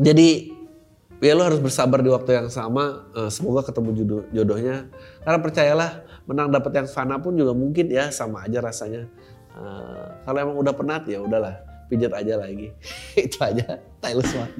Jadi 0.00 0.48
ya 1.20 1.36
lo 1.36 1.44
harus 1.44 1.60
bersabar 1.60 2.00
di 2.00 2.08
waktu 2.08 2.40
yang 2.40 2.48
sama. 2.48 3.04
Eh, 3.12 3.28
semoga 3.28 3.68
ketemu 3.68 3.90
jodoh, 4.00 4.22
jodohnya. 4.32 4.88
Karena 5.20 5.38
percayalah 5.44 5.90
menang 6.24 6.48
dapat 6.48 6.72
yang 6.80 6.88
fana 6.88 7.20
pun 7.20 7.36
juga 7.36 7.52
mungkin 7.52 7.92
ya 7.92 8.08
sama 8.08 8.48
aja 8.48 8.64
rasanya. 8.64 9.04
Uh, 9.50 10.06
kalau 10.22 10.38
emang 10.46 10.56
udah 10.62 10.70
penat 10.70 11.02
ya 11.10 11.18
udahlah 11.18 11.58
pijat 11.90 12.14
aja 12.14 12.38
lagi. 12.38 12.70
Itu 13.18 13.42
aja. 13.42 13.82
Taylor 14.00 14.24
Swift. 14.24 14.54